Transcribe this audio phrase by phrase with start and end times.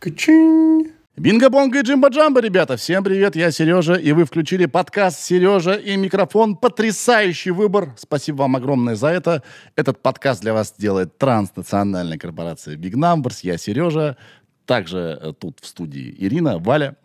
[0.00, 0.92] Качинь.
[1.18, 2.78] Бинго-бонго и джимба-джамба, ребята.
[2.78, 6.56] Всем привет, я Сережа, и вы включили подкаст «Сережа и микрофон».
[6.56, 7.94] Потрясающий выбор.
[7.98, 9.42] Спасибо вам огромное за это.
[9.76, 13.40] Этот подкаст для вас делает транснациональная корпорация Big Numbers.
[13.42, 14.16] Я Сережа.
[14.64, 16.96] Также э, тут в студии Ирина, Валя.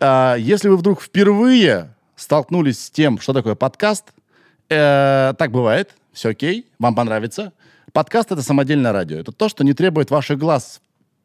[0.00, 4.06] А, если вы вдруг впервые столкнулись с тем, что такое подкаст,
[4.68, 7.52] э, так бывает, все окей, вам понравится.
[7.92, 9.20] Подкаст— это самодельное радио.
[9.20, 10.80] Это то, что не требует ваших глаз,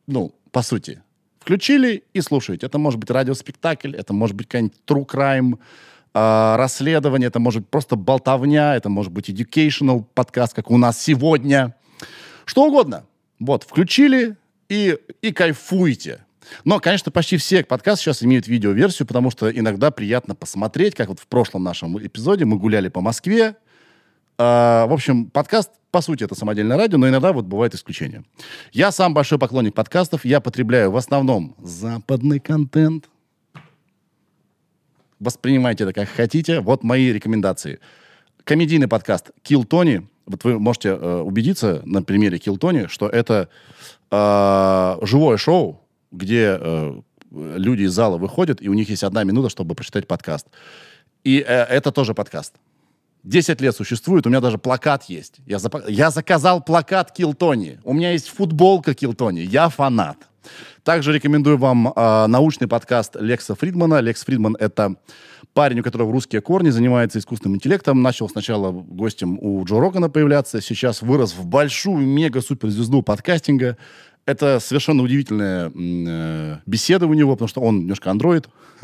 [0.06, 1.02] ну, по сути.
[1.48, 2.66] Включили и слушаете.
[2.66, 5.58] Это может быть радиоспектакль, это может быть какой-нибудь true crime,
[6.14, 11.02] э, расследование, это может быть просто болтовня, это может быть educational подкаст, как у нас
[11.02, 11.74] сегодня.
[12.44, 13.06] Что угодно.
[13.40, 14.36] Вот, включили
[14.68, 16.26] и, и кайфуйте.
[16.66, 21.22] Но, конечно, почти все подкасты сейчас имеют видеоверсию, потому что иногда приятно посмотреть, как вот
[21.22, 23.56] в прошлом нашем эпизоде мы гуляли по Москве.
[24.38, 28.24] Э, в общем, подкаст по сути, это самодельное радио, но иногда вот бывает исключение.
[28.72, 30.26] Я сам большой поклонник подкастов.
[30.26, 33.10] Я потребляю в основном западный контент.
[35.20, 36.60] Воспринимайте это как хотите.
[36.60, 37.80] Вот мои рекомендации.
[38.44, 40.06] Комедийный подкаст «Kill Tony».
[40.26, 43.50] Вот вы можете э, убедиться на примере «Kill Tony», что это
[44.12, 47.02] э, живое шоу, где э,
[47.32, 50.48] люди из зала выходят, и у них есть одна минута, чтобы прочитать подкаст.
[51.24, 52.54] И э, это тоже подкаст.
[53.28, 55.36] 10 лет существует, у меня даже плакат есть.
[55.46, 55.76] Я, зап...
[55.88, 57.80] я заказал плакат Килтони.
[57.84, 59.42] У меня есть футболка Килтони.
[59.42, 60.18] Я фанат.
[60.84, 64.00] Также рекомендую вам э, научный подкаст Лекса Фридмана.
[64.00, 64.96] Лекс Фридман— это
[65.54, 68.02] парень, у которого русские корни, занимается искусственным интеллектом.
[68.02, 73.76] Начал сначала гостем у Джо Рогана появляться, сейчас вырос в большую мега-суперзвезду подкастинга.
[74.28, 78.50] Это совершенно удивительная э, беседа у него, потому что он немножко андроид,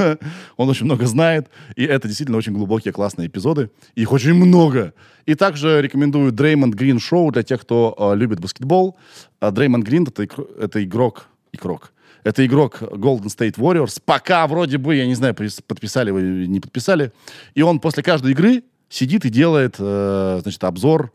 [0.58, 3.70] он очень много знает, и это действительно очень глубокие, классные эпизоды.
[3.94, 4.94] Их очень много.
[5.26, 8.98] И также рекомендую Дреймонд Грин шоу для тех, кто э, любит баскетбол.
[9.42, 10.26] А Дреймонд Грин это,
[10.58, 11.92] это игрок, игрок.
[12.24, 14.02] Это игрок Golden State Warriors.
[14.04, 17.12] Пока вроде бы, я не знаю, подписали вы или не подписали.
[17.54, 21.12] И он после каждой игры сидит и делает, э, значит, обзор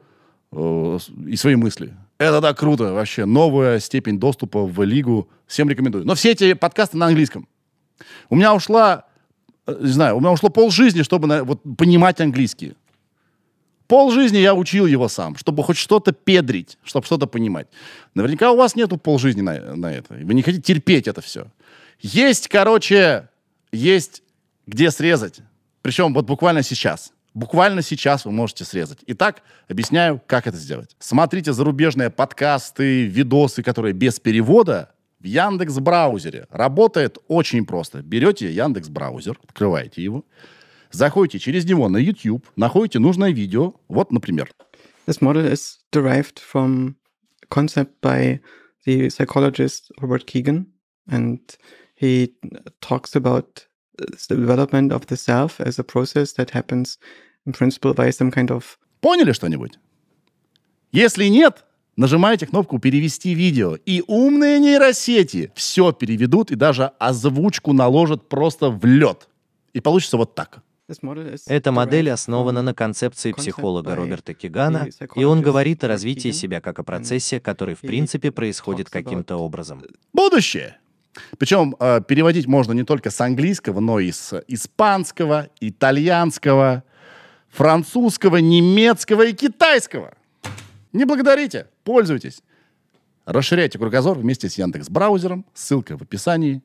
[0.52, 1.94] э, и свои мысли.
[2.18, 3.24] Это так круто вообще.
[3.24, 5.28] Новая степень доступа в лигу.
[5.46, 6.04] Всем рекомендую.
[6.04, 7.48] Но все эти подкасты на английском.
[8.28, 9.04] У меня ушла,
[9.66, 12.74] э, не знаю, у меня ушло пол жизни, чтобы вот, понимать английский.
[13.86, 17.68] Пол жизни я учил его сам, чтобы хоть что-то педрить, чтобы что-то понимать.
[18.14, 20.14] Наверняка у вас нету пол жизни на, на это.
[20.14, 21.46] Вы не хотите терпеть это все.
[22.00, 23.28] Есть, короче,
[23.72, 24.22] есть
[24.66, 25.40] где срезать.
[25.82, 27.12] Причем вот буквально сейчас.
[27.34, 28.98] Буквально сейчас вы можете срезать.
[29.06, 30.96] Итак, объясняю, как это сделать.
[30.98, 36.46] Смотрите зарубежные подкасты, видосы, которые без перевода в Яндекс браузере.
[36.50, 38.02] Работает очень просто.
[38.02, 40.24] Берете Яндекс браузер, открываете его,
[40.90, 43.74] заходите через него на YouTube, находите нужное видео.
[43.88, 44.50] Вот, например.
[45.06, 46.96] This model is derived from
[47.50, 48.40] concept by
[48.86, 50.66] the psychologist Robert Keegan,
[51.08, 51.40] and
[51.94, 52.34] he
[52.80, 53.67] talks about
[53.98, 56.98] the development of the self as a process that happens
[57.46, 58.78] in principle by some kind of...
[59.00, 59.78] Поняли что-нибудь?
[60.92, 61.64] Если нет,
[61.96, 68.84] нажимаете кнопку «Перевести видео», и умные нейросети все переведут и даже озвучку наложат просто в
[68.84, 69.28] лед.
[69.72, 70.62] И получится вот так.
[71.46, 76.78] Эта модель основана на концепции психолога Роберта Кигана, и он говорит о развитии себя как
[76.78, 79.82] о процессе, который в принципе происходит каким-то образом.
[80.14, 80.78] Будущее.
[81.38, 86.84] Причем э, переводить можно не только с английского, но и с испанского, итальянского,
[87.48, 90.14] французского, немецкого и китайского.
[90.92, 92.42] Не благодарите, пользуйтесь.
[93.24, 95.44] Расширяйте кругозор вместе с Яндекс браузером.
[95.54, 96.62] Ссылка в описании.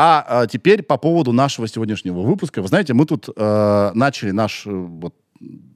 [0.00, 2.62] А, а теперь по поводу нашего сегодняшнего выпуска.
[2.62, 5.14] Вы знаете, мы тут э, начали наш, э, вот,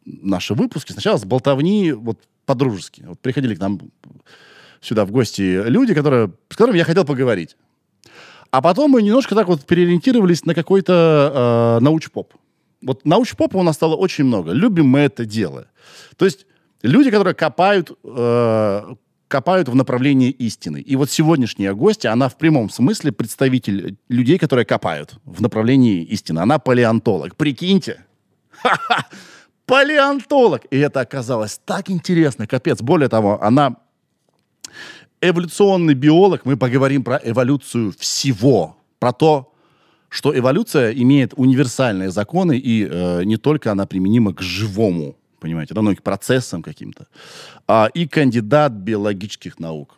[0.05, 3.03] наши выпуски сначала с болтовни вот, по-дружески.
[3.03, 3.81] Вот приходили к нам
[4.81, 7.57] сюда в гости люди, которые, с которыми я хотел поговорить.
[8.53, 12.35] А потом мы немножко так вот переориентировались на какой-то э, науч-поп.
[12.83, 14.53] Вот науч-попа у нас стало очень много.
[14.53, 15.69] Любим мы это дело.
[16.19, 16.47] То есть
[16.83, 18.95] люди, которые копают, э,
[19.29, 20.83] копают в направлении истины.
[20.83, 26.41] И вот сегодняшняя гостья, она в прямом смысле представитель людей, которые копают в направлении истины.
[26.41, 27.37] Она палеонтолог.
[27.37, 28.05] Прикиньте.
[29.65, 30.67] Палеонтолог.
[30.71, 32.47] И это оказалось так интересно.
[32.47, 32.83] Капец.
[32.83, 33.77] Более того, она
[35.23, 39.55] эволюционный биолог, мы поговорим про эволюцию всего, про то,
[40.09, 45.93] что эволюция имеет универсальные законы, и э, не только она применима к живому, понимаете, равно
[45.93, 47.07] и к процессам каким-то,
[47.67, 49.97] а, и кандидат биологических наук.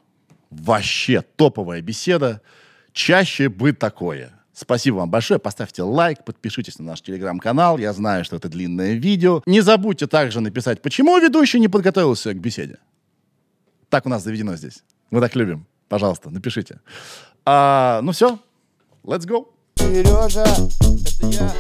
[0.51, 2.43] Вообще топовая беседа.
[2.93, 4.31] Чаще бы такое.
[4.53, 5.41] Спасибо вам большое.
[5.41, 7.79] Поставьте лайк, подпишитесь на наш телеграм-канал.
[7.79, 9.43] Я знаю, что это длинное видео.
[9.47, 12.79] Не забудьте также написать, почему ведущий не подготовился к беседе.
[13.89, 14.85] Так у нас заведено здесь.
[15.15, 15.65] Мы так любим.
[15.89, 16.81] Пожалуйста, напишите.
[17.47, 18.41] А, ну все,
[19.05, 19.47] let's go.
[19.77, 21.53] Сережа, это я.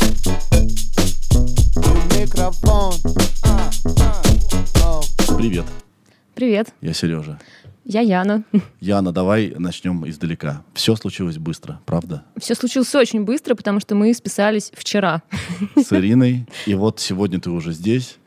[1.76, 2.94] И микрофон.
[3.44, 3.70] А,
[4.82, 5.00] а.
[5.36, 5.66] Привет,
[6.34, 7.38] Привет, я Сережа.
[7.84, 8.42] я Яна.
[8.80, 10.64] Яна, давай начнем издалека.
[10.74, 12.24] Все случилось быстро, правда?
[12.36, 15.22] Все случилось очень быстро, потому что мы списались вчера.
[15.76, 16.48] С Ириной.
[16.66, 18.18] И вот сегодня ты уже здесь.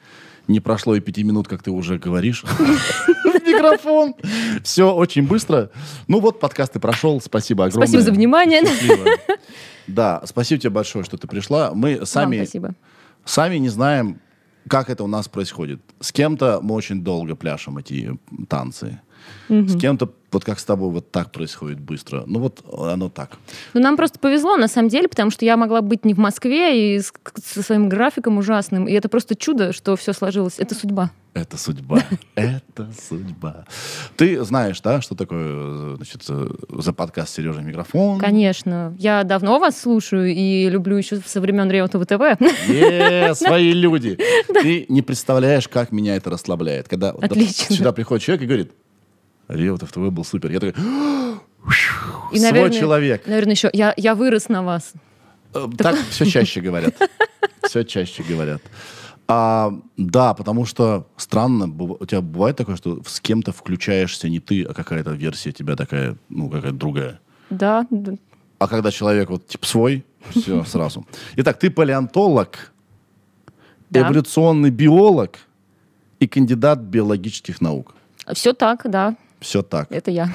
[0.48, 2.44] Не прошло и пяти минут, как ты уже говоришь
[3.58, 4.16] микрофон.
[4.64, 5.72] Все очень быстро.
[6.08, 7.20] Ну вот, подкаст и прошел.
[7.22, 7.88] Спасибо огромное.
[7.88, 8.62] Спасибо за внимание.
[9.88, 11.72] Да, спасибо тебе большое, что ты пришла.
[11.74, 12.46] Мы сами,
[13.24, 14.20] сами не знаем,
[14.68, 15.80] как это у нас происходит.
[16.02, 19.00] С кем-то мы очень долго пляшем эти танцы.
[19.50, 22.24] С кем-то, вот как с тобой, вот так происходит быстро.
[22.28, 23.38] Ну вот оно так.
[23.74, 26.96] Ну, нам просто повезло, на самом деле, потому что я могла быть не в Москве
[26.96, 27.14] и с-
[27.46, 28.88] со своим графиком ужасным.
[28.88, 30.56] И это просто чудо, что все сложилось.
[30.58, 31.12] Это судьба.
[31.34, 32.04] Это судьба.
[32.36, 33.66] Это судьба.
[34.18, 38.20] Ты знаешь, да, что такое значит, за подкаст Сережа Микрофон?
[38.20, 38.96] Конечно.
[38.98, 42.42] Я давно вас слушаю и люблю еще со времен Реута ВТВ.
[42.68, 44.18] Е, свои люди.
[44.52, 46.88] Ты не представляешь, как меня это расслабляет.
[46.90, 47.14] Когда
[47.70, 48.72] сюда приходит человек и говорит,
[49.48, 50.52] Реутов ТВ был супер.
[50.52, 50.82] Я такой,
[52.32, 53.28] И, свой наверное, человек.
[53.28, 54.94] Наверное, еще я, я вырос на вас.
[55.54, 56.96] Э, Так все чаще говорят.
[57.64, 58.62] Все чаще говорят.
[59.30, 64.64] А, да, потому что странно, у тебя бывает такое, что с кем-то включаешься не ты,
[64.64, 67.20] а какая-то версия тебя такая, ну, какая-то другая.
[67.50, 68.14] Да, да.
[68.60, 71.06] А когда человек вот типа свой, все сразу.
[71.36, 72.72] Итак, ты палеонтолог,
[73.90, 74.02] Да.
[74.02, 75.38] эволюционный биолог
[76.22, 77.94] и кандидат биологических наук.
[78.34, 79.92] Все так, да, Все так.
[79.92, 80.30] это я.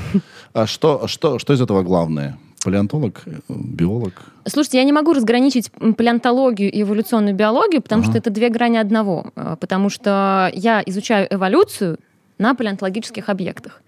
[0.53, 2.39] А что, что, что из этого главное?
[2.65, 4.13] Палеонтолог, биолог?
[4.47, 9.33] Слушайте, я не могу разграничить палеонтологию и эволюционную биологию, потому что это две грани одного.
[9.35, 11.99] Э, Потому что я изучаю эволюцию
[12.43, 13.81] на палеонтологических объектах.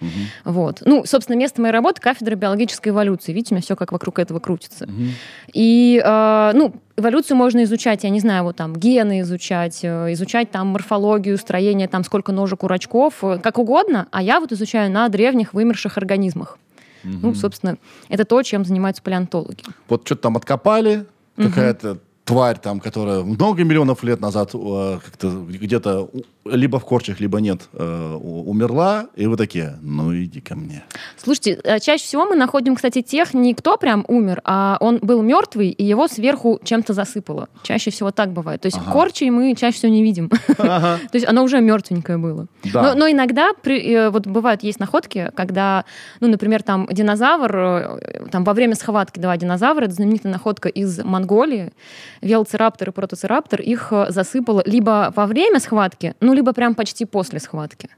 [0.44, 0.82] Вот.
[0.84, 3.32] Ну, собственно, место моей работы— кафедра биологической эволюции.
[3.32, 4.88] Видите, у меня все как вокруг этого крутится.
[5.52, 10.50] И, э, ну, эволюцию можно изучать, я не знаю, вот там гены изучать, э, изучать
[10.50, 14.90] там морфологию, строение, там сколько ножек у рачков, э, как угодно, а я вот изучаю
[14.90, 16.58] на древних вымерших организмах.
[17.02, 17.76] Ну, собственно,
[18.08, 19.62] это то, чем занимаются палеонтологи.
[19.88, 21.04] Вот что-то там откопали,
[21.36, 26.08] какая-то тварь там, которая много миллионов лет назад э, где-то
[26.46, 30.84] либо в корчах, либо нет, э, умерла, и вы такие, ну иди ко мне.
[31.16, 35.22] Слушайте, э, чаще всего мы находим, кстати, тех, не кто прям умер, а он был
[35.22, 37.48] мертвый, и его сверху чем-то засыпало.
[37.62, 38.60] Чаще всего так бывает.
[38.62, 38.92] То есть Ага.
[38.92, 40.28] корчей мы чаще всего не видим.
[40.56, 42.46] То есть оно уже мертвенькое было.
[42.72, 42.82] Да.
[42.82, 45.84] Но, но иногда, при- э, вот бывают, есть находки, когда,
[46.20, 51.02] ну, например, там динозавр, э, там во время схватки два динозавра, это знаменитая находка из
[51.02, 51.72] Монголии,
[52.24, 57.38] велоцираптор и протоцираптор, их э, засыпало либо во время схватки, ну, либо прям почти после
[57.40, 57.88] схватки.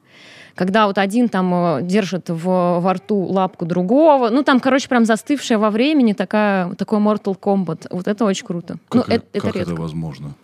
[0.54, 5.04] Когда вот один там э, держит в, во рту лапку другого, ну там, короче, прям
[5.04, 7.86] застывшая во времени такая, такой Mortal Kombat.
[7.90, 8.76] Вот это очень круто.
[8.92, 9.72] ну, Как, это, это, это как редко.
[9.72, 10.34] это возможно?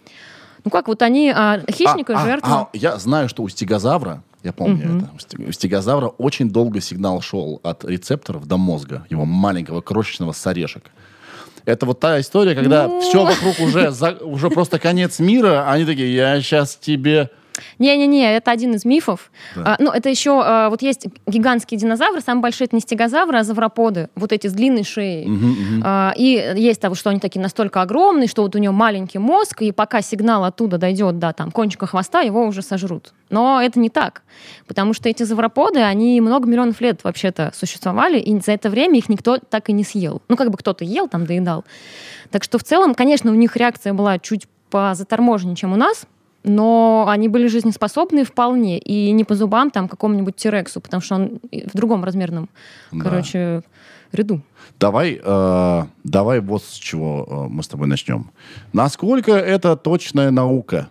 [0.64, 2.52] Ну как, вот они, а, хищник и А, а, жертва.
[2.52, 6.80] а, я знаю, что у стегозавра, я помню это, у стег- у стегозавра очень долго
[6.80, 10.90] сигнал шел от рецепторов до мозга, его маленького крошечного с орешек.
[11.64, 13.00] Это вот та история, когда Ну.
[13.00, 17.30] все вокруг уже, за- уже просто конец мира, а они такие, я сейчас тебе...
[17.78, 19.30] Не-не-не, это один из мифов.
[19.56, 19.74] Да.
[19.74, 23.44] А, ну, это еще, а, вот есть гигантские динозавры, самые большие это не стегозавры, а
[23.44, 25.26] завроподы, вот эти с длинной шеей.
[25.26, 25.82] Мгм, мгм.
[25.84, 29.62] А, И есть того, что они такие настолько огромные, что вот у него маленький мозг,
[29.62, 33.12] и пока сигнал оттуда дойдет до там, кончика хвоста, его уже сожрут.
[33.30, 34.22] Но это не так,
[34.66, 39.08] потому что эти завроподы, они много миллионов лет вообще-то существовали, и за это время их
[39.08, 40.22] никто так и не съел.
[40.28, 41.64] Ну, как бы кто-то ел, там, доедал.
[42.30, 46.06] Так что в целом, конечно, у них реакция была чуть позаторможеннее, чем у нас,
[46.44, 51.40] но они были жизнеспособны вполне, и не по зубам там какому-нибудь Тирексу, потому что он
[51.50, 52.48] в другом размерном,
[52.90, 53.04] Да.
[53.04, 53.62] короче,
[54.12, 54.40] ряду.
[54.78, 58.30] Давай, э, давай вот с чего э, мы с тобой начнем.
[58.72, 60.88] Насколько это точная наука?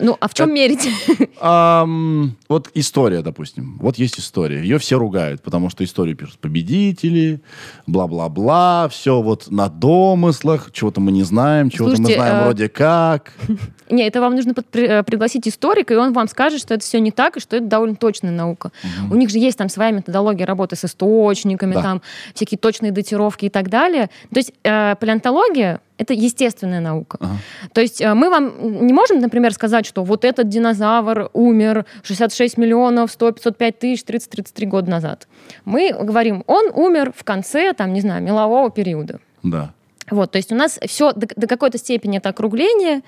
[0.00, 0.88] Ну, а в чем мерить?
[1.40, 3.78] Ам, вот история, допустим.
[3.80, 4.60] Вот есть история.
[4.60, 7.40] Ее все ругают, потому что историю пишут победители,
[7.86, 13.32] бла-бла-бла, все вот на домыслах, чего-то мы не знаем, чего-то мы знаем э, вроде как.
[13.90, 16.98] Не, это вам нужно под- э, пригласить историка, и он вам скажет, что это все
[17.00, 18.72] не так, и что это довольно точная наука.
[19.10, 21.82] У них же есть там своя методология работы с источниками, Да.
[21.82, 22.02] там
[22.34, 24.10] всякие точные датировки и так далее.
[24.32, 27.16] То есть э, палеонтология это естественная наука.
[27.20, 27.36] Ага.
[27.72, 32.58] То есть э, мы вам не можем, например, сказать, что вот этот динозавр умер 66
[32.58, 35.26] миллионов 100 505 тысяч 30-33 года назад.
[35.64, 39.20] Мы говорим, он умер в конце, там, не знаю, мелового периода.
[39.42, 39.72] Да.
[40.10, 43.02] Вот, то есть у нас все до, до какой-то степени это округление.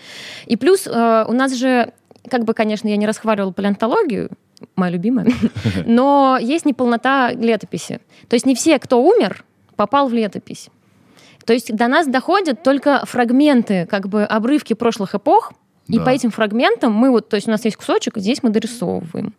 [0.46, 1.92] И плюс э, у нас же,
[2.28, 4.30] как бы, конечно, я не расхваливала палеонтологию,
[4.76, 5.26] моя любимая,
[5.86, 8.00] но есть неполнота летописи.
[8.28, 9.44] То есть не все, кто умер,
[9.76, 10.68] попал в летопись.
[11.46, 15.52] То есть до нас доходят только фрагменты, как бы обрывки прошлых эпох,
[15.86, 16.04] и Да.
[16.04, 19.32] по этим фрагментам мы вот, то есть у нас есть кусочек, здесь мы дорисовываем.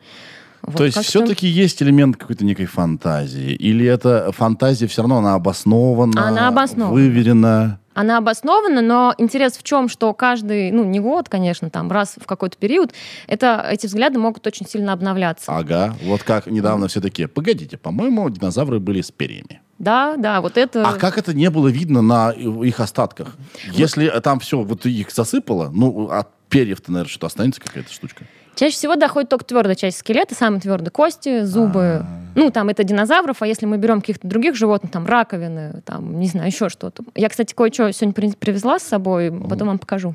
[0.61, 3.53] Вот То есть все-таки есть элемент какой-то некой фантазии?
[3.53, 6.93] Или эта фантазия все равно она обоснована, Она обоснована.
[6.93, 7.79] выверена?
[7.93, 12.25] Она обоснована, но интерес в чем, что каждый, ну, не год, конечно, там, раз в
[12.25, 12.93] какой-то период,
[13.27, 15.51] это, эти взгляды могут очень сильно обновляться.
[15.51, 19.61] Ага, вот как недавно все такие, погодите, по-моему, динозавры были с перьями.
[19.79, 20.87] Да, да, вот это...
[20.87, 23.35] А как это не было видно на их остатках?
[23.71, 28.25] Если там все, вот их засыпало, ну, от перьев-то, наверное, что-то останется какая-то штучка.
[28.59, 32.01] Чаще всего доходит только твердая часть скелета, самые твердые кости, зубы.
[32.03, 32.05] А.
[32.35, 36.27] Ну, там это динозавров, а если мы берем каких-то других животных, там раковины, там, не
[36.27, 37.03] знаю, еще что-то.
[37.15, 40.13] Я, кстати, кое-что сегодня при- привезла с собой, потом вам покажу.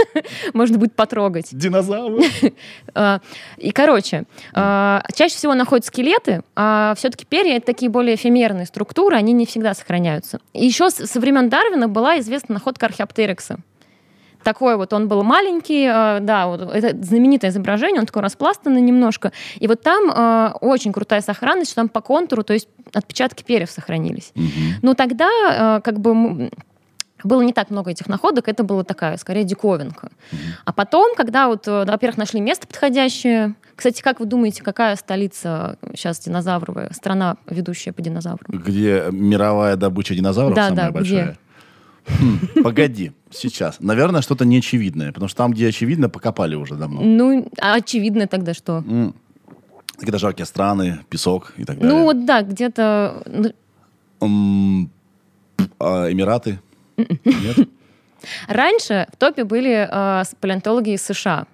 [0.54, 1.50] Можно будет потрогать.
[1.52, 2.24] Динозавры?
[2.96, 3.20] А,
[3.58, 4.24] И, короче,
[4.54, 9.46] а, чаще всего находят скелеты, а все-таки перья— это такие более эфемерные структуры, они не
[9.46, 10.40] всегда сохраняются.
[10.52, 13.58] И еще со времен Дарвина была известна находка археоптерикса.
[14.44, 19.32] Такой вот он был маленький, э, да, вот это знаменитое изображение, он такой распластанный немножко.
[19.58, 23.70] И вот там э, очень крутая сохранность, что там по контуру, то есть отпечатки перьев
[23.70, 24.32] сохранились.
[24.82, 26.50] Но тогда э, как бы
[27.24, 30.10] было не так много этих находок, это была такая, скорее, диковинка.
[30.66, 36.20] А потом, когда вот, во-первых, нашли место подходящее, кстати, как вы думаете, какая столица сейчас
[36.20, 38.46] динозавровая, страна, ведущая по динозаврам?
[38.48, 41.38] Где мировая добыча динозавров Да, самая да, большая?
[42.06, 43.76] Хм, погоди, сейчас.
[43.80, 47.00] Наверное, что-то неочевидное, потому что там, где очевидно, покопали уже давно.
[47.02, 48.78] Ну, а очевидно тогда что?
[48.86, 49.14] М.
[49.96, 51.96] Какие-то жаркие страны, песок и так далее.
[51.96, 53.22] Ну, вот да, где-то...
[53.26, 53.52] ну,
[54.20, 54.90] М,
[55.78, 56.60] а Эмираты?
[56.96, 57.68] Нет?
[58.48, 61.46] Раньше в топе были э, с- палеонтологи из США.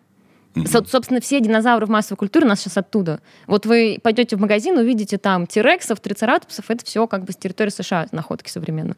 [0.67, 3.21] Со- собственно, все динозавры в массовой культуре у нас сейчас оттуда.
[3.47, 7.71] Вот вы пойдете в магазин, увидите там тирексов, трицератопсов, это все как бы с территории
[7.71, 8.97] США находки современно.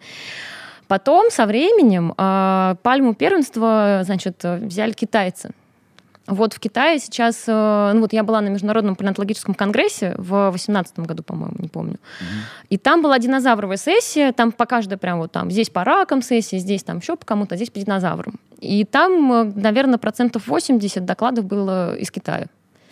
[0.92, 5.52] Потом, со временем, э, пальму первенства, значит, взяли китайцы.
[6.26, 10.99] Вот в Китае сейчас, э, ну вот я была на Международном палеонтологическом конгрессе в 2018
[10.99, 11.96] году, по-моему, не помню.
[12.68, 16.58] И там была динозавровая сессия, там по каждой прям вот там, здесь по ракам сессия,
[16.58, 18.38] здесь там еще по кому-то, а здесь по динозаврам.
[18.61, 22.49] И там, э, наверное, процентов 80 докладов было из Китая.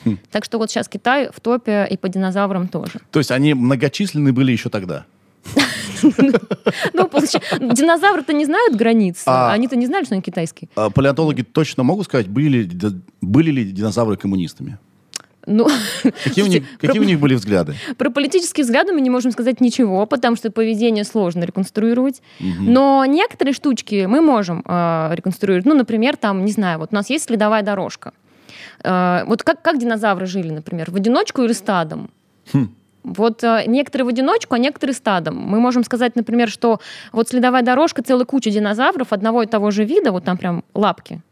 [0.06, 0.16] Хм.
[0.30, 3.00] Так что вот сейчас Китай в топе и по динозаврам тоже.
[3.10, 5.04] То есть они многочисленны были еще тогда?
[6.02, 7.08] Ну,
[7.74, 9.22] динозавры-то не знают границ.
[9.26, 10.68] А- Они-то не знали, что они китайские.
[10.76, 12.68] А палеонтологи точно могут сказать, были,
[13.50, 14.78] ли динозавры коммунистами?
[15.46, 15.64] Ну,
[16.02, 17.74] Какие, у Слушайте, них, какие у них были взгляды?
[17.96, 22.22] Про политические взгляды мы не можем сказать ничего, потому что поведение сложно реконструировать.
[22.40, 25.66] Но некоторые штучки мы можем э, реконструировать.
[25.66, 28.12] Ну, например, там, не знаю, вот у нас есть следовая дорожка.
[28.84, 32.10] Э, вот как, как динозавры жили, например, в одиночку или стадом?
[32.52, 32.68] Хм.
[33.02, 35.36] Вот э, некоторые в одиночку, а некоторые стадом.
[35.36, 36.80] Мы можем сказать, например, что
[37.12, 41.22] вот следовая дорожка, целая куча динозавров одного и того же вида, вот там прям лапки,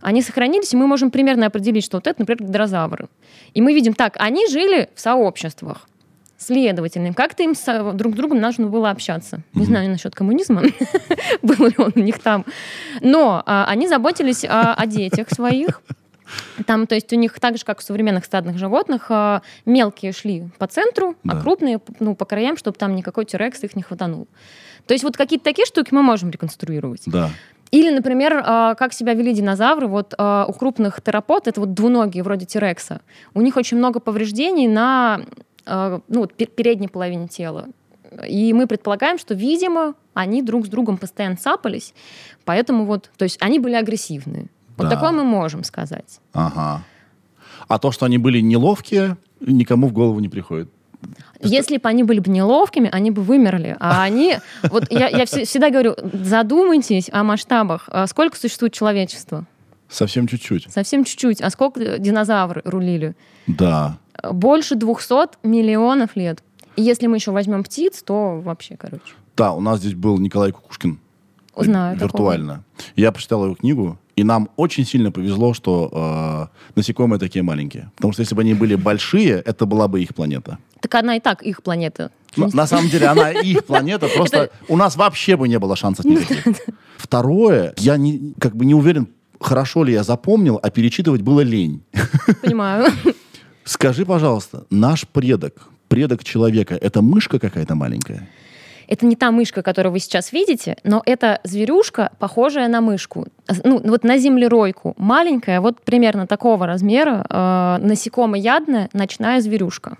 [0.00, 3.08] они сохранились, и мы можем примерно определить, что вот это, например, динозавры.
[3.54, 5.88] И мы видим, так, они жили в сообществах.
[6.36, 9.42] Следовательно, как-то им со- друг с другом нужно было общаться.
[9.54, 10.62] Не знаю насчет коммунизма,
[11.42, 12.44] был ли он у них там.
[13.00, 15.80] Но а, они заботились а, о детях своих.
[16.66, 20.48] Там, то есть у них так же, как у современных стадных животных, а, мелкие шли
[20.58, 21.34] по центру, Да.
[21.38, 24.28] а крупные ну, по краям, чтобы там никакой тирекс их не хватанул.
[24.86, 27.02] То есть вот какие-то такие штуки мы можем реконструировать.
[27.06, 27.30] Да.
[27.70, 29.86] Или, например, а, как себя вели динозавры.
[29.86, 33.00] Вот а, у крупных терапод, это вот двуногие, вроде тирекса,
[33.34, 35.22] у них очень много повреждений на
[35.64, 37.68] а, ну, вот пе- передней половине тела.
[38.28, 41.94] И мы предполагаем, что, видимо, они друг с другом постоянно цапались,
[42.44, 44.48] поэтому вот, то есть они были агрессивные.
[44.76, 44.90] Вот Да.
[44.90, 46.20] такое мы можем сказать.
[46.32, 46.82] Ага.
[47.68, 50.70] А то, что они были неловкие, никому в голову не приходит.
[51.40, 53.76] Если бы они были бы неловкими, они бы вымерли.
[53.80, 54.36] А они...
[54.70, 57.88] Вот я, я вс- всегда говорю, задумайтесь о масштабах.
[57.90, 59.44] А Сколько существует человечество?
[59.88, 60.68] Совсем чуть-чуть.
[60.72, 61.42] Совсем чуть-чуть.
[61.42, 63.14] А сколько динозавры рулили?
[63.46, 63.98] Да.
[64.30, 66.42] Больше 200 миллионов лет.
[66.76, 69.02] И если мы еще возьмем птиц, то вообще, короче.
[69.36, 70.98] Да, у нас здесь был Николай Кукушкин.
[71.56, 72.32] Знаю такого.
[72.32, 72.64] Виртуально.
[72.96, 77.90] Я прочитал его книгу, и нам очень сильно повезло, что э, насекомые такие маленькие.
[77.96, 80.58] Потому что если бы они были большие, это была бы их планета.
[80.80, 82.10] Так она и так их планета.
[82.36, 86.04] На, на самом деле она их планета, просто у нас вообще бы не было шансов
[86.04, 86.44] никаких.
[86.96, 89.08] Второе, я не, как бы не уверен,
[89.40, 91.82] хорошо ли я запомнил, а перечитывать было лень.
[92.42, 92.92] Понимаю.
[93.64, 98.28] Скажи, пожалуйста, наш предок, предок человека, это мышка какая-то маленькая?
[98.92, 103.26] Это не та мышка, которую вы сейчас видите, но это зверюшка, похожая на мышку.
[103.64, 104.92] Ну, вот на землеройку.
[104.98, 109.96] Маленькая, вот примерно такого размера, э, насекомоядная ночная зверюшка.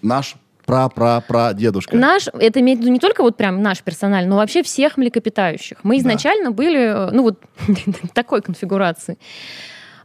[0.00, 1.94] Наш пра-пра-пра дедушка.
[1.94, 5.80] Наш, это имеет в виду не только вот прям наш персональный, но вообще всех млекопитающих.
[5.82, 6.00] Мы Да.
[6.00, 7.42] изначально были, э, ну вот,
[8.14, 9.18] такой конфигурации.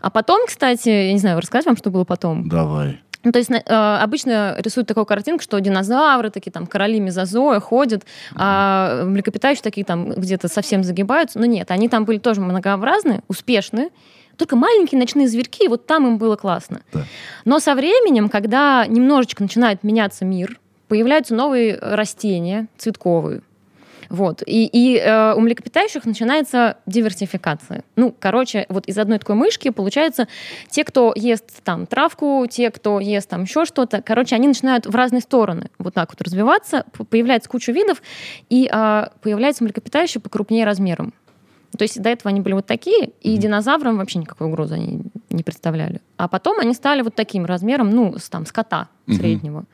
[0.02, 2.50] А потом, кстати, я не знаю, рассказать вам, что было потом?
[2.50, 3.00] Давай.
[3.26, 8.04] Ну, то есть э, обычно рисуют такую картинку, что динозавры такие там короли мезозоя ходят,
[8.36, 11.40] а млекопитающие такие там где-то совсем загибаются.
[11.40, 13.90] Но нет, они там были тоже многообразные, успешные,
[14.38, 16.82] только маленькие ночные зверьки, и вот там им было классно.
[16.94, 17.04] Да.
[17.46, 23.42] Но со временем, когда немножечко начинает меняться мир, появляются новые растения цветковые.
[24.10, 24.44] Вот.
[24.46, 27.84] И, и э, у млекопитающих начинается диверсификация.
[27.96, 30.28] Ну, короче, вот из одной такой мышки получается
[30.70, 34.02] те, кто ест там травку, те, кто ест там еще что-то.
[34.02, 38.02] Короче, они начинают в разные стороны вот так вот развиваться, появляется куча видов,
[38.50, 41.14] и а, появляются млекопитающие покрупнее размером.
[41.78, 45.44] То есть до этого они были вот такие, и динозаврам вообще никакой угрозы они не
[45.44, 46.02] представляли.
[46.18, 49.18] А потом они стали вот таким размером, ну, с, там, с кота Мгм.
[49.18, 49.66] среднего.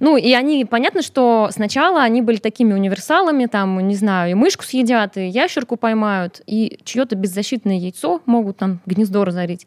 [0.00, 4.64] Ну, и они, понятно, что сначала они были такими универсалами, там, не знаю, и мышку
[4.64, 9.66] съедят, и ящерку поймают, и чье-то беззащитное яйцо могут там гнездо разорить.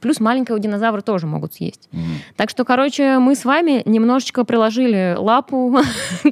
[0.00, 1.88] Плюс маленького динозавра тоже могут съесть.
[1.92, 2.02] Мгм.
[2.36, 5.78] Так что, короче, мы с вами немножечко приложили лапу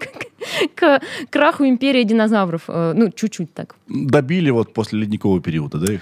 [0.76, 1.00] к
[1.30, 2.62] краху империи динозавров.
[2.68, 3.74] Э, Ну, чуть-чуть так.
[3.88, 6.00] Добили вот после ледникового периода, да, их?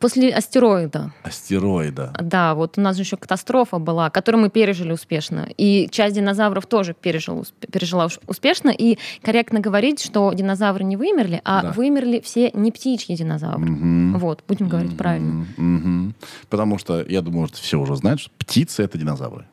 [0.00, 1.12] После астероида.
[1.24, 2.12] Астероида.
[2.22, 5.48] Да, вот у нас же еще катастрофа была, которую мы пережили успешно.
[5.56, 8.70] И часть динозавров тоже пережила, усп- пережила успешно.
[8.70, 11.72] И корректно говорить, что динозавры не вымерли, а Да.
[11.72, 13.58] вымерли все не птичьи динозавры.
[13.70, 14.18] Мгм.
[14.18, 15.46] Вот, будем говорить правильно.
[15.56, 15.74] Мгм.
[15.74, 16.14] Мгм.
[16.48, 19.46] Потому что, я думаю, что все уже знают, что птицы— это динозавры.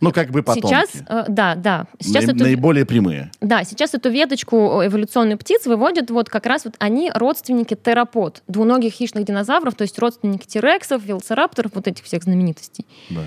[0.00, 0.66] Ну, как бы потомки.
[0.66, 1.86] Сейчас, э, да, да.
[1.98, 3.30] Сейчас Наи- эту, Наиболее прямые.
[3.40, 8.92] да, сейчас эту веточку эволюционную птиц выводят вот как раз вот они родственники терапод, двуногих
[8.92, 12.86] хищных динозавров, то есть родственники тирексов, велоцирапторов, вот этих всех знаменитостей.
[13.10, 13.22] Да.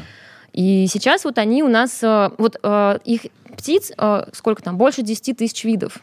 [0.54, 3.22] И сейчас вот они у нас, э, вот э, их
[3.58, 6.00] птиц, э, сколько там, больше 10 тысяч видов.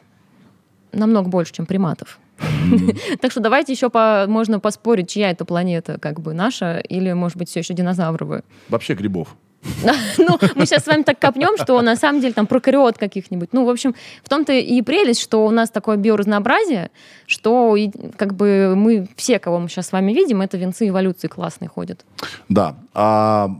[0.93, 2.19] Намного больше, чем приматов.
[3.21, 7.37] Так что давайте еще по, можно поспорить, чья это планета, как бы наша, или, может
[7.37, 8.45] быть, все еще динозавровая.
[8.69, 9.35] Вообще грибов.
[10.19, 13.51] Ну, мы сейчас с вами так копнем, что на самом деле там прокариот каких-нибудь.
[13.53, 16.91] Ну, в общем, в том-то и прелесть, что у нас такое биоразнообразие,
[17.27, 17.77] что
[18.17, 22.05] как бы мы все, кого мы сейчас с вами видим, это венцы эволюции классные ходят.
[22.49, 22.77] Да.
[22.95, 23.51] А,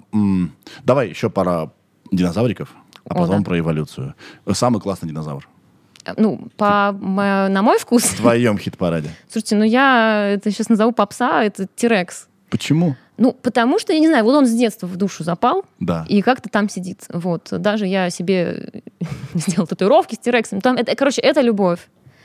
[0.85, 1.71] давай еще пара
[2.11, 3.45] динозавриков, а О, потом да.
[3.45, 4.15] про эволюцию.
[4.53, 5.49] Самый классный динозавр.
[6.05, 9.11] Э, Ну, по, на мой вкус, В твоем хит-параде.
[9.29, 12.29] Слушайте, ну я это сейчас назову попса, это Тирекс.
[12.51, 12.97] Почему?
[13.19, 16.07] Ну, потому что, я не знаю, вот он с детства в душу запал, Да.
[16.09, 17.05] и как-то там сидит.
[17.13, 17.49] Вот.
[17.51, 18.83] Даже я себе
[19.35, 20.61] сделала татуировки с Тирексом.
[20.61, 21.81] Там, это, короче, это любовь.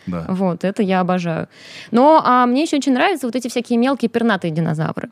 [0.05, 0.25] Да.
[0.27, 1.47] Вот, это я обожаю.
[1.91, 5.09] Но а мне еще очень нравятся вот эти всякие мелкие пернатые динозавры.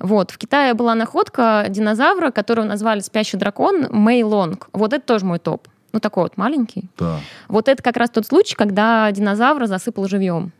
[0.00, 4.68] Вот, в Китае была находка динозавра, которого назвали спящий дракон Мэй Лонг.
[4.72, 5.68] Вот это тоже мой топ.
[5.92, 6.90] Ну, такой вот маленький.
[6.98, 7.20] Да.
[7.48, 10.52] Вот это как раз тот случай, когда динозавра засыпал живьем.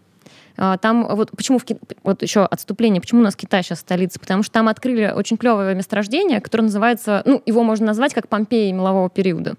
[0.57, 4.21] А, Там вот почему в Ки- вот еще отступление, почему у нас Китай сейчас столица,
[4.21, 8.71] потому что там открыли очень клевое месторождение, которое называется, ну его можно назвать как Помпеи
[8.73, 9.55] мелового периода.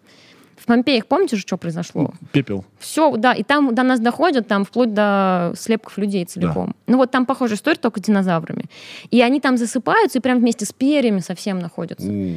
[0.56, 2.14] В Помпеях помните же, что произошло?
[2.32, 2.64] Пепел.
[2.80, 6.76] Все, да, и там до нас доходят, там вплоть до слепков людей целиком.
[6.88, 8.66] Ну вот там похожая история, только с динозаврами.
[9.12, 12.08] И они там засыпаются и прям вместе с перьями совсем находятся.
[12.08, 12.36] У.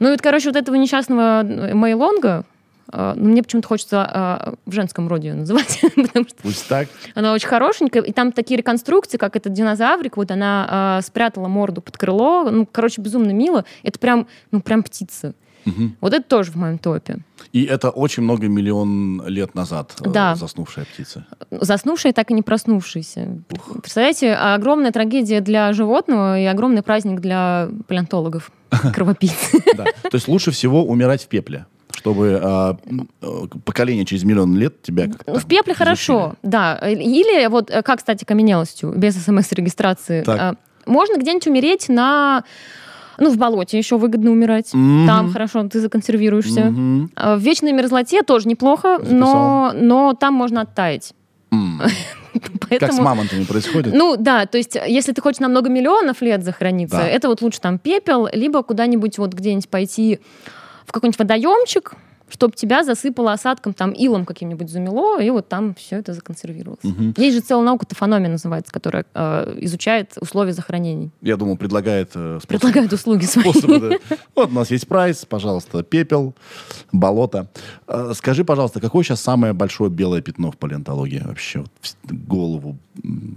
[0.00, 2.44] Ну и вот, короче, вот этого несчастного э, Мейлонга,
[2.92, 4.10] э, ну, мне почему-то хочется
[4.46, 6.88] э, в женском роде ее называть, потому что Пусть так.
[7.14, 11.80] она очень хорошенькая, и там такие реконструкции, как этот динозаврик, вот она э, спрятала морду
[11.80, 13.64] под крыло, ну, короче, безумно мило.
[13.82, 15.34] Это прям, ну, прям птица.
[15.64, 15.96] Мгм.
[16.00, 17.18] Вот это тоже в моем топе.
[17.52, 20.34] И это очень много миллион лет назад э, Да.
[20.34, 21.26] заснувшая птица.
[21.50, 23.42] Заснувшая, так и не проснувшаяся.
[23.50, 23.80] Ух.
[23.82, 28.50] Представляете, огромная трагедия для животного и огромный праздник для палеонтологов,
[28.94, 29.50] кровопийц.
[29.76, 32.76] То есть лучше всего умирать в пепле, чтобы а,
[33.22, 33.26] э,
[33.64, 36.76] поколение через миллион лет тебя как-то Ну, в пепле хорошо, да.
[36.88, 40.22] Или вот э, как стать окаменелостью без смс-регистрации?
[40.22, 40.38] Так.
[40.40, 40.54] А,
[40.86, 42.44] Можно где-нибудь умереть на...
[43.18, 44.72] Ну, в болоте еще выгодно умирать.
[44.72, 45.06] Мгм.
[45.08, 46.72] Там хорошо, ты законсервируешься.
[47.16, 51.14] А В вечной мерзлоте тоже неплохо, но, но там можно оттаять.
[51.50, 51.80] М.
[52.32, 53.02] Как с Поэтому...
[53.02, 53.94] мамонтами происходит?
[53.94, 57.08] Ну да, то есть если ты хочешь на много миллионов лет захорониться, Да.
[57.08, 60.20] это вот лучше там пепел, либо куда-нибудь вот где-нибудь пойти
[60.88, 61.92] в какой-нибудь водоемчик,
[62.30, 66.82] чтобы тебя засыпало осадком, там, илом каким-нибудь замело, и вот там все это законсервировалось.
[66.82, 67.14] Мгм.
[67.16, 71.10] Есть же целая наука, тофономия называется, которая э, изучает условия захоронений.
[71.22, 73.50] Я думал, предлагает э, способ- Предлагает услуги свои.
[73.50, 74.16] способы, да.
[74.34, 76.34] Вот у нас есть прайс, пожалуйста, пепел,
[76.92, 77.48] болото.
[77.86, 81.22] Э, Скажи, пожалуйста, какое сейчас самое большое белое пятно в палеонтологии?
[81.24, 81.70] Вообще вот
[82.10, 82.76] голову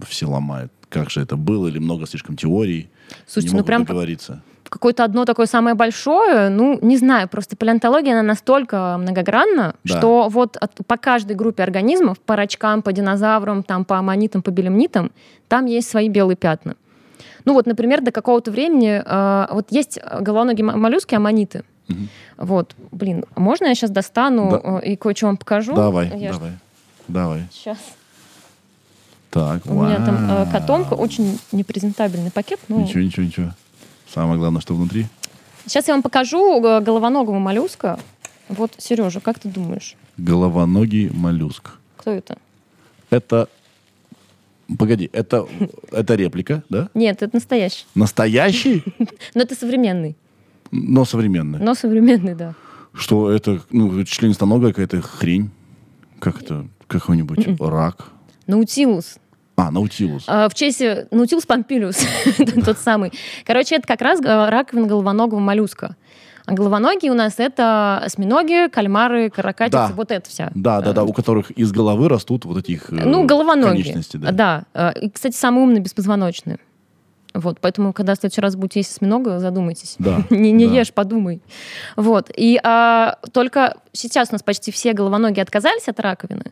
[0.07, 0.71] все ломают.
[0.89, 1.67] Как же это было?
[1.69, 2.89] Или много слишком теорий?
[3.25, 4.41] Слушайте, не ну прям договориться.
[4.71, 9.97] Какое-то одно такое самое большое, ну, не знаю, просто палеонтология, она настолько многогранна, Да.
[9.97, 14.49] что вот от- по каждой группе организмов, по рачкам, по динозаврам, там, по аммонитам, по
[14.49, 15.11] белемнитам,
[15.49, 16.75] там есть свои белые пятна.
[17.43, 21.63] Ну вот, например, до какого-то времени э, вот есть головоногие моллюски, аммониты.
[21.89, 22.07] Мгм.
[22.37, 24.79] Вот, блин, можно я сейчас достану Да.
[24.83, 25.73] э, и кое-что вам покажу?
[25.75, 26.51] Давай, Я ж- давай.
[27.09, 27.41] Давай.
[27.51, 27.77] Сейчас.
[29.31, 30.47] Так, У меня там э, вау.
[30.51, 32.59] котомка, очень непрезентабельный пакет.
[32.69, 33.47] Ну, Ничего, ничего, ничего.
[34.13, 35.05] Самое главное, что внутри.
[35.65, 37.99] Сейчас я вам покажу э, головоногого моллюска.
[38.49, 41.71] Вот, Сережа, как ты думаешь, Головоногий моллюск.
[41.97, 42.37] кто это?
[43.09, 43.47] Это...
[44.77, 45.47] Погоди, это,
[45.91, 46.89] это реплика, да?
[46.93, 47.85] Нет, это настоящий.
[47.95, 48.83] Настоящий,
[49.35, 50.15] Но это современный.
[50.71, 51.59] но современный.
[51.59, 52.53] Но современный, да.
[52.93, 55.49] Что это, ну, членистоногая какая-то хрень.
[56.19, 56.67] Как это?
[56.87, 57.57] Какой-нибудь М-м.
[57.69, 58.07] рак.
[58.47, 59.15] Наутилус.
[59.67, 60.23] А, наутилус.
[60.27, 61.97] А, В честь э, Наутилус помпилиус,
[62.65, 63.11] тот самый.
[63.45, 65.95] Короче, это как раз э, раковина головоногого моллюска.
[66.47, 69.91] А головоногие у нас это осьминоги, кальмары, каракатицы, Да.
[69.95, 70.51] вот это вся.
[70.55, 73.83] Да, да, да, у которых из головы растут вот этих э, Ну, головоногие.
[73.83, 74.17] конечности.
[74.17, 74.31] Да.
[74.31, 74.63] Да.
[74.73, 76.57] Э, И, кстати, самые умные беспозвоночные.
[77.33, 79.95] Вот, поэтому, когда в следующий раз будете есть осьминога, задумайтесь.
[79.99, 80.75] Да, не не да.
[80.79, 81.41] ешь, подумай.
[81.95, 82.29] Вот.
[82.35, 86.45] И а, только сейчас у нас почти все головоногие отказались от раковины,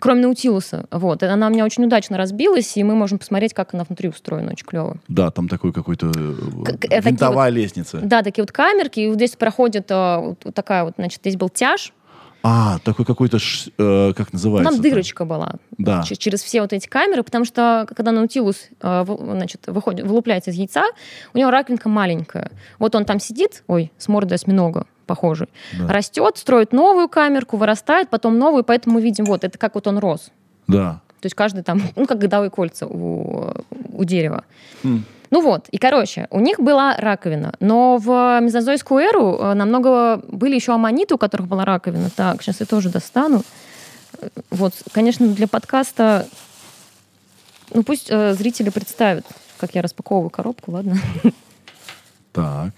[0.00, 0.86] кроме наутилуса.
[0.90, 1.22] Вот.
[1.22, 4.52] И она у меня очень удачно разбилась, и мы можем посмотреть, как она внутри устроена.
[4.52, 4.96] Очень клево.
[5.08, 7.98] Да, там такой какой-то э, К- к- э, винтовая лестница.
[8.02, 11.36] Да, такие вот камерки, и вот здесь проходит а, вот, вот такая вот, значит, здесь
[11.36, 11.92] был тяж,
[12.48, 13.38] А, такой какой-то,
[13.76, 14.72] э, как называется?
[14.72, 16.04] там дырочка была Да.
[16.04, 20.52] ч- через все вот эти камеры, потому что когда наутилус э, в- значит, выходит, вылупляется
[20.52, 20.84] из яйца,
[21.34, 22.52] у него раковинка маленькая.
[22.78, 25.88] Вот он там сидит, ой, с мордой осьминога похожий, Да.
[25.92, 29.98] растет, строит новую камерку, вырастает, потом новую, поэтому мы видим, вот, это как вот он
[29.98, 30.30] рос.
[30.68, 31.00] Да.
[31.20, 33.52] То есть каждый там, ну, как годовые кольца у,
[33.92, 34.44] у дерева.
[34.84, 35.02] Хм.
[35.30, 40.54] Ну вот, и короче, у них была раковина, но в мезозойскую эру э, намного были
[40.54, 42.10] еще аммониты, у которых была раковина.
[42.14, 43.42] Так, сейчас я тоже достану.
[44.20, 46.26] Э, Вот, конечно, для подкаста,
[47.74, 49.24] ну пусть э, зрители представят,
[49.58, 50.96] как я распаковываю коробку, ладно?
[52.32, 52.72] Так.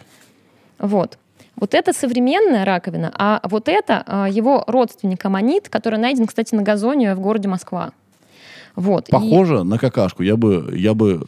[0.78, 1.18] Вот.
[1.56, 6.62] Вот это современная раковина, а вот это а, его родственник аммонит, который найден, кстати, на
[6.62, 7.90] газоне в городе Москва.
[8.76, 9.08] Вот.
[9.08, 10.22] и- Похоже на какашку.
[10.22, 11.26] Я бы, я бы,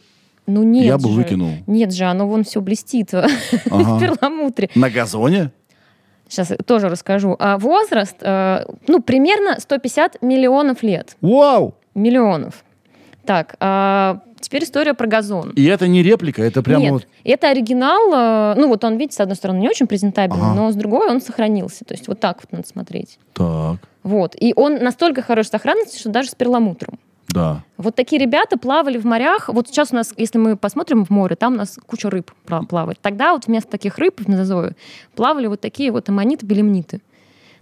[0.54, 1.14] ну нет я бы же.
[1.16, 1.50] выкинул.
[1.66, 3.24] Нет же, оно вон все блестит в
[3.70, 4.00] Ага.
[4.00, 4.68] перламутре.
[4.74, 5.50] На газоне?
[6.28, 7.34] Сейчас тоже расскажу.
[7.38, 11.16] А возраст, э, ну, примерно 150 миллионов лет.
[11.20, 11.74] Вау!
[11.94, 12.64] Миллионов.
[13.26, 15.50] Так, а теперь история про газон.
[15.56, 17.06] И это не реплика, это прямо Нет, вот...
[17.24, 18.54] это оригинал.
[18.54, 20.54] э, Ну, вот он, видите, с одной стороны, не очень презентабельный, Ага.
[20.54, 21.84] но с другой он сохранился.
[21.84, 23.18] То есть вот так вот надо смотреть.
[23.34, 24.34] Так, Вот.
[24.38, 26.98] И он настолько хорош в сохранности, что даже с перламутром.
[27.32, 27.64] Да.
[27.76, 29.48] Вот такие ребята плавали в морях.
[29.48, 32.66] Вот сейчас у нас, если мы посмотрим в море, там у нас куча рыб пла-
[32.66, 32.98] плавает.
[33.00, 34.74] Тогда вот вместо таких рыб в мезозое
[35.14, 37.00] плавали вот такие вот аммониты, белемниты.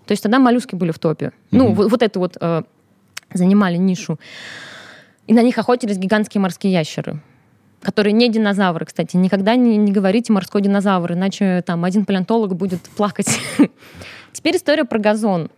[0.06, 1.32] То есть тогда моллюски были в топе.
[1.50, 2.62] Ну, вот, вот это вот э,
[3.32, 4.18] занимали нишу.
[5.26, 7.20] И на них охотились гигантские морские ящеры
[7.80, 9.16] которые не динозавры, кстати.
[9.16, 13.38] Никогда не, не говорите морской динозавр, иначе там один палеонтолог будет плакать.
[14.32, 15.48] Теперь история про газон.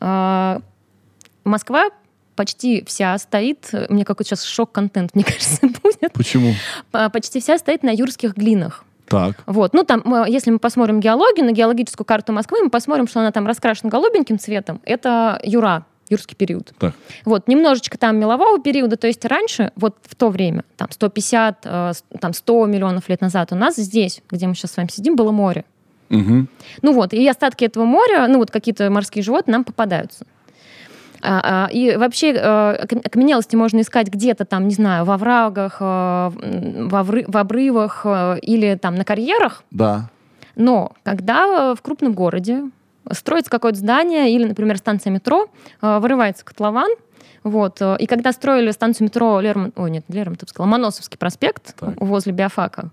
[0.00, 0.60] А,
[1.44, 1.90] Москва
[2.40, 6.54] почти вся стоит, мне какой-то сейчас шок-контент, мне кажется, будет, Почему?
[6.90, 8.84] Почти вся стоит на юрских глинах.
[9.08, 9.36] Так.
[9.44, 9.74] Вот.
[9.74, 13.30] Ну, там, мы- если мы посмотрим геологию, на геологическую карту Москвы, мы посмотрим, что она
[13.30, 14.80] там раскрашена голубеньким цветом.
[14.84, 16.72] Это юра, юрский период.
[16.78, 16.94] Так.
[17.26, 21.92] Вот, немножечко там мелового периода, то есть раньше, вот в то время, там 150, э,
[22.20, 25.30] там 100 миллионов лет назад, у нас здесь, где мы сейчас с вами сидим, было
[25.30, 25.66] море.
[26.08, 26.48] Мгм.
[26.80, 30.24] Ну вот, и остатки этого моря, ну вот какие-то морские животные нам попадаются.
[31.22, 35.76] А, а, и вообще э, окам- окаменелости можно искать где-то там, не знаю, во врагах,
[35.80, 39.62] э, в, обрывах э, или там на карьерах.
[39.70, 40.08] Да.
[40.56, 42.64] Но когда э, в крупном городе
[43.12, 45.48] строится какое-то здание или, например, станция метро,
[45.82, 46.90] э, вырывается котлован,
[47.42, 49.72] вот, э, и когда строили станцию метро Лермон...
[49.76, 52.00] Ой, нет, Лермонтов сказала, Моносовский проспект Так.
[52.00, 52.90] возле биофака,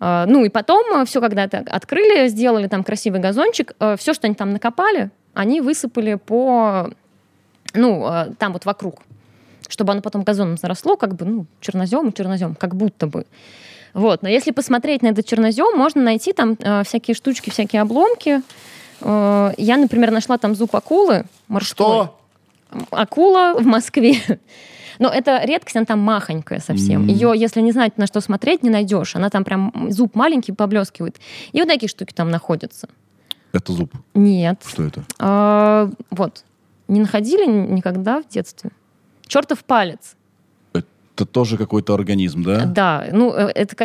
[0.00, 4.34] э, ну и потом все, когда это открыли, сделали там красивый газончик, все, что они
[4.34, 6.90] там накопали, они высыпали по,
[7.74, 9.00] ну, э, там вот вокруг,
[9.68, 13.26] чтобы оно потом газоном заросло, как бы, ну, чернозем и чернозем, как будто бы.
[13.92, 14.22] Вот.
[14.22, 18.42] Но если посмотреть на этот чернозем, можно найти там э, всякие штучки, всякие обломки.
[19.00, 21.86] Э, я, например, нашла там зуб акулы морской.
[21.86, 22.16] Что?
[22.90, 24.14] Акула в Москве.
[25.00, 27.02] Но это редкость, она там махонькая совсем.
[27.02, 27.06] М.
[27.08, 29.16] Ее, если не знать, на что смотреть, не найдешь.
[29.16, 31.18] Она там прям зуб маленький, поблескивает.
[31.52, 32.86] И вот такие штуки там находятся.
[33.52, 33.92] Это зуб.
[34.14, 34.62] Нет.
[34.66, 35.04] Что это?
[35.18, 36.44] А, вот.
[36.90, 38.70] Не находили никогда в детстве?
[39.26, 40.16] Чертов палец.
[40.72, 42.64] Это тоже какой-то организм, да?
[42.64, 43.76] Да, ну э, это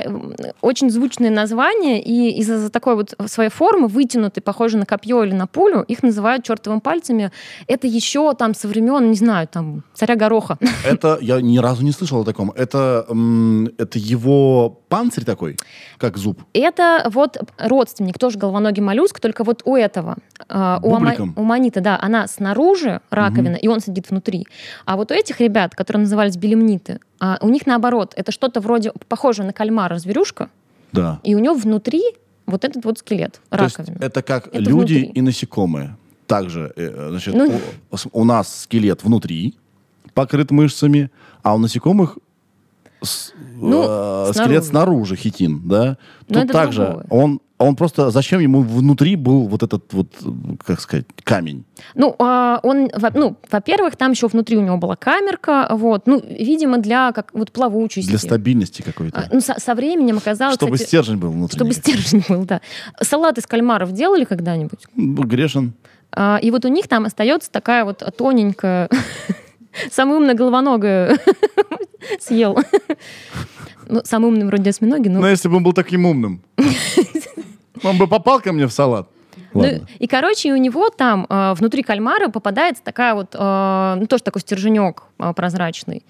[0.62, 5.46] очень звучное название, и из-за такой вот своей формы, вытянутой, похожей на копье или на
[5.46, 7.32] пулю, их называют чертовыми пальцами.
[7.68, 10.58] Это еще там со времен, не знаю, там, царя Гороха.
[10.86, 12.52] Это я ни разу не слышал о таком.
[12.52, 13.06] Это,
[13.78, 15.58] это его панцирь такой,
[15.98, 16.42] как зуб.
[16.54, 20.18] Это вот родственник, тоже головоногий моллюск, только вот у этого,
[20.50, 24.48] э, у, ама- у манита, да, она снаружи раковина, и он сидит внутри.
[24.86, 28.92] А вот у этих ребят, которые назывались белемниты, а, у них наоборот, это что-то вроде
[29.08, 30.50] похожее на кальмара зверюшка,
[30.92, 31.20] Да.
[31.24, 32.02] и у него внутри
[32.46, 33.98] вот этот вот скелет, То раковина.
[34.02, 35.12] это как Это люди внутри.
[35.16, 35.96] и насекомые.
[36.28, 37.60] Также, э, значит, Ну-
[37.92, 39.56] у, у нас скелет внутри,
[40.14, 41.10] покрыт мышцами,
[41.44, 42.18] а у насекомых
[43.02, 44.34] с- Ну, э, снаружи.
[44.34, 45.98] скелет снаружи хитин, да?
[46.28, 47.06] Но Тут также другое.
[47.10, 50.14] он, он просто зачем ему внутри был вот этот вот,
[50.66, 51.64] как сказать, камень?
[51.94, 56.80] Ну, а, он, ну, во-первых, там еще внутри у него была камерка, вот, ну, видимо,
[56.80, 58.10] для как вот плавучести.
[58.10, 59.20] Для стабильности какой-то.
[59.20, 61.58] А, Ну, со, со временем оказалось, чтобы кстати, стержень был внутри.
[61.58, 62.62] чтобы стержень был, да.
[63.02, 64.86] Салат из кальмаров делали когда-нибудь?
[64.96, 65.74] Грешен.
[66.12, 68.90] А, И вот у них там остается такая вот тоненькая,
[69.92, 71.18] самая умная головоногая
[72.20, 72.58] съел.
[73.88, 75.20] Ну, самый умный вроде осьминоги, но...
[75.20, 76.42] Но если бы он был таким умным,
[77.84, 79.08] он бы попал ко мне в салат.
[79.54, 79.88] Ну, Ладно.
[80.00, 84.42] и, короче, у него там э, внутри кальмара попадается такая вот, э, ну, тоже такой
[84.42, 86.04] стерженек э, прозрачный.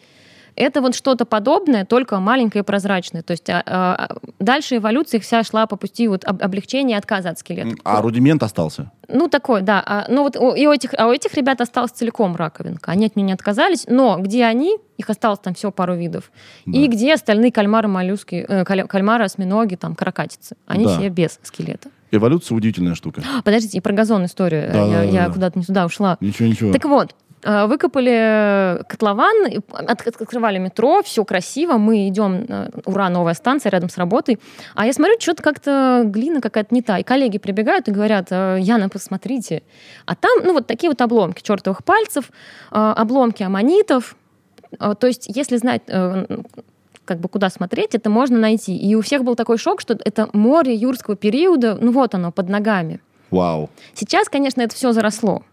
[0.56, 3.22] Это вот что-то подобное, только маленькое и прозрачное.
[3.24, 7.40] То есть а, а, дальше эволюция вся шла по пути вот об- облегчения отказа от
[7.40, 7.76] скелета.
[7.84, 8.92] А рудимент остался.
[9.08, 9.84] Ну, такой, да.
[9.86, 12.92] А, ну, вот у- и у этих, а у этих ребят осталась целиком раковинка.
[12.92, 13.86] Они от нее не отказались.
[13.88, 16.32] Но где они, их осталось там всего пару видов.
[16.66, 20.56] И где остальные кальмары, моллюски, э, кальмары, осьминоги, там, каракатицы.
[20.68, 20.98] Они Да.
[20.98, 21.90] все без скелета.
[22.12, 23.22] Эволюция удивительная штука.
[23.44, 24.72] Подождите, и про газон историю.
[24.72, 25.34] Да, я да, я да.
[25.34, 26.18] куда-то не туда ушла.
[26.22, 26.72] Ничего, ничего.
[26.72, 27.14] Так вот,
[27.46, 34.40] выкопали котлован, открывали метро, все красиво, мы идем, э, ура, новая станция рядом с работой.
[34.74, 36.98] А я смотрю, что-то как-то глина какая-то не та.
[36.98, 39.62] И коллеги прибегают и говорят, «Э, Яна, посмотрите.
[40.06, 42.32] А там, ну, вот такие вот обломки чертовых пальцев,
[42.72, 44.16] э, обломки аммонитов.
[44.80, 46.26] Э, То есть, если знать, э,
[47.06, 48.76] как бы куда смотреть, это можно найти.
[48.76, 52.50] И у всех был такой шок, что это море юрского периода, ну вот оно, под
[52.50, 53.00] ногами.
[53.32, 53.70] Вау.
[53.94, 55.44] Сейчас, конечно, это все заросло.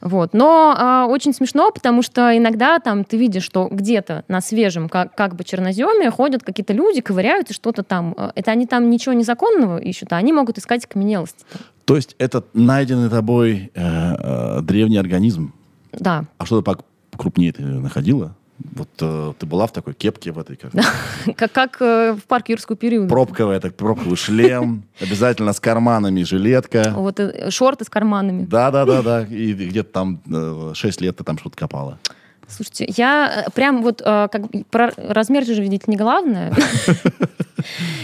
[0.00, 0.34] Вот.
[0.34, 5.14] Но а, очень смешно, потому что иногда там ты видишь, что где-то на свежем как,
[5.14, 8.14] как бы черноземе ходят какие-то люди, ковыряют и что-то там.
[8.16, 11.44] А, Это они там ничего незаконного ищут, а они могут искать каменелости.
[11.84, 15.54] То есть это найденный тобой э, э, древний организм.
[15.92, 16.24] Да.
[16.38, 16.76] А что-то
[17.10, 18.35] покрупнее ты находила?
[18.58, 20.72] Вот э, ты была в такой кепке в этой, как
[21.36, 23.08] Как, как э, в парке юрского периода.
[23.08, 26.92] пробковая, так пробковый шлем, обязательно с карманами жилетка.
[26.96, 28.44] Вот э, шорты с карманами.
[28.44, 29.22] Да, да, да, да.
[29.30, 31.98] И где-то там э, 6 лет ты там что-то копала.
[32.48, 36.54] Слушайте, я э, прям вот э, как про размер же видеть не главное.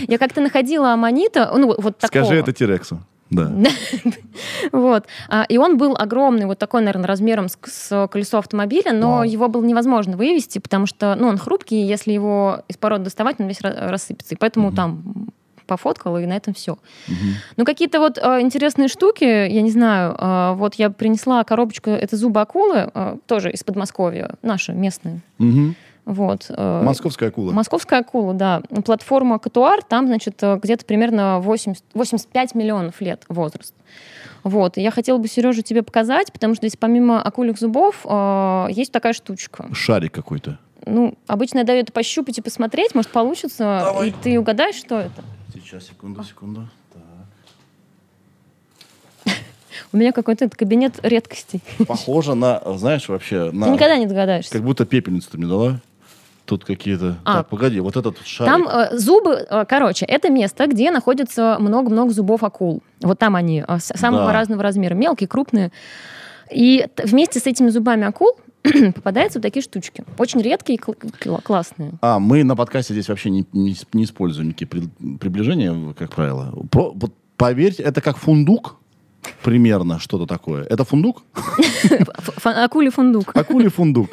[0.09, 2.25] Я как-то находила аммонита, ну вот такого.
[2.25, 3.01] Скажи это Тирексу.
[3.33, 3.53] Да.
[4.73, 5.05] Вот.
[5.29, 9.23] А, И он был огромный, вот такой, наверное, размером с, с колесо автомобиля, но Вау.
[9.25, 13.37] его было невозможно вывести, потому что ну, он хрупкий, и если его из породы доставать,
[13.41, 14.35] он весь ра- рассыпется.
[14.35, 15.29] И поэтому там
[15.67, 16.77] пофоткала, и на этом все.
[17.57, 22.17] Ну, какие-то вот э, интересные штуки, я не знаю, э, вот я принесла коробочку, это
[22.17, 25.21] зубы акулы, э, тоже из Подмосковья, наши местные.
[25.39, 25.75] Мгм.
[26.05, 26.47] Вот.
[26.49, 27.53] э, Московская акула.
[27.53, 28.63] Московская акула, да.
[28.85, 33.75] Платформа Катуар, там, значит, э, где-то примерно 80, 85 миллионов лет возраст.
[34.43, 34.77] Вот.
[34.77, 39.13] Я хотела бы, Сережа, тебе показать, потому что здесь помимо акульих зубов э, есть такая
[39.13, 39.67] штучка.
[39.73, 40.59] Шарик какой-то.
[40.85, 44.09] Ну, обычно я даю это пощупать и посмотреть, может, получится, Давай.
[44.09, 45.23] и ты угадаешь, что это.
[45.55, 46.69] Сейчас, секунду, секунду.
[49.93, 51.63] У меня какой-то этот кабинет редкостей.
[51.87, 53.69] Похоже на, знаешь, вообще, Ты на...
[53.69, 54.51] никогда не догадаешься.
[54.53, 55.81] Как будто пепельницу ты мне дала.
[56.45, 57.17] Тут какие-то...
[57.25, 57.39] А.
[57.39, 58.53] Так, погоди, вот этот шарик.
[58.53, 62.83] Там э, зубы, э, короче, это место, где находится много-много зубов акул.
[63.01, 64.33] Вот там они э, самого Да.
[64.33, 65.71] разного размера, мелкие, крупные.
[66.51, 68.33] И вместе с этими зубами акул
[68.95, 70.05] попадаются вот такие штучки.
[70.19, 71.93] Очень редкие и кл- кл- классные.
[72.03, 76.53] А, мы на подкасте здесь вообще не, не, не используем никакие при- приближения, как правило.
[76.71, 78.77] Про- вот поверьте, это как фундук,
[79.45, 80.65] примерно что-то такое.
[80.65, 81.23] Это фундук?
[82.45, 83.35] Акулий фундук.
[83.37, 84.11] Акулий фундук.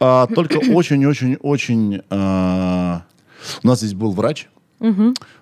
[0.00, 2.00] А, только очень-очень-очень...
[2.10, 3.02] а,
[3.62, 4.48] у нас здесь был врач,
[4.80, 4.84] а,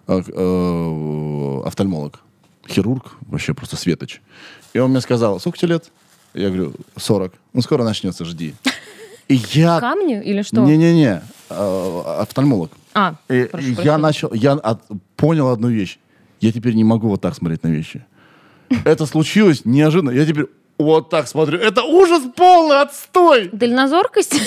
[0.08, 2.20] э, офтальмолог,
[2.68, 4.20] хирург, вообще просто светоч.
[4.72, 5.90] И он мне сказал, сколько тебе лет?
[6.34, 7.32] Я говорю, 40.
[7.52, 8.54] Ну, скоро начнется, жди.
[9.28, 9.80] И я...
[9.80, 10.62] Камни или что?
[10.62, 12.72] Не-не-не, а, офтальмолог.
[12.94, 14.82] А, И- прошу и я начал, я от-
[15.16, 15.98] понял одну вещь.
[16.40, 18.04] Я теперь не могу вот так смотреть на вещи.
[18.84, 20.10] Это случилось неожиданно.
[20.10, 20.46] Я теперь
[20.78, 21.58] вот так смотрю.
[21.58, 23.50] Это ужас полный, отстой!
[23.52, 24.40] Дальнозоркость?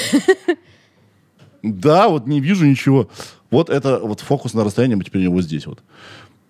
[1.64, 3.10] Да, вот не вижу ничего.
[3.52, 5.84] Вот это вот фокус на расстоянии, мы теперь вот здесь вот.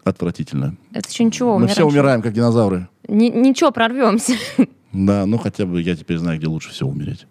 [0.04, 0.76] Отвратительно.
[0.94, 1.60] Это еще ничего.
[1.60, 2.88] Мы все раньше- умираем, как динозавры.
[3.08, 4.34] Ни- ничего, прорвемся.
[4.94, 7.26] Да, ну хотя бы я теперь знаю, где лучше всего умереть.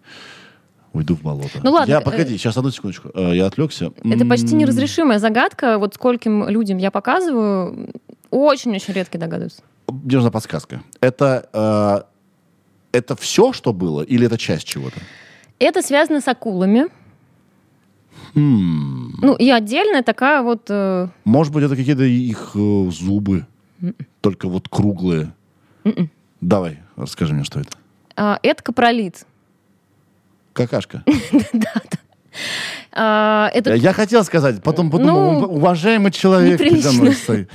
[0.93, 1.59] Уйду в болото.
[1.63, 3.09] Ну ладно, Я, э, погоди, сейчас одну секундочку.
[3.13, 3.91] Э, Я отвлекся.
[4.03, 5.77] Это почти неразрешимая загадка.
[5.77, 7.89] Вот скольким людям я показываю,
[8.29, 9.61] очень-очень редко догадываются.
[9.87, 10.81] Мне нужна подсказка.
[11.01, 12.10] Это, э,
[12.91, 14.99] это все, что было, или это часть чего-то?
[15.59, 16.87] Это связано с акулами.
[18.35, 19.15] Хм.
[19.21, 20.65] Ну, и отдельная такая вот...
[20.69, 23.45] э, Может быть, это какие-то их э, зубы,
[23.81, 23.95] М-м.
[24.21, 25.33] только вот круглые.
[25.83, 26.09] М-м.
[26.39, 27.71] Давай, расскажи мне, что это.
[28.15, 29.25] а, это капролит.
[30.53, 31.03] Какашка.
[32.93, 37.01] А, это Я хотел сказать, потом подумал, Ну, «Ув- уважаемый человек передо неприлично.
[37.01, 37.49] мной стоит,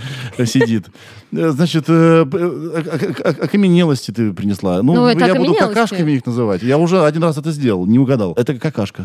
[0.48, 0.86] сидит.
[1.32, 4.82] Э, Значит, э, э, окаменелости ты принесла.
[4.82, 6.62] Ну, Ну, я буду какашками их называть.
[6.62, 8.32] Я уже один раз это сделал, не угадал.
[8.36, 9.04] Это какашка.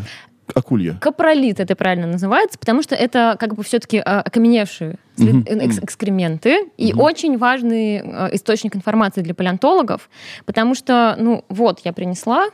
[0.54, 0.98] Акулья.
[1.00, 5.84] капролит это правильно называется, потому что это как бы все-таки окаменевшие экс- мгм.
[5.84, 10.10] экскременты и очень важный э, источник информации для палеонтологов,
[10.44, 12.48] потому что, ну, вот, я принесла,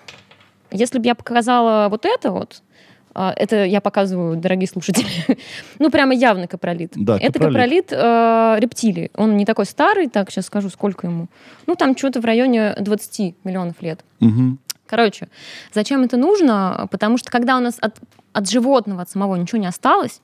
[0.70, 2.67] если бы я показала вот это вот, а,
[3.14, 5.06] это я показываю, дорогие слушатели,
[5.78, 6.92] ну, прямо явно капролит.
[6.94, 7.86] Да, это капролит.
[7.88, 9.10] капролит э, рептилии.
[9.16, 11.28] Он не такой старый, так, сейчас скажу, сколько ему.
[11.66, 14.04] Ну, там что-то в районе 20 миллионов лет.
[14.20, 14.58] Мгм.
[14.86, 15.28] Короче,
[15.74, 16.88] зачем это нужно?
[16.90, 17.96] Потому что когда у нас от,
[18.32, 20.20] от животного, от самого ничего не осталось,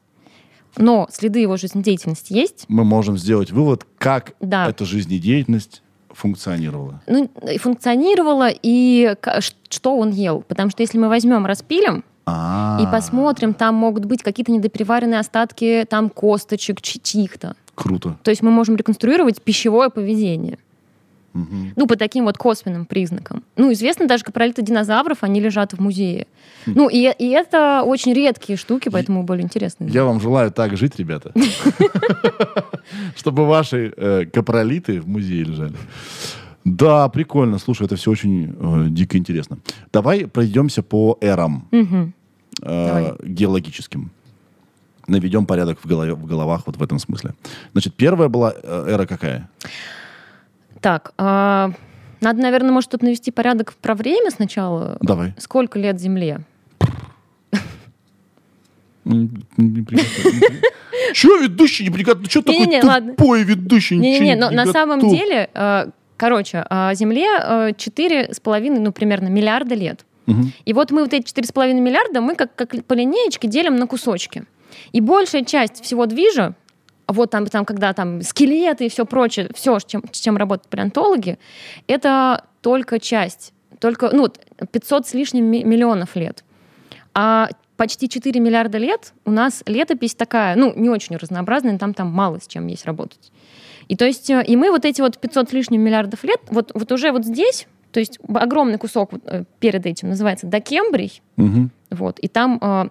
[0.76, 4.68] но следы его жизнедеятельности есть, Мы можем сделать вывод, как Да.
[4.68, 7.02] эта жизнедеятельность функционировала.
[7.06, 9.16] ну, и функционировало, и
[9.68, 10.42] что он ел.
[10.46, 15.86] Потому что если мы возьмем, распилим А, и посмотрим, там могут быть какие-то недопереваренные остатки
[15.88, 17.54] там косточек чьих-то.
[17.74, 18.16] Круто.
[18.22, 20.58] То есть мы можем реконструировать пищевое поведение.
[21.34, 21.72] Мгм.
[21.74, 23.42] Ну, по таким вот косвенным признакам.
[23.56, 26.28] Ну, известно даже капролиты динозавров, они лежат в музее.
[26.64, 29.90] Ну, и, и это очень редкие штуки, поэтому более интересные.
[29.90, 31.32] Я вам желаю так жить, ребята.
[33.16, 35.74] Чтобы ваши э, капролиты в музее лежали.
[36.64, 37.58] Да, прикольно.
[37.58, 39.58] Слушай, это все очень э, дико интересно.
[39.92, 42.14] Давай пройдемся по эрам Мгм.
[42.62, 44.10] э, геологическим.
[45.06, 47.34] Наведем порядок в, голове, в головах вот в этом смысле.
[47.72, 49.50] Значит, первая была э, эра какая?
[50.80, 51.72] Так, а,
[52.22, 54.96] надо, наверное, может, тут навести порядок про время сначала.
[55.02, 55.34] Давай.
[55.38, 56.40] Сколько лет Земле?
[61.12, 62.28] Че ведущий неприготовленный?
[62.28, 63.10] Че такой Не-не-не, ладно.
[63.14, 63.96] тупой ведущий?
[63.98, 69.28] Не-не-не, но на самом деле, э, короче, а, Земле э, четыре с половиной, ну, примерно
[69.28, 70.04] миллиарда лет.
[70.26, 70.52] Мгм.
[70.64, 73.76] И вот мы вот эти четыре с половиной миллиарда, мы как, как по линеечке делим
[73.76, 74.44] на кусочки.
[74.92, 76.54] И большая часть всего движа,
[77.06, 80.68] вот там, там когда там скелеты и все прочее, все, с чем, с чем работают
[80.68, 81.38] палеонтологи,
[81.86, 86.44] это только часть, только, ну, вот 500 с лишним ми- миллионов лет.
[87.12, 92.08] А почти 4 миллиарда лет у нас летопись такая, ну, не очень разнообразная, там, там
[92.08, 93.32] мало с чем есть работать.
[93.88, 96.70] И то есть, э, и мы вот эти вот 500 с лишним миллиардов лет, вот,
[96.74, 101.70] вот уже вот здесь, то есть огромный кусок э, перед этим называется докембрий, Мгм.
[101.90, 102.88] вот, и там э,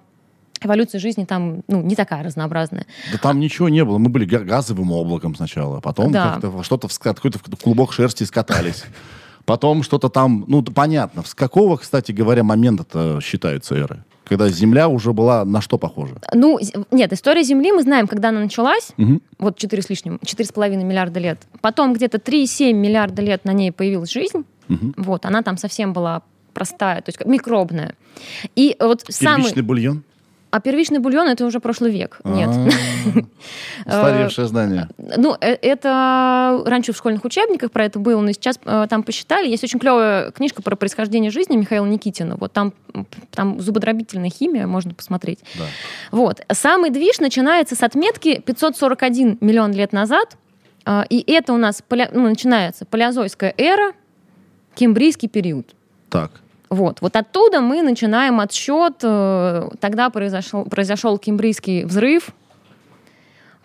[0.62, 2.86] эволюция жизни там, ну, не такая разнообразная.
[3.12, 3.98] Да там ничего не было.
[3.98, 5.80] Мы были га- газовым облаком сначала.
[5.82, 6.34] Потом Да.
[6.40, 8.86] как-то что-то в какой-то клубок шерсти скатались.
[9.46, 10.46] Потом что-то там...
[10.48, 11.24] Ну, понятно.
[11.26, 14.06] С какого, кстати говоря, момента-то считаются эры?
[14.26, 16.16] Когда Земля уже была на что похожа?
[16.34, 16.60] Ну,
[16.92, 19.22] нет, история Земли, мы знаем, когда она началась, Мгм.
[19.40, 21.40] вот 4 с лишним, 4,5 миллиарда лет.
[21.62, 24.46] Потом где-то 3,7 миллиарда лет на ней появилась жизнь.
[24.70, 24.94] Мгм.
[24.98, 26.22] Вот, она там совсем была
[26.54, 27.96] простая, то есть микробная.
[28.56, 29.42] И вот самый...
[29.44, 30.04] Первичный бульон?
[30.54, 32.20] А первичный бульон это уже прошлый век.
[32.24, 32.48] Нет.
[33.88, 34.88] А, Устаревшее знание.
[35.00, 39.50] Ну, э, это раньше в школьных учебниках про это было, но сейчас э, там посчитали.
[39.50, 42.36] Есть очень клевая книжка про происхождение жизни Михаила Никитина.
[42.36, 42.72] Вот там,
[43.32, 45.40] там зубодробительная химия, можно посмотреть.
[45.58, 45.66] Да.
[46.12, 46.42] Вот.
[46.52, 50.38] Самый движ начинается с отметки 541 миллион лет назад.
[50.86, 53.94] А, И это у нас ну, начинается палеозойская эра,
[54.76, 55.74] кембрийский период.
[56.12, 56.30] Так.
[56.74, 58.96] Вот, вот оттуда мы начинаем отсчет.
[59.04, 62.30] э, Тогда произошел, произошел кембрийский взрыв,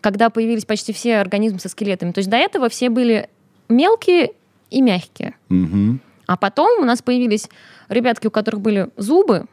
[0.01, 2.13] когда появились почти все организмы со скелетами.
[2.13, 3.29] То есть до этого все были
[3.69, 4.33] мелкие
[4.71, 5.35] и мягкие.
[5.49, 6.01] Мгм.
[6.27, 7.49] А потом у нас появились
[7.89, 9.47] ребятки, у которых были зубы,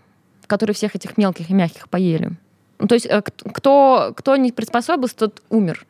[0.47, 2.32] которые всех этих мелких и мягких поели.
[2.80, 5.86] Ну, то есть э, кто, кто не приспособился, тот умер.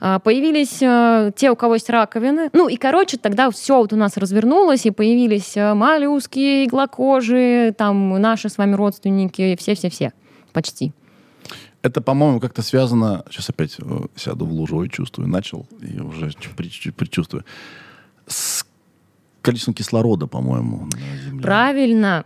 [0.00, 2.48] А, Появились э, те, у кого есть раковины.
[2.52, 8.20] Ну и, короче, тогда все вот у нас развернулось, и появились э, моллюски, иглокожие, там
[8.20, 10.12] наши с вами родственники, все-все-все,
[10.52, 10.92] почти.
[11.82, 13.24] Это, по-моему, как-то связано...
[13.30, 13.82] Сейчас опять э,
[14.16, 15.28] сяду в лужу и чувствую.
[15.28, 17.44] Начал и уже чуть при- чуть предчувствую.
[18.26, 18.64] С
[19.42, 21.42] количеством кислорода, по-моему, на Земле.
[21.42, 22.24] Правильно.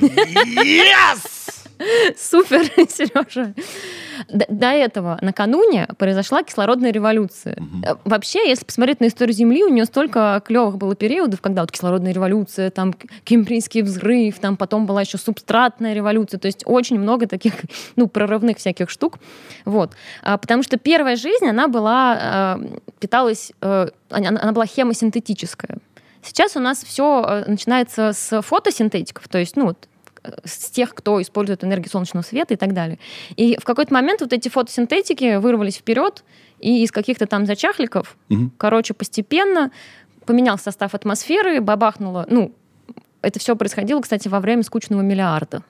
[0.00, 1.57] Yes!
[2.16, 3.54] Супер, Сережа.
[4.28, 7.56] До, этого накануне произошла кислородная революция.
[7.84, 11.70] Э, Вообще, если посмотреть на историю Земли, у нее столько клевых было периодов, когда вот
[11.70, 17.26] кислородная революция, там Кембрийский взрыв, там потом была еще субстратная революция, то есть очень много
[17.26, 17.54] таких,
[17.96, 19.18] ну, прорывных всяких штук.
[19.64, 19.92] Вот.
[20.22, 25.78] А, Потому что первая жизнь, она была, э, питалась, э, она она была хемосинтетическая.
[26.22, 29.97] Сейчас у нас все начинается с фотосинтетиков, то есть, ну, вот, э,
[30.44, 32.98] с тех, кто использует энергию солнечного света и так далее.
[33.36, 36.24] И в какой-то момент вот эти фотосинтетики вырвались вперед,
[36.60, 38.52] и из каких-то там зачахликов, Мгм.
[38.56, 39.70] короче, постепенно
[40.26, 42.52] поменялся состав атмосферы, бабахнуло, ну,
[43.22, 45.62] это все происходило, кстати, во время скучного миллиарда.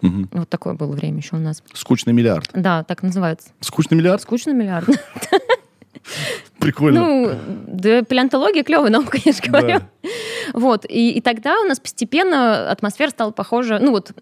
[0.00, 0.28] Мгм.
[0.32, 1.62] Вот такое было время еще у нас.
[1.72, 2.50] Скучный миллиард.
[2.52, 3.48] Да, так называется.
[3.60, 4.20] Скучный миллиард?
[4.22, 4.86] Скучный миллиард.
[6.64, 7.00] Прикольно.
[7.00, 7.30] Ну,
[7.66, 9.80] да, палеонтология клевая наука, я же говорю.
[9.80, 10.08] Да.
[10.52, 14.12] Вот, и, и тогда у нас постепенно атмосфера стала похожа, ну вот,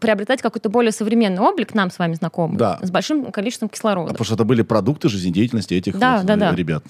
[0.00, 2.78] приобретать какой-то более современный облик, нам с вами знакомый, Да.
[2.82, 4.10] с большим количеством А кислорода.
[4.12, 6.54] потому что это были продукты жизнедеятельности этих Да, вот, да, э, да.
[6.54, 6.84] ребят,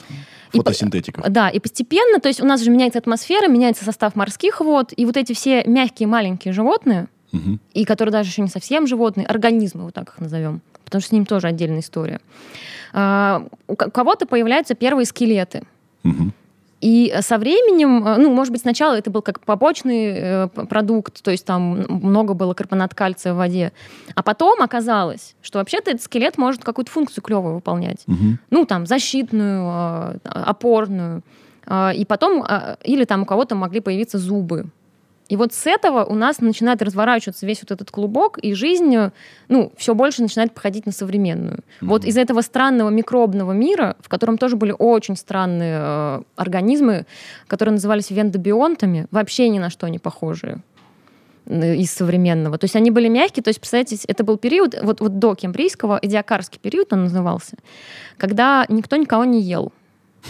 [0.52, 1.24] И фотосинтетиков.
[1.28, 5.06] Да, и постепенно, то есть у нас же меняется атмосфера, меняется состав морских вод, и
[5.06, 7.61] вот эти все мягкие маленькие животные, Мгм.
[7.72, 11.12] и которые даже еще не совсем животные, организмы, вот так их назовем, потому что с
[11.12, 12.20] ним тоже отдельная история.
[12.92, 15.62] А, У ко- у кого-то появляются первые скелеты.
[16.02, 16.32] Мгм.
[16.80, 21.30] И со временем, э, ну, может быть, сначала это был как побочный э, продукт, то
[21.30, 23.72] есть там много было карбонат кальция в воде,
[24.14, 28.02] а потом оказалось, что вообще-то этот скелет может какую-то функцию клевую выполнять.
[28.06, 28.38] Мгм.
[28.50, 31.22] Ну, там, защитную, э, опорную.
[31.66, 32.42] Э, И потом,
[32.82, 34.64] или там у кого-то могли появиться зубы.
[35.30, 39.12] И вот с этого у нас начинает разворачиваться весь вот этот клубок, и жизнь, э,
[39.48, 41.60] ну, все больше начинает походить на современную.
[41.80, 47.06] Вот из этого странного микробного мира, в котором тоже были очень странные э, организмы,
[47.46, 50.62] которые назывались вендобионтами, вообще ни на что не похожие
[51.46, 52.58] из современного.
[52.58, 55.98] То есть они были мягкие, то есть, представляете, это был период, вот, вот до кембрийского,
[56.02, 57.56] идиокарский период он назывался,
[58.16, 59.72] когда никто никого не ел.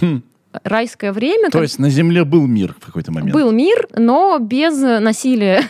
[0.01, 0.23] Хм.
[0.65, 3.33] Райское время, То как- есть на Земле был мир в какой-то момент.
[3.33, 5.63] был мир, но без насилия,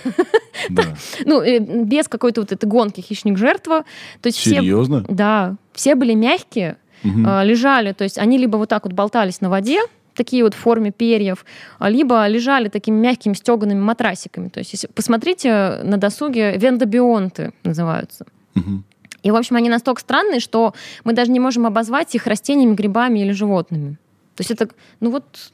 [0.70, 0.82] Да.
[1.24, 3.84] ну, э, без какой-то вот этой гонки хищник-жертва.
[4.22, 5.04] То есть все, Серьезно?
[5.08, 7.08] да, все были мягкие, э,
[7.44, 9.80] лежали, то есть они либо вот так вот болтались на воде,
[10.14, 11.44] такие вот в форме перьев,
[11.78, 14.48] а, либо лежали такими мягкими стеганными матрасиками.
[14.48, 18.26] То есть если посмотрите на досуге, вендобионты называются.
[18.54, 18.84] Мгм.
[19.22, 20.74] И, в общем, они настолько странные, что
[21.04, 23.98] мы даже не можем обозвать их растениями, грибами или животными.
[24.40, 24.70] То есть это,
[25.00, 25.52] ну вот,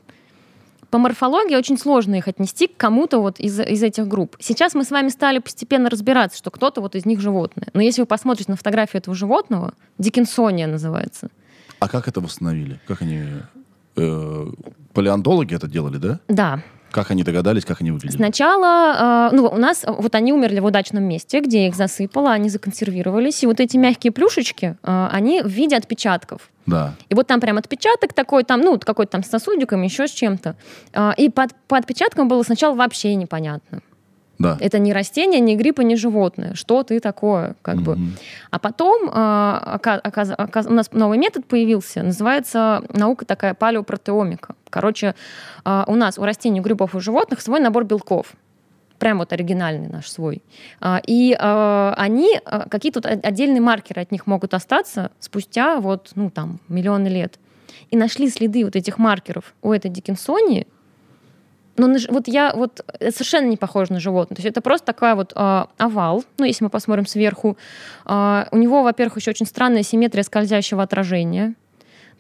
[0.91, 4.37] по морфологии очень сложно их отнести к кому-то вот из, из этих групп.
[4.39, 7.66] Сейчас мы с вами стали постепенно разбираться, что кто-то вот из них животное.
[7.72, 11.30] Но если вы посмотрите на фотографию этого животного, Диккенсония называется.
[11.80, 12.78] А как это восстановили?
[12.87, 13.24] Как они...
[13.97, 14.47] э,
[14.93, 16.20] палеонтологи это делали, да?
[16.28, 16.62] Да,
[16.97, 18.16] Как они догадались, как они выглядели?
[18.16, 22.32] Сначала, э, ну, у нас, э, вот они умерли в удачном месте, где их засыпала,
[22.32, 26.49] они законсервировались, и вот эти мягкие плюшечки, э, они в виде отпечатков.
[26.64, 26.94] Да.
[27.11, 30.57] И вот там прям отпечаток такой, там, ну, какой-то там с сосудиком, еще с чем-то.
[30.94, 33.82] А, И под, по отпечаткам было сначала вообще непонятно.
[34.39, 34.59] Да.
[34.61, 36.55] Это не растение, не гриб и не животное.
[36.55, 37.97] Что ты такое, как бы.
[37.97, 38.16] Мгм.
[38.51, 44.55] А потом а, ока- оказ- оказ- у нас новый метод появился, называется наука такая палеопротеомика.
[44.70, 45.14] Короче,
[45.64, 48.34] а, у нас у растений, у грибов у животных свой набор белков.
[48.99, 50.43] Прям вот оригинальный наш свой.
[50.80, 56.11] А, И а, они, а, какие-то вот отдельные маркеры от них могут остаться спустя вот,
[56.14, 57.39] ну, там, миллионы лет.
[57.91, 60.66] И нашли следы вот этих маркеров у этой Диккенсонии,
[61.78, 64.36] но на ж- вот я вот это совершенно не похоже на животное.
[64.36, 66.24] То есть это просто такая вот а, овал.
[66.38, 67.56] Ну, если мы посмотрим сверху,
[68.04, 71.54] А, у него, во-первых, еще очень странная симметрия скользящего отражения.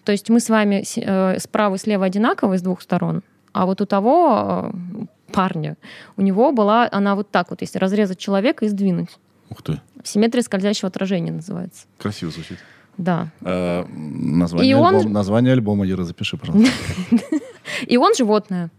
[0.04, 3.80] То есть мы с вами э, справа и слева одинаковые с двух сторон, а вот
[3.80, 5.76] у того э, парня
[6.16, 9.08] у него была она вот так вот, если разрезать человека и сдвинуть.
[9.50, 9.80] Ух ты.
[10.04, 11.86] Симметрия скользящего отражения называется.
[11.98, 12.58] Красиво звучит.
[12.98, 13.28] Да.
[13.42, 16.70] Э, название, И он- альбом- название альбома, Ира, запиши, пожалуйста.
[17.86, 18.70] И он животное.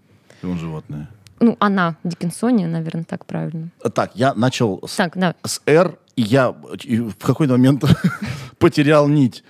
[0.44, 1.10] Он животное.
[1.40, 3.70] Ну, она, Диккенсония, наверное, так правильно.
[3.94, 5.36] Так, я начал с, Так, да.
[5.44, 7.84] с «Р», и я и в какой-то момент
[8.58, 9.44] потерял нить.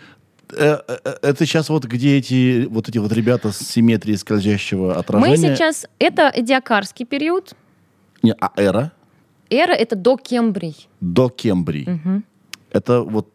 [0.51, 4.97] Э, э, э, Это сейчас вот где эти вот эти вот ребята с симметрией скользящего
[4.97, 5.49] отражения?
[5.49, 5.85] Мы сейчас...
[5.99, 7.53] Это эдиакарский период.
[8.21, 8.91] Не, а эра
[9.49, 10.89] Эра— это до Кембрий.
[10.99, 11.85] до Кембрий.
[11.87, 12.25] Мгм.
[12.71, 13.29] Это вот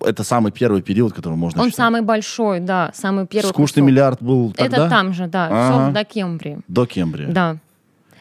[0.00, 1.76] это самый первый период, который можно Он считать.
[1.84, 3.86] самый большой, да, самый первый Скучный кусок.
[3.88, 4.76] миллиард был тогда?
[4.76, 5.84] Это там же, да, Ага.
[5.84, 6.58] все до Кембрии.
[6.68, 7.28] До Кембрия.
[7.28, 7.56] Да.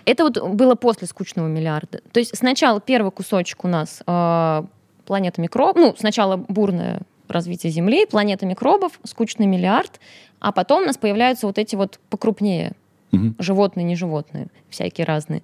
[0.06, 2.02] Это вот было после скучного миллиарда.
[2.12, 4.64] То есть сначала первый кусочек у нас э,
[5.06, 10.00] планета микроб, ну, сначала бурное развитие Земли, планета микробов, скучный миллиард,
[10.40, 12.74] а потом у нас появляются вот эти вот покрупнее
[13.12, 13.36] Мгм.
[13.40, 15.42] животные, не животные, всякие разные.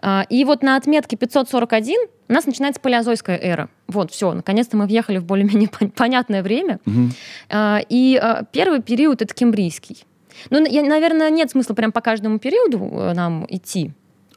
[0.00, 1.96] А, И вот на отметке 541
[2.28, 3.68] у нас начинается палеозойская эра.
[3.88, 6.78] Вот, все, наконец-то мы въехали в более-менее пон- понятное время.
[7.50, 10.04] А, И а, первый период это кембрийский.
[10.50, 13.92] Ну, я, наверное, нет смысла прям по каждому периоду э, нам идти.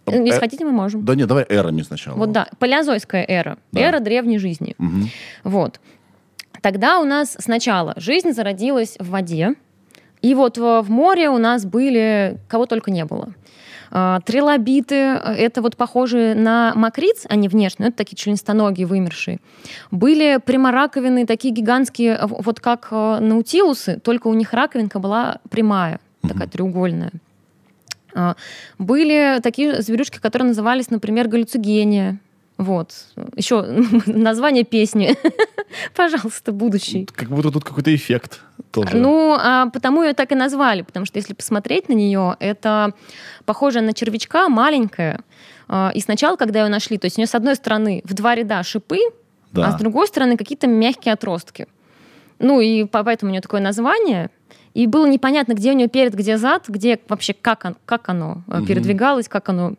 [0.06, 1.04] Э, Если э, хотите, мы можем.
[1.04, 2.16] Да нет, давай эрами сначала.
[2.16, 3.82] Вот да, палеозойская эра, Да.
[3.82, 4.76] эра древней жизни.
[4.78, 5.10] Мгм.
[5.44, 5.82] Вот.
[6.62, 9.56] Тогда у нас сначала жизнь зародилась в воде,
[10.22, 13.34] и вот в, в море у нас были, кого только не было.
[13.92, 19.40] А, Трилобиты, э, это вот похожие на макриц, они внешне, это такие членистоногие, вымершие.
[19.92, 26.48] Были прямораковины, такие гигантские, вот как э, наутилусы, только у них раковинка была прямая, такая
[26.48, 27.12] треугольная.
[28.14, 28.36] А,
[28.78, 32.20] Были такие зверюшки, которые назывались, например, галлюцигения.
[32.58, 32.92] Вот.
[33.36, 33.62] Еще
[34.06, 35.16] название песни.
[35.96, 37.08] Пожалуйста, будущий.
[37.14, 38.42] Как будто тут какой-то эффект
[38.72, 38.96] тоже.
[38.98, 42.94] Ну, а потому ее так и назвали, потому что если посмотреть на нее, это
[43.46, 45.22] похоже на червячка, маленькая.
[45.94, 48.64] И сначала, когда ее нашли, то есть у нее с одной стороны в два ряда
[48.64, 49.00] шипы,
[49.52, 49.68] да.
[49.68, 51.68] а с другой стороны какие-то мягкие отростки.
[52.40, 54.30] Ну и по- поэтому у нее такое название.
[54.74, 58.44] И было непонятно, где у нее перед, где зад, где вообще как, он- как оно
[58.48, 58.66] э, Мгм.
[58.68, 59.74] передвигалось, как оно.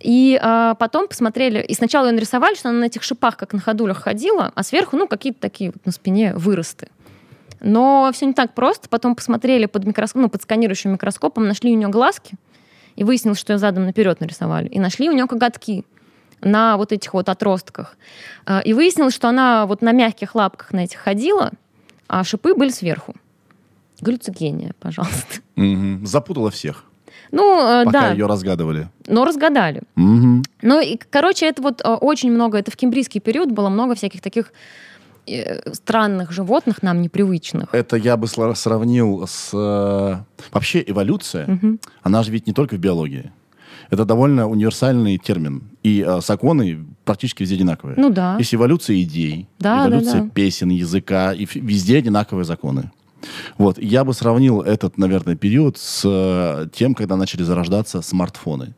[0.00, 3.58] И а, потом посмотрели, и сначала ее нарисовали, что она на этих шипах, как на
[3.60, 6.88] ходулях ходила, а сверху, ну, какие-то такие вот на спине выросты.
[7.60, 8.88] Но все не так просто.
[8.88, 12.36] Потом посмотрели под микроскоп, ну, под сканирующим микроскопом, нашли у нее глазки,
[12.96, 14.68] и выяснилось, что ее задом наперед нарисовали.
[14.68, 15.84] И нашли у нее коготки
[16.40, 17.96] на вот этих вот отростках.
[18.46, 21.50] А, И выяснилось, что она вот на мягких лапках на этих ходила,
[22.06, 23.14] а шипы были сверху.
[24.00, 25.40] Галлюцигения, пожалуйста.
[25.56, 26.06] Мгм.
[26.06, 26.84] Запутала всех,
[27.32, 27.42] Ну,
[27.82, 28.88] э, пока да, ее разгадывали.
[29.08, 29.82] но разгадали.
[29.96, 30.44] Мгм.
[30.62, 34.20] Ну, и, короче, это вот э, очень много, это в кембрийский период было много всяких
[34.22, 34.52] таких
[35.72, 37.74] странных животных, нам непривычных.
[37.74, 39.50] Это я бы сравнил с...
[39.52, 40.16] э,
[40.52, 41.78] Вообще эволюция, Мгм.
[42.02, 43.30] она же ведь не только в биологии.
[43.90, 45.62] Это довольно универсальный термин.
[45.82, 47.94] И э, законы практически везде одинаковые.
[47.98, 48.36] Ну да.
[48.38, 50.28] Есть эволюция идей, Да, да, эволюция да.
[50.28, 52.90] песен, языка, и везде одинаковые законы.
[53.56, 53.78] Вот.
[53.78, 58.74] Я бы сравнил этот, наверное, период с э, тем, когда начали зарождаться смартфоны.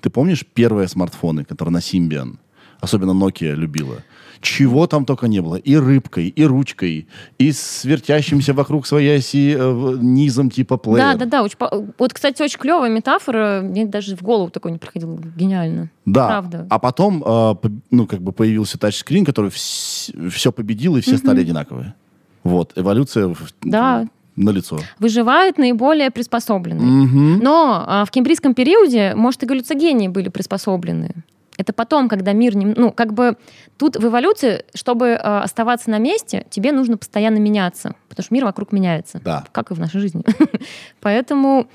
[0.00, 2.36] Ты помнишь первые смартфоны, которые на Symbian?
[2.80, 4.02] Особенно Nokia любила.
[4.40, 5.56] Чего там только не было.
[5.56, 7.08] И рыбкой, и ручкой,
[7.38, 10.98] и с вертящимся вокруг своей оси э, низом типа плеер.
[10.98, 11.42] Да, да, да.
[11.42, 11.56] очень
[11.98, 13.60] Вот, кстати, очень клевая метафора.
[13.62, 15.18] Мне даже в голову такой не приходило.
[15.36, 15.90] Гениально.
[16.04, 16.26] Да.
[16.28, 16.66] Правда.
[16.70, 17.54] А потом, э,
[17.90, 21.94] ну, как бы появился тачскрин, который все победил, и все стали одинаковые.
[22.42, 24.06] Вот, эволюция Да.
[24.36, 24.78] на лицо.
[24.98, 27.38] Выживает наиболее приспособленный.
[27.40, 31.14] Но а, в кембрийском периоде, может, и галлюцигении были приспособлены.
[31.56, 32.56] Это потом, когда мир...
[32.56, 33.36] Не, ну, как бы
[33.76, 38.44] тут в эволюции, чтобы э, оставаться на месте, тебе нужно постоянно меняться, потому что мир
[38.44, 39.44] вокруг меняется, Да.
[39.52, 40.22] как и в нашей жизни.
[41.00, 41.68] Поэтому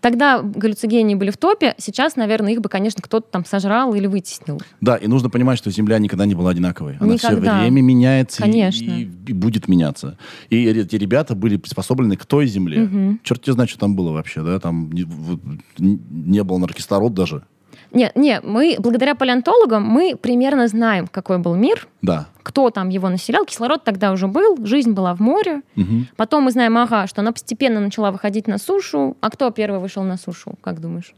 [0.00, 4.60] тогда галлюцигении были в топе, сейчас, наверное, их бы, конечно, кто-то там сожрал или вытеснил.
[4.80, 6.96] Да, и нужно понимать, что Земля никогда не была одинаковой.
[7.00, 7.60] Она все Никогда.
[7.60, 8.84] время меняется и- Конечно.
[8.84, 10.16] И, и будет меняться.
[10.50, 12.82] И эти ребята были приспособлены к той Земле.
[12.82, 13.20] Мгм.
[13.24, 14.60] Черт тебе знает, что там было вообще, да?
[14.60, 15.04] Там не,
[15.78, 17.42] не было наркислород даже.
[17.92, 22.26] Нет, не, мы, благодаря палеонтологам, мы примерно знаем, какой был мир, Да.
[22.42, 23.44] кто там его населял.
[23.46, 25.62] Кислород тогда уже был, жизнь была в море.
[25.74, 26.06] Мгм.
[26.16, 29.16] Потом мы знаем, ага, что она постепенно начала выходить на сушу.
[29.20, 31.14] А кто первый вышел на сушу, как думаешь?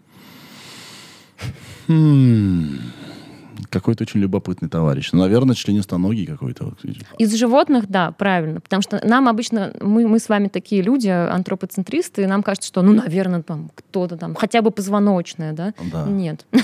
[3.69, 5.11] Какой-то очень любопытный товарищ.
[5.13, 6.75] Ну, наверное, членистоногий какой-то.
[7.19, 8.61] Из животных, да, правильно.
[8.61, 12.83] Потому что нам обычно, мы, мы с вами такие люди, антропоцентристы, и нам кажется, что,
[12.83, 15.75] ну, наверное, там кто-то там, хотя бы позвоночное, да?
[15.93, 16.07] Да.
[16.07, 16.47] Нет.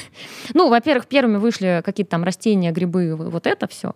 [0.55, 3.95] Ну, во-первых, первыми вышли какие-то там растения, грибы, вот это все.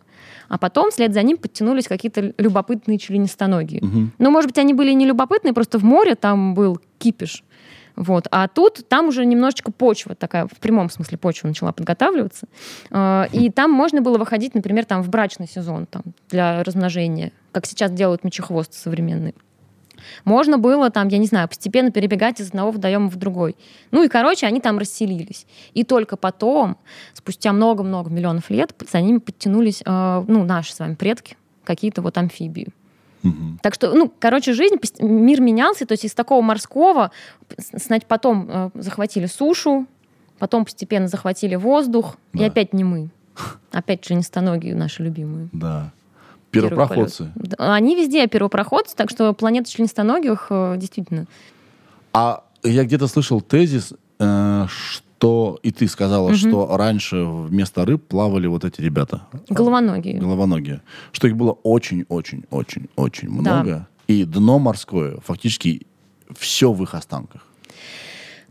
[0.49, 3.81] А потом вслед за ним подтянулись какие-то любопытные членистоногие.
[3.83, 4.13] Мгм.
[4.19, 7.45] Ну, может быть, они были не любопытные, просто в море там был кипиш.
[7.97, 8.27] Вот.
[8.31, 12.47] А тут там уже немножечко почва такая, в прямом смысле почва начала подготавливаться.
[12.91, 17.67] Э, И там можно было выходить, например, там в брачный сезон там, для размножения, как
[17.67, 19.35] сейчас делают мечехвосты современные.
[20.25, 23.57] Можно было там, я не знаю, постепенно перебегать из одного водоема в другой.
[23.91, 25.47] Ну и, короче, они там расселились.
[25.75, 26.79] И только потом,
[27.13, 32.17] спустя много-много миллионов лет, за ними подтянулись, э, ну, наши с вами предки, какие-то вот
[32.19, 32.69] амфибии.
[33.23, 33.59] Мгм.
[33.63, 37.11] Так что, ну, короче, жизнь, мир менялся, то есть из такого морского,
[37.73, 39.87] значит, потом э, захватили сушу,
[40.39, 42.47] потом постепенно захватили воздух, и Да.
[42.47, 43.11] опять не мы.
[43.73, 45.49] Опять членистоногие наши любимые.
[45.53, 45.93] Да.
[46.51, 47.31] Первопроходцы.
[47.59, 51.27] Они везде первопроходцы, так что планета членистоногих э, действительно.
[52.13, 55.07] А я где-то слышал тезис, э, что
[55.63, 56.37] и ты сказала, Мгм.
[56.37, 59.23] что раньше вместо рыб плавали вот эти ребята.
[59.49, 60.19] Головоногие.
[60.19, 60.81] Головоногие.
[61.13, 63.87] Что их было очень-очень-очень-очень много.
[64.09, 65.87] И дно морское фактически
[66.37, 67.47] все в их останках.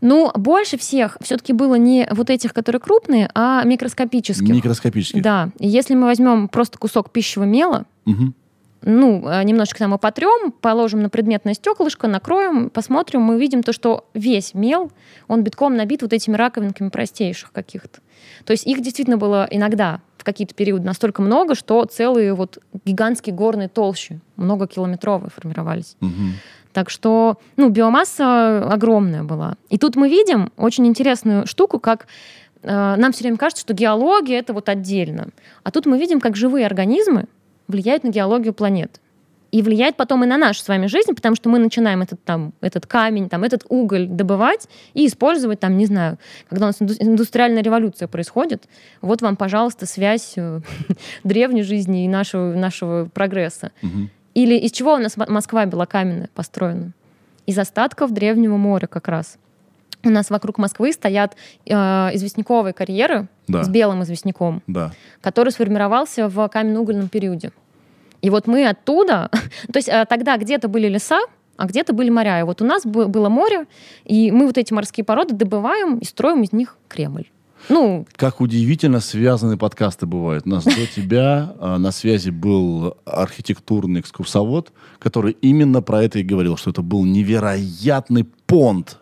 [0.00, 4.48] Ну, больше всех все-таки было не вот этих, которые крупные, а микроскопических.
[4.48, 5.22] Микроскопических.
[5.22, 5.50] Да.
[5.58, 8.34] Если мы возьмем просто кусок пищевого мела, Мгм.
[8.82, 14.08] Ну, э, немножечко там потрем, положим на предметное стеклышко, накроем, посмотрим, мы видим то, что
[14.14, 14.90] весь мел,
[15.28, 18.00] он битком набит вот этими раковинками простейших каких-то.
[18.44, 23.34] То есть их действительно было иногда в какие-то периоды настолько много, что целые вот гигантские
[23.34, 25.96] горные толщи, многокилометровые формировались.
[26.00, 26.34] Мгм.
[26.72, 29.56] Так что, ну, биомасса огромная была.
[29.70, 32.06] И тут мы видим очень интересную штуку, как
[32.62, 35.28] э, нам все время кажется, что геология это вот отдельно.
[35.64, 37.26] А тут мы видим, как живые организмы
[37.70, 39.00] влияют на геологию планеты.
[39.50, 42.52] И влияет потом и на нашу с вами жизнь, потому что мы начинаем этот, там,
[42.60, 46.18] этот камень, там, этот уголь добывать и использовать, там, не знаю,
[46.48, 48.68] когда у нас инду- индустриальная революция происходит,
[49.02, 50.60] вот вам, пожалуйста, связь э,
[51.24, 53.72] древней жизни и нашего, нашего прогресса.
[54.34, 56.92] Или из чего у нас Мо- Москва белокаменная построена?
[57.46, 59.36] Из остатков древнего моря как раз.
[60.04, 61.36] У нас вокруг Москвы стоят
[61.66, 61.74] э,
[62.14, 63.62] известняковые карьеры Да.
[63.64, 64.92] с белым известняком, Да.
[65.20, 67.52] который сформировался в каменно-угольном периоде.
[68.22, 69.30] И вот мы оттуда,
[69.72, 71.20] то есть э, тогда где-то были леса,
[71.56, 72.40] а где-то были моря.
[72.40, 73.66] И вот у нас бы- было море,
[74.06, 77.26] и мы вот эти морские породы добываем и строим из них Кремль.
[77.68, 80.46] Ну, Как удивительно связаны подкасты бывают.
[80.46, 86.22] У нас до тебя а, на связи был архитектурный экскурсовод, который именно про это и
[86.22, 88.98] говорил, что это был невероятный понт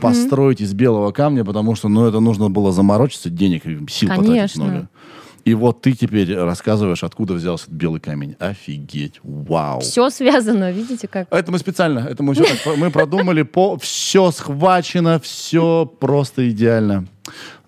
[0.00, 4.28] построить из белого камня, потому что, ну, это нужно было заморочиться, денег и сил потратить
[4.28, 4.64] Конечно.
[4.64, 4.88] много.
[5.44, 8.36] И вот ты теперь рассказываешь, откуда взялся этот белый камень.
[8.38, 9.80] Офигеть, вау.
[9.80, 11.26] все связано, видите как.
[11.30, 17.06] Это мы специально, это мы все так, мы продумали, по, все схвачено, все просто идеально.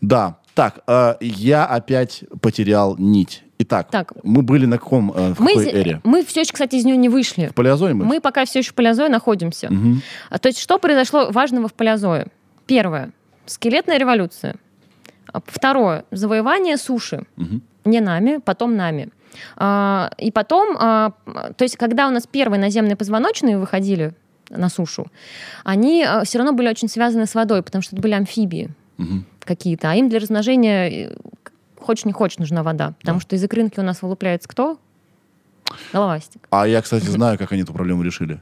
[0.03, 3.45] Да, так, э, я опять потерял нить.
[3.63, 4.13] Итак, Так.
[4.23, 6.01] мы были на каком, э, в Мы, какой эре?
[6.03, 7.49] мы все еще, кстати, из нее не вышли.
[7.49, 8.07] В палеозое мы?
[8.07, 9.71] Мы пока все еще в палеозое находимся.
[10.31, 12.29] А, То есть что произошло важного в палеозое?
[12.67, 13.11] Первое.
[13.45, 14.55] Скелетная революция.
[15.33, 16.05] А, Второе.
[16.11, 17.25] Завоевание суши.
[17.37, 17.61] Мгм.
[17.85, 19.11] Не нами, потом нами.
[19.57, 21.13] А, И потом, а,
[21.57, 24.15] то есть когда у нас первые наземные позвоночные выходили
[24.49, 25.07] на сушу,
[25.65, 29.25] они все равно были очень связаны с водой, потому что это были амфибии Мгм.
[29.45, 29.91] какие-то.
[29.91, 31.15] А им для размножения, э,
[31.81, 32.95] хочешь не хочешь, нужна вода.
[33.01, 34.79] Потому что из икринки у нас вылупляется кто?
[35.93, 36.47] Головастик.
[36.51, 38.41] А я, кстати, знаю, как они эту проблему решили.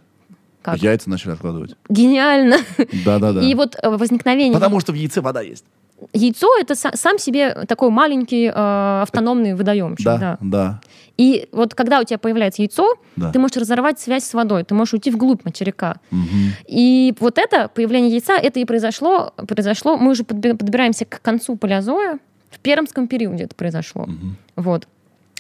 [0.63, 0.77] Как?
[0.79, 1.77] Яйца начали откладывать.
[1.89, 2.57] Гениально.
[3.05, 3.41] Да-да-да.
[3.43, 5.65] И вот э, возникновение Потому что в яйце вода есть.
[6.13, 10.05] Яйцо это са- сам себе такой маленький э, автономный водоемчик.
[10.05, 10.39] Да, Да.
[10.41, 10.81] да.
[11.17, 13.33] И вот когда у тебя появляется яйцо, Да.
[13.33, 15.97] ты можешь разорвать связь с водой, ты можешь уйти вглубь материка.
[16.11, 16.53] Мгм.
[16.67, 19.97] И вот это появление яйца, это и произошло, произошло.
[19.97, 22.19] Мы уже подби- подбираемся к концу палеозоя.
[22.59, 24.05] В пермском периоде это произошло.
[24.07, 24.37] Мгм.
[24.57, 24.89] Вот.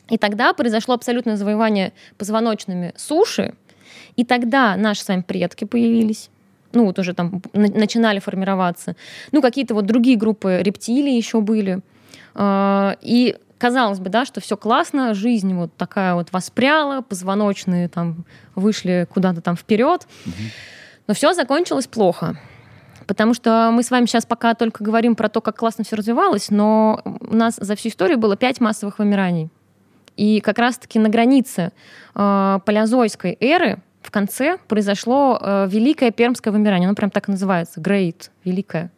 [0.08, 3.54] И тогда произошло абсолютное завоевание позвоночными суши,
[4.16, 6.30] и тогда наши с вами предки появились.
[6.72, 8.94] Ну, вот уже там на- начинали формироваться.
[9.32, 11.80] Ну, какие-то вот другие группы рептилий еще были.
[12.34, 18.24] А, И казалось бы, да, что все классно, жизнь вот такая вот воспряла, позвоночные там
[18.54, 20.06] вышли куда-то там вперед.
[21.06, 22.38] Но все закончилось плохо.
[23.08, 26.50] Потому что мы с вами сейчас пока только говорим про то, как классно все развивалось,
[26.50, 29.48] но у нас за всю историю было пять массовых вымираний.
[30.16, 31.72] И как раз-таки на границе
[32.14, 36.86] э, палеозойской эры в конце произошло э, великое пермское вымирание.
[36.86, 38.92] Оно прям так и называется, Great, великое.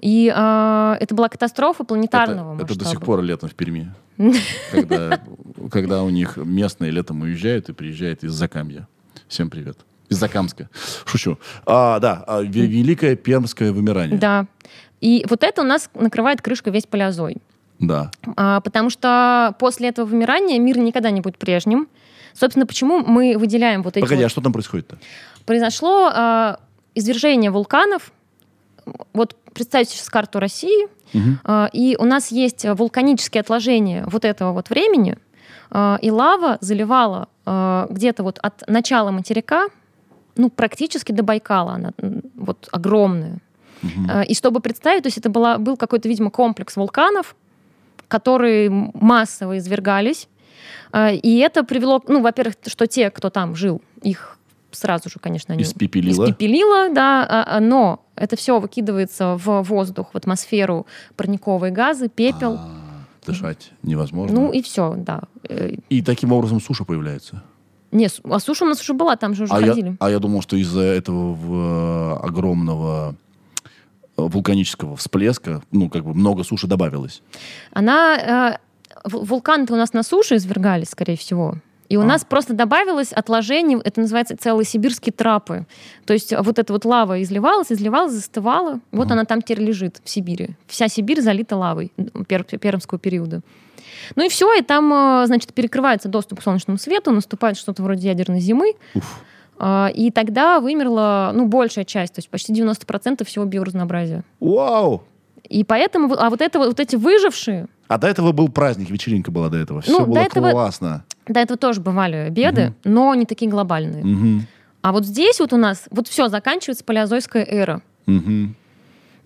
[0.00, 2.84] И э, это была катастрофа планетарного Это, это масштаба.
[2.84, 3.92] до сих пор летом в Перми.
[5.70, 8.88] когда, у них местные летом уезжают и приезжают из Закамья.
[9.28, 9.78] Всем привет.
[10.08, 10.68] Из Закамска.
[11.04, 11.38] Шучу.
[11.66, 14.18] А, да, а, ве- великое пермское вымирание.
[14.18, 14.46] Да.
[15.00, 17.36] И вот это у нас накрывает крышкой весь палеозой.
[17.78, 18.10] Да.
[18.36, 21.88] А, потому что после этого вымирания мир никогда не будет прежним.
[22.32, 24.02] Собственно, почему мы выделяем вот эти...
[24.04, 24.98] Погоди, вот- а что там происходит-то?
[25.44, 26.58] Произошло а,
[26.94, 28.12] извержение вулканов.
[29.12, 31.40] Вот представьте сейчас карту России, Мгм.
[31.44, 35.16] а, и у нас есть вулканические отложения вот этого вот времени,
[35.70, 39.68] а, и лава заливала а, где-то вот от начала материка,
[40.38, 41.92] ну, практически до Байкала она
[42.34, 43.38] вот огромная.
[44.08, 47.36] А, И чтобы представить, то есть это была, был какой-то, видимо, комплекс вулканов,
[48.08, 50.28] которые массово извергались.
[50.92, 54.38] А, И это привело, ну, во-первых, что те, кто там жил, их
[54.70, 56.24] сразу же, конечно, они Испепелило.
[56.24, 60.86] испепелило, да, а, а, но это все выкидывается в воздух, в атмосферу
[61.16, 62.54] парниковые газы, пепел.
[62.58, 62.68] А,
[63.26, 64.40] дышать невозможно.
[64.40, 65.22] Ну и все, да.
[65.48, 67.42] Э, И таким образом суша появляется.
[67.90, 69.96] Не, су- а суша у нас уже была, там же уже А я, ходили.
[70.00, 73.14] а я думал, что из-за этого в- огромного
[74.16, 77.22] э, вулканического всплеска, ну, как бы много суши добавилось.
[77.72, 78.16] Она...
[78.54, 81.54] э, ву- Вулканы-то у нас на суше извергались, скорее всего.
[81.88, 82.04] И у А.
[82.04, 85.64] нас просто добавилось отложение, это называется целые сибирские трапы.
[86.04, 88.80] То есть вот эта вот лава изливалась, изливалась, застывала.
[88.92, 89.14] Вот Ага.
[89.14, 90.50] она там теперь лежит в Сибири.
[90.66, 93.40] Вся Сибирь залита лавой пер- пермского периода.
[94.16, 98.08] Ну и все, и там, э, значит, перекрывается доступ к солнечному свету, наступает что-то вроде
[98.08, 99.20] ядерной зимы, Уф.
[99.58, 104.24] а, и тогда вымерла, ну, большая часть, то есть почти 90% всего биоразнообразия.
[104.40, 105.02] Вау!
[105.48, 109.48] И поэтому, а вот, это, вот эти выжившие, А до этого был праздник, вечеринка была
[109.48, 109.80] до этого.
[109.80, 111.04] Все Ну, до было этого- классно.
[111.26, 114.04] до этого тоже бывали беды, но не такие глобальные.
[114.04, 114.46] Мгм.
[114.82, 117.80] А вот здесь вот у нас, вот все, заканчивается палеозойская эра.
[118.06, 118.54] Мгм.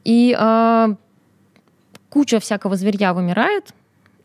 [0.05, 0.95] И э,
[2.09, 3.73] куча всякого зверья вымирает.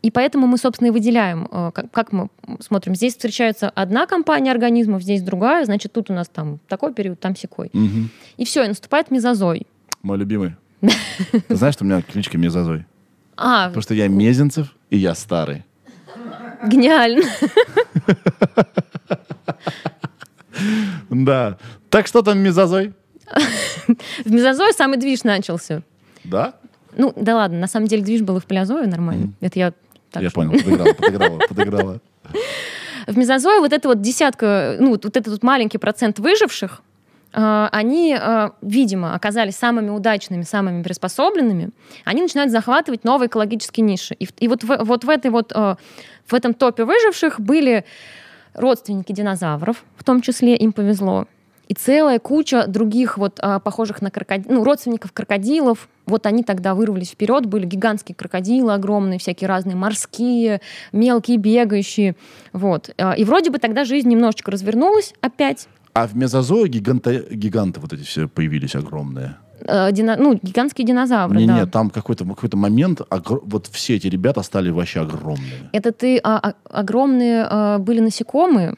[0.02, 2.28] И поэтому мы, собственно, и выделяем, э, как, мы
[2.60, 2.94] смотрим.
[2.94, 5.64] Здесь встречается одна компания организмов, здесь другая.
[5.64, 7.70] Значит, тут у нас там такой период, там секой.
[7.72, 8.10] Мгм.
[8.36, 9.66] И все, и наступает мезозой.
[10.02, 10.54] Мой любимый.
[10.80, 10.90] Ты
[11.56, 12.86] знаешь, что у меня кличка Мезозой?
[13.36, 15.64] А, Потому что я Мезенцев, и я старый.
[16.66, 17.24] гениально.
[21.10, 21.58] Да.
[21.90, 22.92] Так что там Мезозой?
[24.24, 25.82] В мезозое самый движ начался.
[26.24, 26.54] Да?
[26.96, 29.32] Ну, да ладно, на самом деле движ был и в палеозое нормально.
[29.40, 29.72] Это я
[30.10, 32.00] так я что- понял, подыграла, подыграла, подыграла.
[33.06, 36.82] В мезозое вот эта вот десятка, ну, вот этот вот маленький процент выживших,
[37.32, 41.70] э, они, э, видимо, оказались самыми удачными, самыми приспособленными,
[42.04, 44.14] они начинают захватывать новые экологические ниши.
[44.14, 45.76] И, вот, в, вот в, этой вот, э,
[46.26, 47.84] в этом топе выживших были
[48.54, 51.26] родственники динозавров, в том числе им повезло,
[51.68, 55.88] и целая куча других вот э, похожих на крокодилов, ну, родственников крокодилов.
[56.06, 60.60] Вот они тогда вырвались вперед, были гигантские крокодилы огромные, всякие разные морские,
[60.92, 62.16] мелкие, бегающие.
[62.52, 62.90] Вот.
[62.96, 65.68] Э, И вроде бы тогда жизнь немножечко развернулась опять.
[65.92, 69.36] А в Мезозое гиганты, гиганты вот эти все появились огромные.
[69.60, 71.54] Э, дина- Ну, гигантские динозавры, Не, да.
[71.60, 75.68] нет, там какой-то какой момент, огр- вот все эти ребята стали вообще огромные.
[75.72, 78.76] Это ты а, а, огромные э, были насекомые,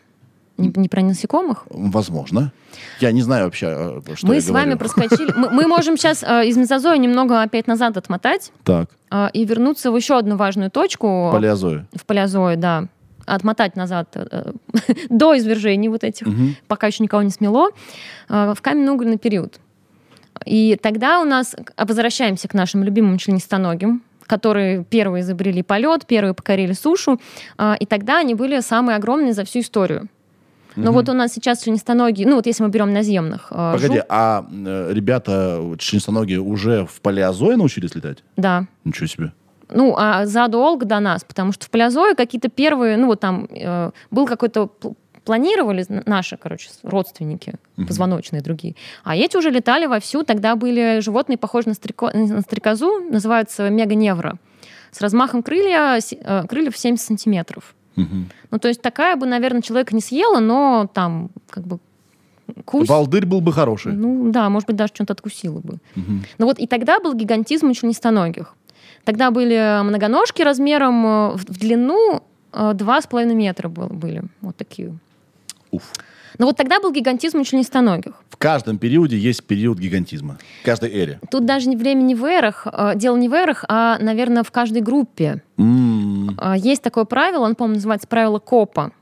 [0.61, 1.64] не, не про насекомых.
[1.70, 2.52] Возможно.
[3.00, 3.66] Я не знаю вообще,
[4.06, 4.78] э, что мы с вами говорю.
[4.78, 5.32] проскочили.
[5.36, 9.96] Мы, мы можем сейчас из мезозоя немного опять назад отмотать Так, э, и вернуться в
[9.96, 11.84] еще одну важную точку палеозой.
[11.94, 12.86] в палеозое, да.
[13.26, 14.52] Отмотать назад э,
[15.08, 16.56] до извержений вот этих, Мгм.
[16.68, 17.68] пока еще никого не смело,
[18.28, 19.61] э, в каменно-угольный период.
[20.46, 26.72] И тогда у нас возвращаемся к нашим любимым членистоногим, которые первые изобрели полет, первые покорили
[26.72, 27.20] сушу,
[27.58, 30.08] а, и тогда они были самые огромные за всю историю.
[30.77, 34.07] Но вот у нас сейчас членистоногие, ну вот если мы берем наземных, э, Погоди, жук-
[34.09, 38.18] а э, ребята членистоногие уже в палеозое научились летать?
[38.37, 39.33] да, Ничего себе.
[39.73, 43.91] Ну, а задолго до нас, потому что в Палеозое какие-то первые, ну, вот там э,
[44.11, 47.87] был какой-то пл- планировали наши, короче, родственники, Мгм.
[47.87, 48.75] позвоночные другие.
[49.05, 50.25] А эти уже летали вовсю.
[50.25, 54.39] Тогда были животные, похожие на, стрико- на стрекозу, называются меганевра,
[54.91, 57.77] с размахом крылья, э, крыльев 70 сантиметров.
[58.51, 61.78] Ну, то есть такая бы, наверное, человека не съела, но там как бы
[62.64, 62.88] кусь.
[62.88, 63.92] Волдырь был бы хороший.
[63.92, 65.78] Ну, да, может быть, даже что-то откусила бы.
[66.38, 68.55] Ну вот и тогда был гигантизм у членистоногих.
[69.05, 72.22] Тогда были многоножки размером э, в длину
[72.53, 74.22] э, два с половиной метра был- были.
[74.42, 74.92] Вот такие.
[75.70, 75.82] Уф.
[76.39, 78.14] Но вот тогда был гигантизм у членистоногих.
[78.28, 80.39] В каждом периоде есть период гигантизма.
[80.62, 81.20] В каждой эре.
[81.31, 84.51] Тут даже не время не в эрах, э, дело не в эрах, а, наверное, в
[84.51, 85.43] каждой группе.
[85.59, 88.93] Э, Есть такое правило, он, по-моему, называется правило КОПа.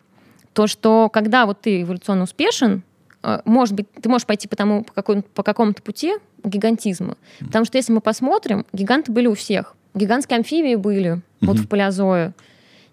[0.53, 2.83] То, что когда вот ты эволюционно успешен,
[3.23, 6.15] э, может быть, ты можешь пойти по, тому, по, какому- по какому-то пути
[6.45, 7.17] гигантизма.
[7.41, 9.75] Потому что если мы посмотрим, гиганты были у всех.
[9.95, 11.65] Гигантские амфибии были вот Мгм.
[11.65, 12.33] в палеозое.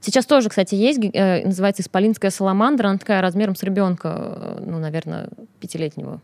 [0.06, 4.78] Сейчас тоже, кстати, есть, э, называется исполинская саламандра, она такая размером с ребенка, э, ну,
[4.78, 5.30] наверное,
[5.60, 6.22] пятилетнего.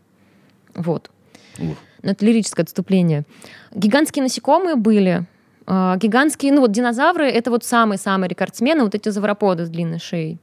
[0.76, 1.10] Вот.
[1.58, 1.76] Ух.
[2.02, 3.24] Но это лирическое отступление.
[3.74, 5.26] Гигантские насекомые были.
[5.66, 10.38] А, Гигантские, ну вот динозавры, это вот самые-самые рекордсмены, вот эти завроподы с длинной шеей.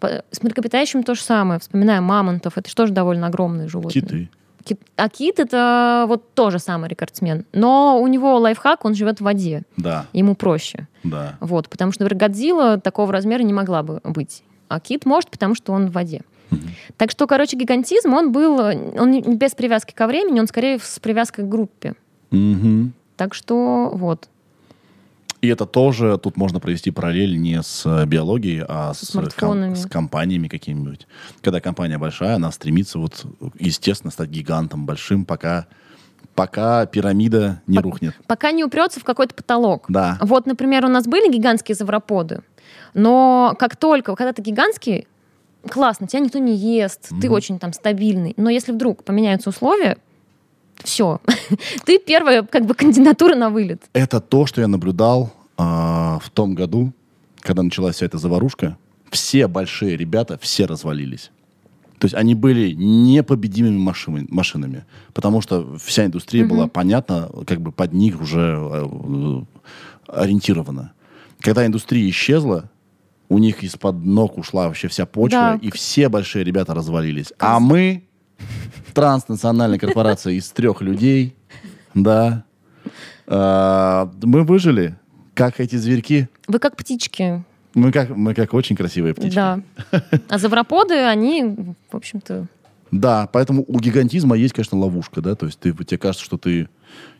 [0.00, 1.60] С млекопитающим то же самое.
[1.60, 4.02] Вспоминаем мамонтов, это же тоже довольно огромные животные.
[4.02, 4.28] Киты.
[4.64, 7.44] Кит- А кит это вот тоже самый рекордсмен.
[7.52, 9.62] Но у него лайфхак, он живет в воде.
[9.76, 10.86] Да, Ему проще.
[11.04, 11.36] да.
[11.40, 14.42] Вот, потому что, например, Годзилла такого размера не могла бы быть.
[14.68, 16.22] А кит может, потому что он в воде.
[16.98, 20.98] Так что, короче, гигантизм, он был, он не без привязки ко времени, он скорее с
[20.98, 21.94] привязкой к группе.
[22.30, 22.92] Мгм.
[23.16, 24.28] Так что вот.
[25.42, 29.74] И это тоже, тут можно провести параллель не с э, биологией, а Со с, ком-
[29.74, 31.08] с компаниями какими-нибудь.
[31.42, 33.26] Когда компания большая, она стремится, вот,
[33.58, 35.66] естественно, стать гигантом большим, пока,
[36.36, 38.14] пока пирамида не Пок- рухнет.
[38.28, 39.86] Пока не упрется в какой-то потолок.
[39.88, 40.16] Да.
[40.22, 42.42] Вот, например, у нас были гигантские завроподы,
[42.94, 45.08] но как только, когда ты гигантский,
[45.68, 47.32] классно, тебя никто не ест, ты Мгм.
[47.32, 48.34] очень там стабильный.
[48.36, 49.98] Но если вдруг поменяются условия,
[50.82, 51.20] все.
[51.84, 53.82] ты первая как бы кандидатура на вылет.
[53.92, 56.92] Это то, что я наблюдал а, в том году,
[57.40, 58.76] когда началась вся эта заварушка.
[59.10, 61.30] все большие ребята, все развалились.
[61.98, 67.70] То есть они были непобедимыми машинами, машинами потому что вся индустрия была понятна, как бы
[67.70, 69.42] под них уже э,
[70.08, 70.92] ориентирована.
[71.40, 72.70] Когда индустрия исчезла,
[73.28, 75.58] у них из-под ног ушла вообще вся почва, Да.
[75.62, 77.32] и все большие ребята развалились.
[77.38, 78.02] А мы,
[78.92, 81.34] транснациональная корпорация из трех людей,
[81.94, 82.44] да,
[83.26, 84.96] э, мы выжили,
[85.34, 86.28] как эти зверьки.
[86.48, 87.44] Вы как птички.
[87.74, 89.34] Мы как, мы как очень красивые птички.
[89.34, 89.60] Да.
[90.28, 92.46] А завроподы, они, в общем-то...
[92.90, 96.68] Да, поэтому у гигантизма есть, конечно, ловушка, да, то есть ты, тебе кажется, что ты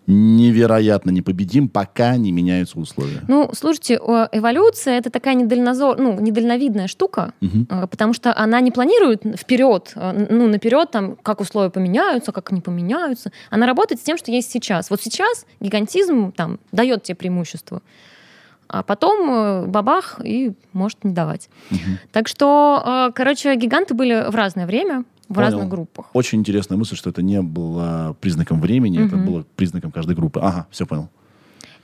[0.07, 3.23] невероятно непобедим, пока не меняются условия.
[3.29, 9.23] Ну, слушайте, эволюция это такая недальнозор, ну, недальновидная штука, э, потому что она не планирует
[9.39, 13.31] вперед, э, ну, наперед, там, как условия поменяются, как они поменяются.
[13.51, 14.91] Она работает с тем, что есть сейчас.
[14.91, 17.81] Вот сейчас гигантизм там дает тебе преимущество,
[18.67, 21.49] а потом э, бабах и может не давать.
[21.71, 21.99] Мгм.
[22.11, 25.49] Так что, короче, гиганты были в разное время, в Понял.
[25.51, 26.07] разных группах.
[26.13, 29.27] Очень интересная мысль, что это не было признаком времени, это Мгм.
[29.27, 30.41] было признаком каждой группы.
[30.41, 31.09] Ага, все понял.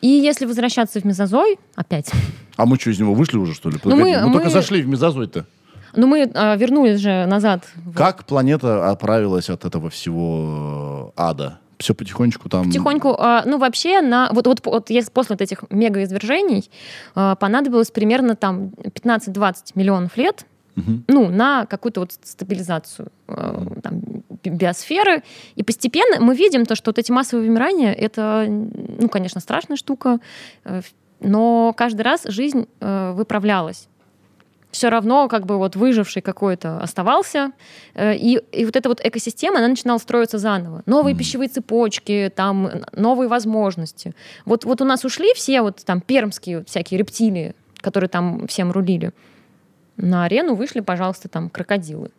[0.00, 2.10] И если возвращаться в мезозой, опять,
[2.56, 3.76] А мы что, из него вышли уже, что ли?
[3.82, 5.44] Ну, Погоди, мы- мы, только мы- зашли в мезозой-то.
[5.96, 7.66] ну мы э, вернулись же назад.
[7.96, 11.58] Как планета оправилась от этого всего э, ада?
[11.78, 12.64] Все потихонечку там...
[12.66, 16.68] Потихоньку, а, ну вообще, на, вот, вот, вот если после вот этих мегаизвержений
[17.14, 20.44] а, понадобилось примерно там 15-20 миллионов лет,
[21.08, 24.00] Ну, на какую-то вот стабилизацию э, там,
[24.42, 25.22] би- биосферы.
[25.56, 30.18] И постепенно мы видим то, что вот эти массовые вымирания, это, ну, конечно, страшная штука,
[30.64, 30.80] э,
[31.20, 33.88] но каждый раз жизнь э, выправлялась.
[34.70, 37.52] Все равно как бы вот выживший какой-то оставался,
[37.94, 40.82] э, и, и вот эта вот экосистема, она начинала строиться заново.
[40.86, 41.18] Новые Мгм.
[41.18, 44.14] пищевые цепочки, там новые возможности.
[44.44, 48.70] Вот, вот у нас ушли все вот там пермские вот всякие рептилии, которые там всем
[48.70, 49.12] рулили.
[49.98, 52.10] На арену вышли, пожалуйста, там крокодилы.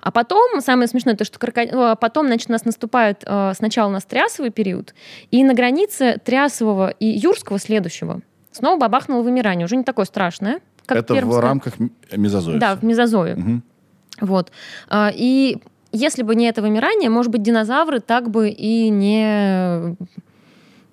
[0.00, 3.88] А потом, самое смешное, то, что кроко- э, потом, значит, у нас наступает э, сначала
[3.88, 4.94] у нас трясовый период,
[5.30, 8.20] и на границе трясового и юрского следующего
[8.52, 9.64] снова бабахнуло вымирание.
[9.64, 11.40] Уже не такое страшное, как это в пермское.
[11.40, 11.74] рамках
[12.14, 12.58] мезозоя.
[12.58, 13.36] Да, в мезозое.
[13.36, 13.62] Мгм.
[14.20, 14.52] Вот.
[14.88, 15.58] А, И
[15.90, 19.96] если бы не это вымирание, может быть, динозавры так бы и не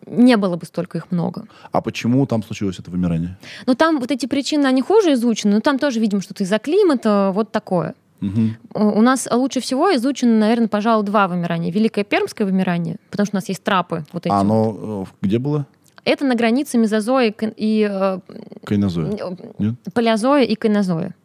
[0.05, 1.45] не было бы столько их много.
[1.71, 3.37] А почему там случилось это вымирание?
[3.65, 7.31] Но там вот эти причины, они хуже изучены, но там тоже видим что-то из-за климата,
[7.33, 7.95] вот такое.
[8.21, 8.55] Мгм.
[8.73, 11.71] У нас лучше всего изучено, наверное, пожалуй, два вымирания.
[11.71, 14.31] Великое Пермское вымирание, потому что у нас есть трапы вот эти.
[14.31, 14.41] А вот.
[14.41, 15.65] оно э, где было?
[16.03, 18.19] Это на границе мезозоя и э,
[18.63, 19.17] Кайнозоя.
[19.57, 19.75] Нет?
[19.93, 21.15] палеозоя и кайнозоя.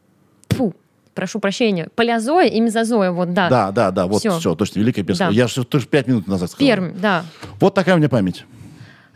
[0.50, 0.74] Фу,
[1.14, 1.88] прошу прощения.
[1.94, 3.48] Палеозоя и мезозоя, вот да.
[3.48, 4.38] Да, да, да, вот Всё.
[4.38, 5.28] все, точно, Великая Перская.
[5.28, 5.34] Да.
[5.34, 6.66] Я же тоже пять минут назад сказал.
[6.66, 7.24] Пермь, да,
[7.60, 8.44] Вот такая у меня память.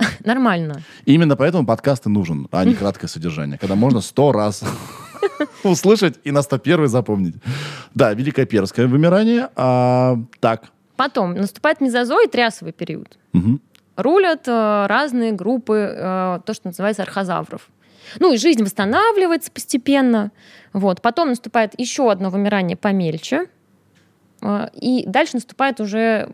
[0.25, 0.83] нормально.
[1.05, 4.63] Именно поэтому подкаст и нужен, а не краткое содержание, когда можно сто раз
[5.65, 7.35] услышать и на 101 запомнить.
[7.95, 9.49] Да, Великое Перское вымирание.
[9.57, 10.65] А, так.
[10.97, 13.19] Потом наступает мезозой и трясовый период.
[13.33, 13.61] Мгм.
[13.97, 17.69] Рулят э, разные группы, э, то, что называется архозавров.
[18.19, 20.33] Ну и жизнь восстанавливается постепенно.
[20.73, 21.03] Вот.
[21.03, 23.47] Потом наступает еще одно вымирание помельче.
[24.43, 26.31] Э, и дальше наступает уже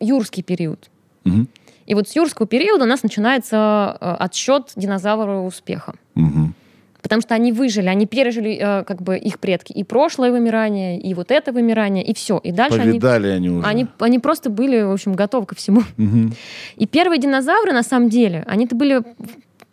[0.00, 0.90] юрский период.
[1.24, 1.48] Мгм.
[1.88, 5.94] И вот с юрского периода у нас начинается э, отсчет динозаврового успеха.
[6.14, 6.54] Мгм.
[7.00, 11.14] Потому что они выжили, они пережили, э, как бы, их предки, и прошлое вымирание, и
[11.14, 12.38] вот это вымирание, и все.
[12.44, 13.66] И дальше они, Повидали они уже.
[13.66, 15.82] они, они просто были, в общем, готовы ко всему.
[15.96, 16.34] Мгм.
[16.76, 19.02] И первые динозавры, на самом деле, они-то были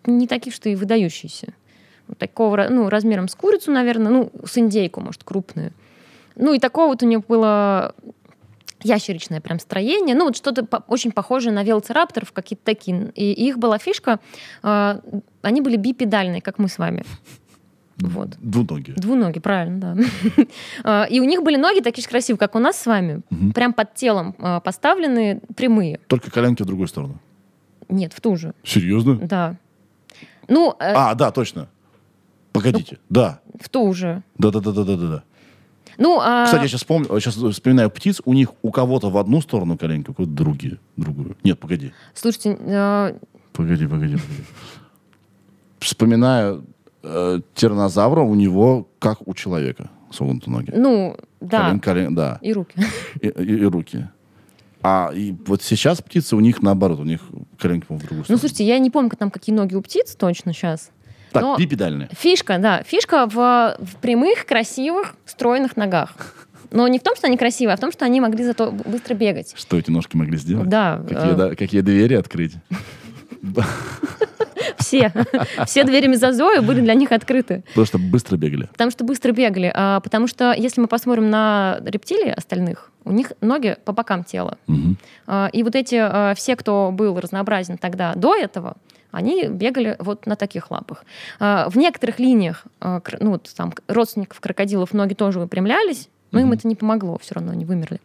[0.06, 1.48] не такие, что и выдающиеся.
[2.08, 5.74] Вот такого, ну, размером с курицу, наверное, ну, с индейку, может, крупную.
[6.38, 7.94] Ну, и такого вот у них было
[8.84, 13.12] ящеричное прям строение, ну, вот что-то по- очень похожее на велоцирапторов, какие-то такие.
[13.16, 14.20] И их была фишка,
[14.64, 15.00] э,
[15.42, 17.04] они были бипедальные, как мы с вами.
[17.98, 18.32] Вот.
[18.40, 18.96] Двуногие.
[18.98, 20.46] Двуногие, правильно, да.
[20.84, 23.22] А, И у них были ноги такие же красивые, как у нас с вами.
[23.30, 23.54] Мгм.
[23.54, 26.00] Прям под телом а, поставлены прямые.
[26.08, 27.20] Только коленки в другую сторону.
[27.88, 28.54] Нет, в ту же.
[28.64, 29.16] Серьезно?
[29.16, 29.56] Да.
[30.50, 31.70] Ну, э, А, да, точно.
[32.52, 33.00] Погодите.
[33.10, 33.40] Да.
[33.60, 34.24] в ту же.
[34.38, 34.52] Да,
[35.98, 39.42] Ну, а, Кстати, я сейчас вспомню, сейчас вспоминаю птиц, у них у кого-то в одну
[39.42, 41.36] сторону коленки, у кого-то другие, другую.
[41.44, 41.92] Нет, погоди.
[42.14, 43.14] слушайте, э,
[43.54, 44.44] Погоди, погоди, погоди.
[45.80, 46.66] Вспоминаю
[47.04, 50.72] э, тираннозавра, у него как у человека согнуты ноги.
[50.76, 52.40] ну, да, Колен- колен- да.
[52.42, 52.76] и руки.
[53.22, 54.08] И, и- и руки.
[54.82, 57.22] А и вот сейчас птицы, у них наоборот, у них
[57.60, 58.40] коленки, по-моему, в другую Ну, сторону.
[58.40, 60.92] слушайте, я не помню, там какие ноги у птиц точно сейчас.
[61.36, 62.10] Так, но- бипедальные.
[62.18, 66.12] Фишка, да, фишка в, в прямых, красивых, стройных ногах.
[66.72, 69.14] Но не в том, что они красивые, а в том, что они могли зато быстро
[69.14, 69.54] бегать.
[69.56, 70.68] Что эти ножки могли сделать?
[70.68, 71.02] Да.
[71.08, 72.54] Какие, э, да, какие двери открыть?
[74.78, 75.12] Все.
[75.66, 77.64] Все двери мезозоя были для них открыты.
[77.70, 78.66] Потому что быстро бегали.
[78.68, 79.72] Потому что быстро бегали.
[79.74, 84.58] А, потому что, если мы посмотрим на рептилий остальных, у них ноги по бокам тела.
[84.68, 84.98] Мгм.
[85.28, 88.76] А, И вот эти а, все, кто был разнообразен тогда до этого,
[89.16, 91.06] они бегали вот на таких лапах.
[91.40, 96.68] А, В некоторых линиях а, ну, там родственников крокодилов ноги тоже выпрямлялись, но им это
[96.68, 98.02] не помогло, все равно они вымерли.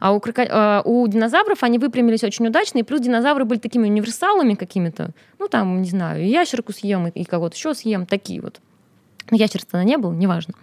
[0.00, 3.84] А у, кроко- а, у динозавров они выпрямились очень удачно, и плюс динозавры были такими
[3.88, 5.10] универсалами какими-то.
[5.38, 8.60] Ну, там, не знаю, и ящерку съем, и, и кого-то еще съем, такие вот.
[9.30, 10.54] Ну, ящерца тогда не было, неважно.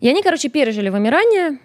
[0.00, 1.58] И они, короче, пережили вымирание,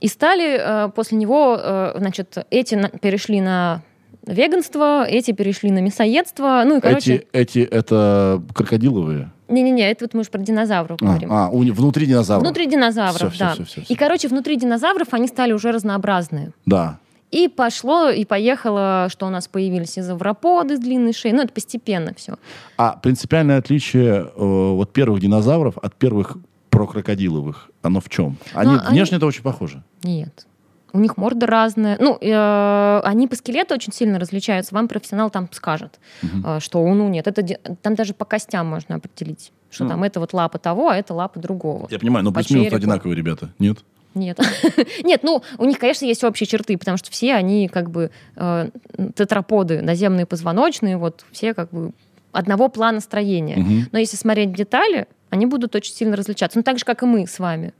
[0.00, 3.82] и стали э, после него, э, значит, эти на- перешли на
[4.26, 6.62] веганство, эти перешли на мясоедство.
[6.66, 7.24] Ну и, короче...
[7.32, 9.30] Эти, эти это крокодиловые.
[9.48, 11.32] Не-не-не, это вот мы уже про динозавров А, говорим.
[11.32, 12.44] а, у- внутри динозавра.
[12.44, 13.52] Внутри динозавров, всё, да.
[13.54, 13.96] всё, всё, И, всё.
[13.96, 16.52] короче, внутри динозавров они стали уже разнообразные.
[16.64, 16.98] Да.
[17.30, 21.34] И пошло, и поехало, что у нас появились и завроподы с длинной шеей.
[21.34, 22.34] Ну, это постепенно все.
[22.76, 26.36] А принципиальное отличие э, вот первых динозавров от первых
[26.70, 28.36] прокрокодиловых, оно в чем?
[28.54, 29.82] Они Ну, они- внешне-то очень похожи.
[30.02, 30.46] Нет.
[30.92, 31.96] У них морда разная.
[31.98, 34.74] Ну, э, они по скелету очень сильно различаются.
[34.74, 36.44] Вам профессионал там скажет, Мгм.
[36.46, 37.42] э, что ну нет, это
[37.82, 39.90] там даже по костям можно определить, что Ну.
[39.90, 41.88] там это вот лапа того, а это лапа другого.
[41.90, 43.50] Я понимаю, но плюс-минус одинаковые ребята.
[43.58, 43.78] Нет?
[44.14, 44.38] Нет.
[45.04, 48.68] Нет, ну, у них, конечно, есть общие черты, потому что все они как бы э,
[49.14, 51.92] тетраподы, наземные позвоночные, вот все как бы
[52.30, 53.56] одного плана строения.
[53.56, 53.88] Мгм.
[53.90, 56.58] Но если смотреть детали, они будут очень сильно различаться.
[56.58, 57.72] Ну, так же, как и мы с вами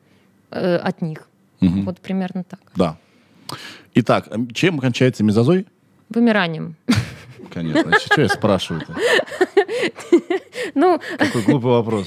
[0.50, 1.28] э, от них.
[1.62, 1.84] Мгм.
[1.84, 2.60] Вот примерно так.
[2.76, 2.96] Да.
[3.94, 5.66] Итак, м, чем кончается мезозой?
[6.08, 6.76] Вымиранием.
[7.52, 7.92] Конечно.
[7.98, 8.94] Что я спрашиваю-то?
[10.74, 12.06] Ну, Какой глупый вопрос.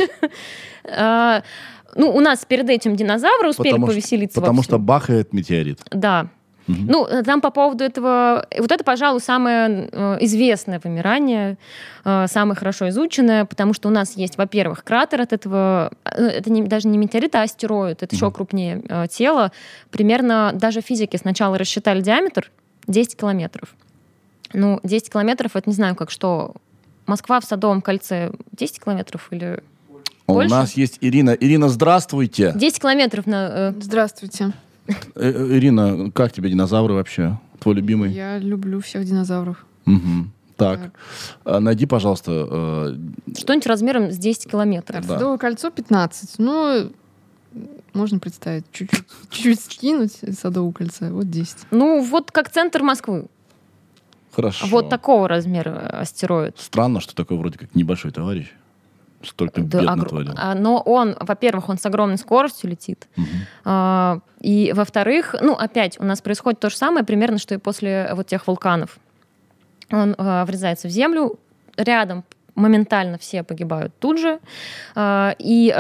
[0.84, 1.42] э,
[1.96, 5.82] ну, у нас перед этим динозавры успели Потому повеселиться Потому что бахает метеорит.
[5.92, 6.30] Да.
[6.68, 6.88] Мгм.
[6.88, 8.48] Ну, э, там по поводу этого...
[8.58, 11.58] Вот это, пожалуй, самое э, известное вымирание,
[12.04, 15.92] э, самое хорошо изученное, потому что у нас есть, во-первых, кратер от этого...
[16.06, 18.02] э, Это не- даже не метеорит, а астероид.
[18.02, 18.34] Это еще Мгм.
[18.34, 19.52] крупнее э, тело.
[19.92, 22.52] Примерно даже физики сначала рассчитали диаметр
[22.88, 23.76] 10 километров.
[24.54, 26.54] Ну, 10 километров, это не знаю, как что...
[27.06, 29.62] Москва в Садовом кольце 10 километров или...
[30.26, 30.50] У Больше?
[30.50, 31.30] нас есть Ирина.
[31.40, 32.52] Ирина, здравствуйте.
[32.56, 33.48] 10 километров на...
[33.52, 34.54] э, Здравствуйте.
[34.88, 37.40] Э, э, Ирина, как тебе динозавры вообще?
[37.60, 38.12] Твой любимый?
[38.12, 39.66] Я люблю всех динозавров.
[39.86, 40.32] Мгм.
[40.58, 40.80] Так.
[40.80, 40.92] Так.
[41.44, 42.98] А, Найди, пожалуйста, э,
[43.38, 45.06] Что-нибудь размером с 10 километров.
[45.06, 45.16] Да.
[45.16, 46.36] Садовое кольцо 15.
[46.38, 46.92] Ну,
[47.94, 51.58] можно представить, чуть-чуть, чуть-чуть скинуть Садовое кольцо, вот 10.
[51.72, 53.26] Ну, вот как центр Москвы.
[54.32, 54.68] хорошо.
[54.68, 56.58] Вот такого размера астероид.
[56.60, 58.48] Странно, что такой вроде как небольшой товарищ
[59.30, 60.34] столько Да, бед огр- натворил.
[60.38, 63.08] а, Но он, во-первых, он с огромной скоростью летит.
[63.64, 68.12] А, И, во-вторых, ну, опять, у нас происходит то же самое примерно, что и после
[68.14, 68.98] вот тех вулканов.
[69.92, 71.40] Он а, врезается в землю,
[71.78, 72.24] рядом
[72.56, 74.40] моментально все погибают тут же.
[74.98, 75.74] И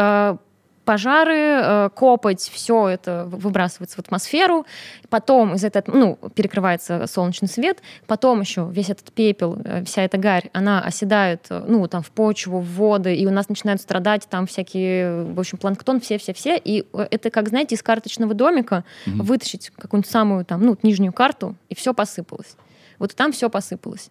[0.86, 4.65] пожары, э, копоть, все это выбрасывается в атмосферу.
[5.09, 7.79] Потом из этого, ну, перекрывается солнечный свет.
[8.07, 12.11] Потом еще весь этот пепел, э, вся эта гарь, она оседает, э, ну, там, в
[12.11, 16.57] почву, в воды, и у нас начинают страдать там всякие, в общем, планктон, все-все-все.
[16.63, 19.21] И это, как, знаете, из карточного домика Мгм.
[19.23, 22.55] вытащить какую-нибудь самую там, ну, нижнюю карту, и все посыпалось.
[22.99, 24.09] Вот там все посыпалось.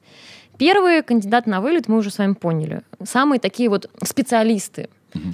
[0.59, 2.83] Первые кандидаты на вылет мы уже с вами поняли.
[3.03, 4.89] Самые такие вот специалисты,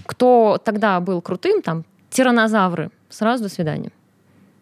[0.07, 3.91] Кто тогда был крутым, там, тиранозавры, сразу до свидания.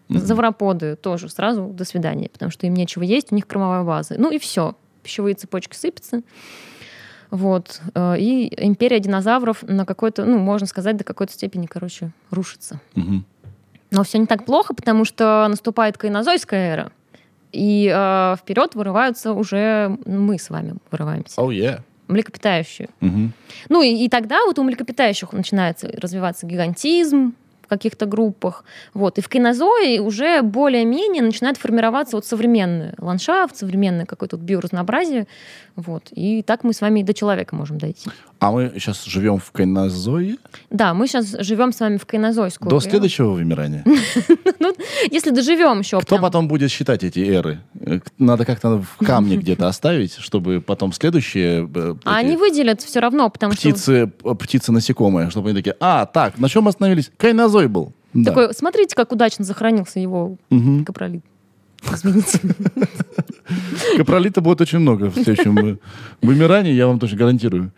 [0.08, 4.14] Завроподы тоже сразу до свидания, потому что им нечего есть, у них кормовая база.
[4.16, 4.74] Ну и все.
[5.02, 6.22] Пищевые цепочки сыпятся.
[7.30, 7.82] Вот.
[7.94, 12.80] Э, И империя динозавров на какой-то, ну, можно сказать, до какой-то степени, короче, рушится.
[13.90, 16.92] Но все не так плохо, потому что наступает кайнозойская эра.
[17.52, 21.40] И э, вперед вырываются уже мы с вами вырываемся.
[21.40, 21.80] Oh, yeah.
[22.08, 22.88] Млекопитающие.
[23.00, 23.32] Мгм.
[23.68, 27.34] Ну и, и тогда вот у млекопитающих начинается развиваться гигантизм
[27.68, 28.64] каких-то группах.
[28.94, 29.18] Вот.
[29.18, 35.26] И в кинозое уже более-менее начинает формироваться вот современный ландшафт, современное какое-то вот биоразнообразие.
[35.76, 36.04] Вот.
[36.10, 38.10] И так мы с вами и до человека можем дойти.
[38.40, 40.36] А мы сейчас живем в кайнозое
[40.70, 42.70] Да, мы сейчас живем с вами в кайнозойскую.
[42.70, 43.84] до следующего вымирания.
[45.10, 46.00] Если доживем еще.
[46.00, 47.60] Кто потом будет считать эти эры?
[47.80, 53.00] Э, Надо как-то в камне где-то оставить, чтобы потом следующие э, А они выделят все
[53.00, 57.10] равно, потому что птицы, п- птицы насекомые, чтобы они такие, а, так, на чем остановились?
[57.16, 57.92] Кайнозой был.
[58.14, 58.30] Да.
[58.32, 60.84] такой, смотрите, как удачно захоронился его Мгм.
[60.84, 61.22] капролит.
[61.92, 62.40] Извините.
[63.96, 65.78] Капролита будет очень много в следующем
[66.22, 67.72] вымирании, я вам точно гарантирую.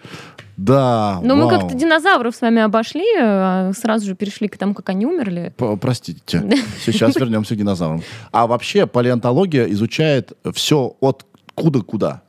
[0.57, 4.91] Да, Но мы как-то динозавров с вами обошли, а сразу же перешли к тому, как
[4.91, 5.55] они умерли.
[5.57, 6.45] П- Простите,
[6.85, 8.03] сейчас вернемся к динозаврам.
[8.31, 11.25] А вообще палеонтология изучает все от
[11.55, 12.23] куда куда.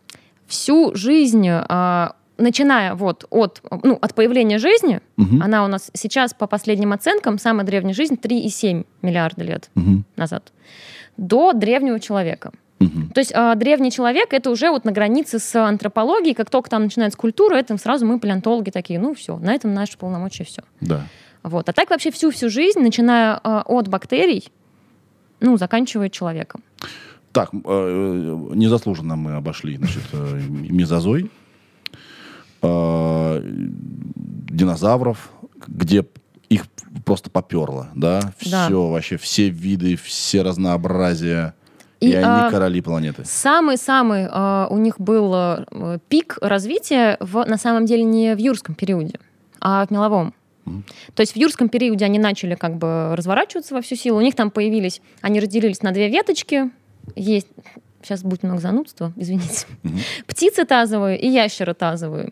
[0.47, 5.42] Всю жизнь, а, начиная вот от, ну, от появления жизни, Мгм.
[5.44, 10.06] она у нас сейчас, по последним оценкам, самая древняя жизнь 3,7 миллиарда лет Мгм.
[10.16, 10.52] назад,
[11.18, 12.52] до древнего человека.
[12.80, 13.12] Мгм.
[13.14, 16.84] То есть а, древний человек это уже вот на границе с антропологией, как только там
[16.84, 20.64] начинается культура, это сразу мы палеонтологи такие, ну все, на этом наши полномочия все.
[20.82, 21.04] Да.
[21.44, 21.70] Вот.
[21.70, 24.50] А так вообще всю-всю жизнь, начиная а, от бактерий,
[25.39, 26.64] ну, заканчивая человеком.
[27.32, 27.58] Так, э,
[28.54, 31.32] незаслуженно мы обошли, значит, э, мезозой,
[32.62, 35.32] э, динозавров,
[35.68, 36.05] где
[36.49, 36.66] их
[37.05, 38.34] просто поперло, да?
[38.45, 38.66] Да.
[38.66, 41.55] Все, вообще, все виды, все разнообразия.
[42.01, 43.24] И, И, они а, короли планеты.
[43.26, 48.74] Самый-самый а, у них был а, пик развития в, на самом деле не в юрском
[48.76, 49.20] периоде,
[49.59, 50.34] а в меловом.
[50.66, 50.84] Мгм.
[51.14, 54.18] То есть в юрском периоде они начали как бы разворачиваться во всю силу.
[54.18, 56.72] У них там появились, они разделились на две веточки.
[57.16, 57.47] Есть,
[58.01, 59.68] сейчас будет много занудства, извините.
[59.84, 59.99] Мгм.
[60.28, 62.32] Птицы тазовые и ящеры тазовые.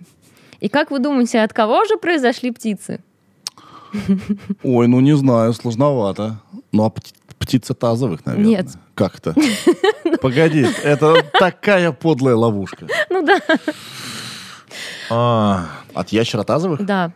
[0.59, 2.99] И как вы думаете, от кого же произошли птицы?
[4.63, 6.37] Ой, ну не знаю, сложновато.
[6.71, 8.47] Ну, а пти- птица тазовых, наверное.
[8.49, 8.67] Нет.
[8.93, 9.33] Как то
[10.21, 12.85] Погоди, это такая подлая ловушка.
[13.09, 13.39] Ну да.
[15.09, 16.85] А, От ящера тазовых?
[16.85, 17.11] Да.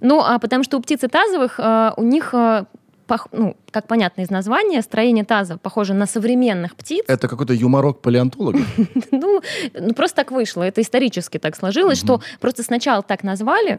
[0.00, 2.64] Ну, а потому что у птицы тазовых э, у них, э,
[3.06, 7.04] пох- ну, как понятно из названия, строение таза похоже на современных птиц.
[7.08, 8.58] Это какой-то юморок палеонтолога.
[9.10, 9.40] Ну,
[9.74, 10.62] ну, просто так вышло.
[10.62, 13.78] Это исторически так сложилось, что просто сначала так назвали,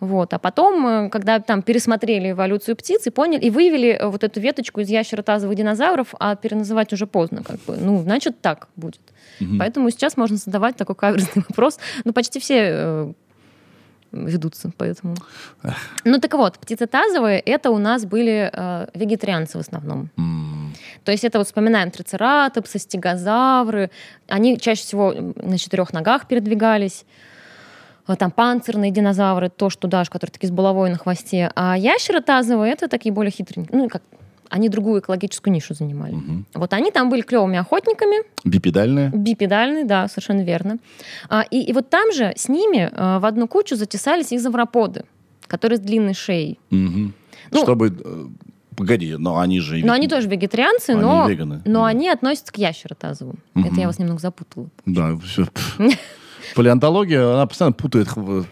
[0.00, 4.24] вот, а потом, э, когда там пересмотрели эволюцию птиц и поняли, и выявили э, вот
[4.24, 7.76] эту веточку из ящеротазовых динозавров, а переназывать уже поздно, как бы.
[7.76, 9.00] Ну, значит, так будет.
[9.58, 11.78] Поэтому сейчас можно задавать такой каверзный вопрос.
[12.04, 13.12] Ну, почти все э,
[14.12, 15.14] ведутся, поэтому.
[16.04, 20.10] Ну, так вот, птицы тазовые, это у нас были э, вегетарианцы в основном.
[20.18, 23.90] М, То есть это вот вспоминаем трицератопсы, стегозавры.
[24.28, 27.04] Они чаще всего на четырех ногах передвигались.
[28.06, 31.52] А Там панцирные динозавры, то, что дашь, которые такие с булавой на хвосте.
[31.54, 33.78] А ящеры тазовые— это такие более хитренькие.
[33.78, 34.02] Ну, как
[34.50, 36.12] они другую экологическую нишу занимали.
[36.14, 36.46] мгм.
[36.54, 39.10] Вот они там были клевыми охотниками, Бипедальная?
[39.10, 40.78] бипедальные, да, совершенно верно.
[41.28, 45.04] А, и, и вот там же с ними а, в одну кучу затесались их завроподы,
[45.46, 46.58] которые с длинной шеей.
[46.70, 47.14] Мгм.
[47.52, 47.96] Ну- Чтобы...
[48.04, 48.26] э,
[48.76, 49.84] Погоди, но они же...
[49.84, 51.86] Но они тоже вегетарианцы, Они но, веганы, но да.
[51.88, 53.38] они относятся к ящеротазовым.
[53.52, 53.66] Мгм.
[53.68, 54.68] Это я вас немного запутала.
[54.86, 55.46] Да, все.
[56.54, 58.08] Палеонтология, она постоянно путает,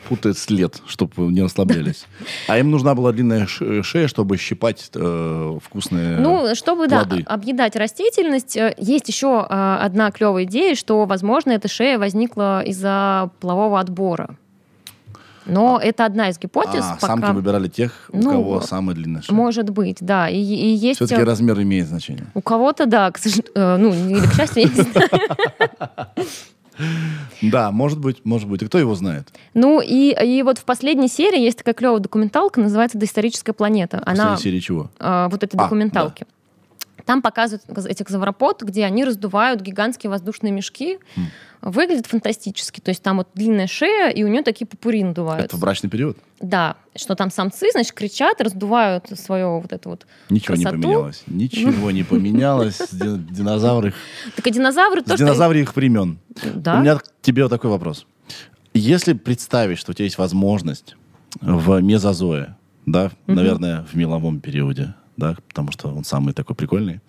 [0.08, 2.06] путает след, чтобы не расслаблялись.
[2.46, 6.18] А им нужна была длинная шея, чтобы щипать э, вкусные...
[6.18, 7.22] Ну, чтобы, да, плоды.
[7.26, 13.30] объедать растительность, э, есть еще э, одна клевая идея, что, возможно, эта шея возникла из-за
[13.40, 14.36] полового отбора.
[15.48, 16.84] Но это одна из гипотез.
[16.84, 17.06] а, пока...
[17.06, 19.34] самки выбирали тех, у Ну, кого самая длинная шея.
[19.34, 20.28] Может быть, да.
[20.28, 20.98] И, и есть...
[20.98, 22.26] Все-таки э, размер имеет значение.
[22.34, 25.08] У кого-то, да, к сож- э, ну, или к счастью, знаю.
[27.42, 28.62] Да, может быть, может быть.
[28.62, 29.28] И кто его знает?
[29.54, 33.98] Ну, и, и вот в последней серии есть такая клевая документалка, называется «Доисторическая планета».
[34.04, 34.90] Она, Последняя серия чего?
[34.98, 36.26] э, вот этой А, документалки.
[37.04, 40.98] Там показывают этих завропод, где они раздувают гигантские воздушные мешки.
[41.16, 41.20] Хм.
[41.60, 42.80] Выглядит фантастически.
[42.80, 45.46] То есть там вот длинная шея, и у нее такие пупури надуваются.
[45.46, 46.16] Это в брачный период?
[46.40, 50.06] Да, что там самцы, значит, кричат, раздувают свое вот это вот.
[50.30, 50.82] Ничего не Красоту?
[50.82, 51.22] поменялось.
[51.26, 52.78] Ничего не поменялось.
[52.92, 53.92] Ди- Динозавры.
[54.36, 55.18] Так и динозавры тоже...
[55.18, 56.18] динозаврих времен.
[56.54, 56.76] Да?
[56.78, 58.06] У меня к тебе такой вопрос.
[58.74, 60.94] Если представить, что у тебя есть возможность
[61.40, 62.56] в мезозое,
[62.86, 67.00] да, наверное, в меловом периоде, да, потому что он самый такой прикольный,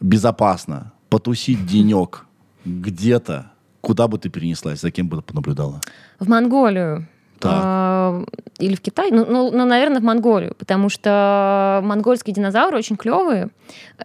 [0.00, 2.26] безопасно потусить денек
[2.64, 3.52] где-то,
[3.86, 5.80] куда бы ты перенеслась, за кем бы понаблюдала?
[6.18, 7.06] В Монголию.
[7.38, 7.52] Так.
[7.54, 8.24] А,
[8.58, 9.10] Или в Китай.
[9.12, 13.50] Ну, ну, ну, наверное, в Монголию, потому что монгольские динозавры очень клевые.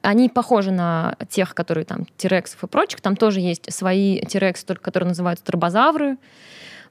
[0.03, 3.01] Они похожи на тех, которые там, тирексов и прочих.
[3.01, 6.17] Там тоже есть свои тирексы, только которые называются тробозавры.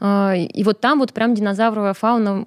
[0.00, 2.44] А, И вот там вот прям динозавровая фауна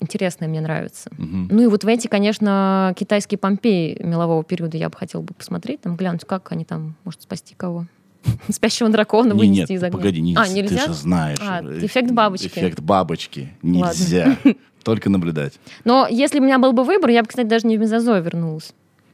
[0.00, 1.08] интересная, мне нравится.
[1.16, 1.48] Мгм.
[1.50, 5.80] Ну и вот в эти, конечно, китайские Помпеи мелового периода я бы хотела бы посмотреть,
[5.80, 7.86] там глянуть, как они там, может, спасти кого.
[8.50, 9.96] Спящего дракона Не, вынести нет, из огня.
[9.96, 10.86] погоди, не, а, ты нельзя?
[10.86, 11.38] же знаешь.
[11.40, 12.46] А, э, эффект бабочки.
[12.46, 13.52] Эффект бабочки.
[13.62, 14.36] Нельзя.
[14.82, 15.58] Только наблюдать.
[15.84, 18.72] Но если у меня был бы выбор, я бы, кстати, даже не в Мезозой вернулась.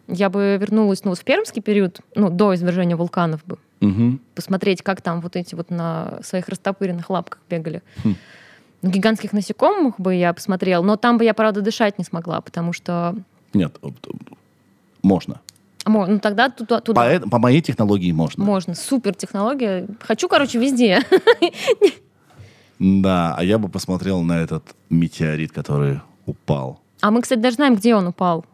[0.08, 3.58] Я бы вернулась ну, в пермский период, ну, до извержения вулканов бы.
[3.80, 4.20] Мгм.
[4.34, 7.82] Посмотреть, как там вот эти вот на своих растопыренных лапках бегали.
[8.04, 8.14] Хм.
[8.82, 12.72] Ну, Гигантских насекомых бы я посмотрела, но там бы я, правда, дышать не смогла, потому
[12.72, 13.16] что...
[13.52, 13.76] Нет,
[15.02, 15.40] можно.
[15.86, 18.44] Мо- Ну, тогда туда, туда По, по моей технологии можно.
[18.44, 18.74] можно.
[18.74, 19.86] Супер технология.
[20.00, 21.00] Хочу, короче, везде.
[22.78, 26.80] Да, а я бы посмотрел на этот метеорит, который упал.
[27.00, 28.44] А мы, кстати, даже знаем, где он упал.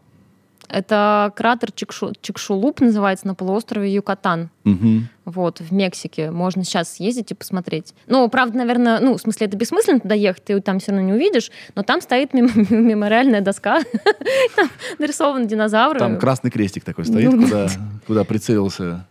[0.72, 4.48] Это кратер Чикшу- Чикшулуп называется на полуострове Юкатан.
[4.64, 5.08] Мгм.
[5.26, 6.30] Вот, в Мексике.
[6.30, 7.92] Можно сейчас съездить и посмотреть.
[8.06, 11.12] Ну, правда, наверное, ну, в смысле, это бессмысленно туда ехать, ты там все равно не
[11.12, 13.80] увидишь, но там стоит мем- мемориальная доска,
[14.56, 15.98] там нарисованы динозавры.
[15.98, 17.68] Там красный крестик такой стоит, Ну, куда,
[18.06, 19.06] куда прицелился.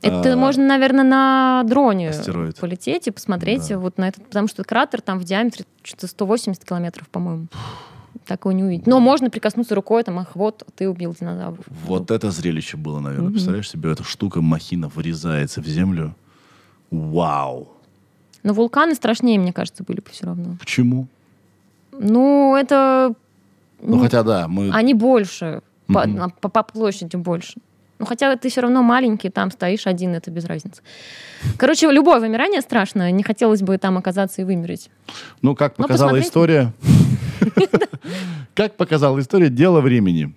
[0.00, 2.56] Это а, можно, наверное, на дроне астероид.
[2.56, 3.78] полететь и посмотреть Да.
[3.78, 7.48] вот на этот, потому что кратер там в диаметре что-то 180 километров, по-моему.
[8.26, 8.86] Такого не увидеть.
[8.86, 11.62] Но можно прикоснуться рукой, там, ах, вот, ты убил динозавра.
[11.86, 13.24] Вот это зрелище было, наверное.
[13.26, 13.32] Мгм.
[13.32, 16.14] Представляешь себе, эта штука махина врезается в землю.
[16.90, 17.68] Вау.
[18.42, 20.56] Но вулканы страшнее, мне кажется, были бы все равно.
[20.58, 21.06] Почему?
[21.92, 23.14] Ну, это...
[23.80, 24.70] Ну, ну, хотя да, мы...
[24.72, 26.14] Они больше, по, Мгм.
[26.14, 27.54] на- по, по площади больше.
[27.98, 30.82] Ну, хотя ты все равно маленький, там стоишь один, это без разницы.
[31.56, 33.10] Короче, любое вымирание страшно.
[33.12, 34.90] Не хотелось бы там оказаться и вымереть.
[35.40, 36.28] Ну, как показала посмотреть.
[36.28, 36.72] история...
[38.54, 40.34] Как показала история, дело времени.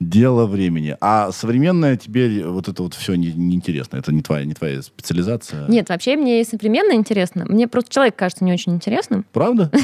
[0.00, 0.96] Дело времени.
[1.02, 3.98] А современное тебе вот это вот все неинтересно.
[3.98, 5.68] Это не твоя, не твоя специализация.
[5.68, 7.44] Нет, вообще мне и современно интересно.
[7.46, 9.26] Мне просто человек кажется не очень интересным.
[9.32, 9.70] Правда?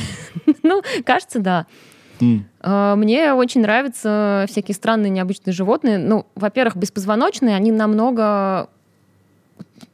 [0.62, 1.66] Ну, кажется, да.
[2.20, 2.46] М.
[2.60, 5.98] А, Мне очень нравятся всякие странные, необычные животные.
[5.98, 8.68] Ну, во-первых, беспозвоночные, они намного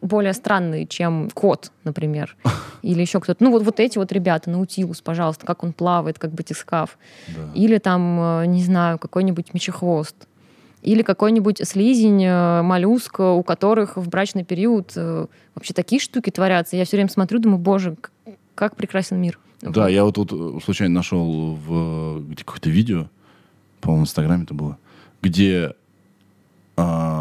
[0.01, 2.37] более странные, чем кот, например.
[2.83, 3.43] Или еще кто-то.
[3.43, 6.99] Ну, вот, вот эти вот ребята, Наутилус, пожалуйста, как он плавает, как батискаф.
[7.29, 7.51] Да.
[7.55, 10.17] Или там, э, не знаю, какой-нибудь мечехвост.
[10.83, 14.97] Или какой-нибудь слизень, э, моллюск, э, у которых в брачный период
[15.55, 16.77] вообще такие штуки творятся.
[16.77, 17.97] Я все время смотрю, думаю, боже,
[18.55, 19.39] как прекрасен мир.
[19.61, 23.07] Да, я вот тут случайно нашел в какое-то видео,
[23.81, 24.77] по-моему, в Инстаграме это было,
[25.23, 25.75] где
[26.77, 27.12] а,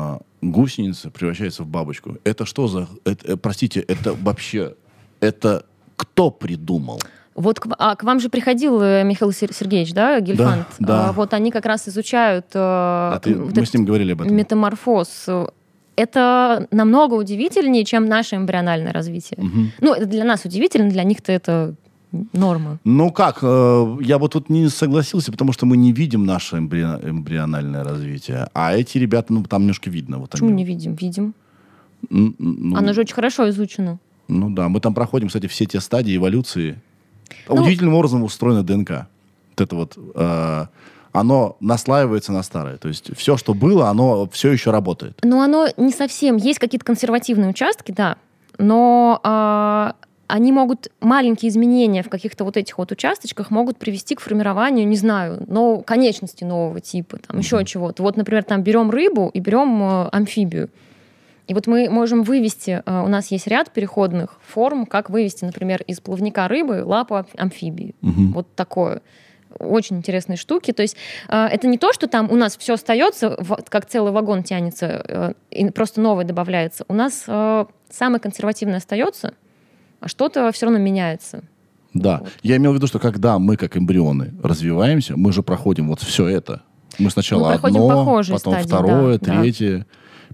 [0.41, 2.17] гусеница превращается в бабочку.
[2.23, 2.87] Это что за...
[3.05, 4.75] это, э, простите, это вообще...
[5.19, 5.65] Это
[5.95, 6.99] кто придумал?
[7.35, 10.65] Вот к, а, к вам же приходил э, Михаил Сер- Сергеевич, да, Гельфанд?
[10.79, 11.09] да.
[11.09, 14.21] А, вот они как раз изучают э, А ты- вот мы с ним говорили об
[14.23, 14.35] этом.
[14.35, 15.27] метаморфоз.
[15.95, 19.37] Это намного удивительнее, чем наше эмбриональное развитие.
[19.41, 19.71] Мгм.
[19.81, 21.75] Ну, это для нас удивительно, для них-то это
[22.33, 22.79] норма.
[22.83, 27.09] Ну как, э, я бы тут не согласился, потому что мы не видим наше эмбри-
[27.09, 28.47] эмбриональное развитие.
[28.53, 30.17] А эти ребята, ну там немножко видно.
[30.19, 30.57] Вот Почему они.
[30.57, 30.95] не видим?
[30.95, 31.33] Видим.
[32.09, 33.99] М, ну, Оно же очень хорошо изучено.
[34.27, 36.79] Ну да, мы там проходим, кстати, все те стадии эволюции.
[37.47, 39.07] Ну- Удивительным образом устроена ДНК.
[39.49, 40.65] Вот это вот, э,
[41.13, 42.77] оно наслаивается на старое.
[42.77, 45.19] То есть все, что было, оно все еще работает.
[45.23, 46.37] Но оно не совсем.
[46.37, 48.15] Есть какие-то консервативные участки, да,
[48.57, 49.95] но а,
[50.31, 54.95] они могут, маленькие изменения в каких-то вот этих вот участочках могут привести к формированию, не
[54.95, 58.01] знаю, но конечности нового типа, там еще чего-то.
[58.01, 60.69] Вот, например, там берем рыбу и берем э, амфибию.
[61.47, 65.83] И вот мы можем вывести, э, у нас есть ряд переходных форм, как вывести, например,
[65.85, 67.93] из плавника рыбы лапу амф- амфибии.
[67.99, 68.31] Мгм.
[68.31, 69.01] Вот такое.
[69.59, 70.71] Очень интересные штуки.
[70.71, 70.95] То есть
[71.27, 73.37] э, это не то, что там у нас все остается,
[73.67, 76.85] как целый вагон тянется, э, и просто новое добавляется.
[76.87, 79.33] У нас самое консервативное остается,
[80.07, 81.43] что-то все равно меняется.
[81.93, 82.19] Да.
[82.19, 82.29] Вот.
[82.43, 86.27] Я имел в виду, что когда мы, как эмбрионы, развиваемся, мы же проходим вот все
[86.27, 86.61] это.
[86.99, 89.41] Мы сначала Мы одно, потом стадии, второе, да, да.
[89.41, 89.85] третье,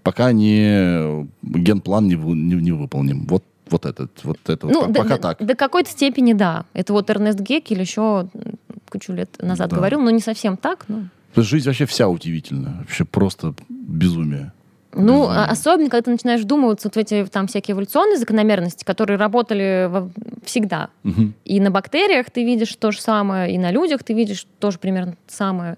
[0.04, 3.26] пока не генплан не, не, не выполним.
[3.28, 5.46] Вот, вот этот, вот это, Ну, вот, до, пока до- так.
[5.46, 6.66] до какой-то степени да.
[6.74, 8.54] Это вот Эрнест Геккель еще м,
[8.90, 9.76] кучу лет назад Да.
[9.76, 10.86] говорил, но не совсем так.
[10.88, 11.04] Но...
[11.36, 12.78] Жизнь вообще вся удивительна.
[12.80, 14.52] Вообще просто безумие.
[14.94, 19.18] Ну, а- особенно, когда ты начинаешь вдумываться вот в эти там всякие эволюционные закономерности, которые
[19.18, 20.10] работали во-
[20.44, 20.90] всегда.
[21.04, 21.34] Мгм.
[21.46, 25.12] И на бактериях ты видишь то же самое, и на людях ты видишь тоже примерно
[25.14, 25.78] то самое.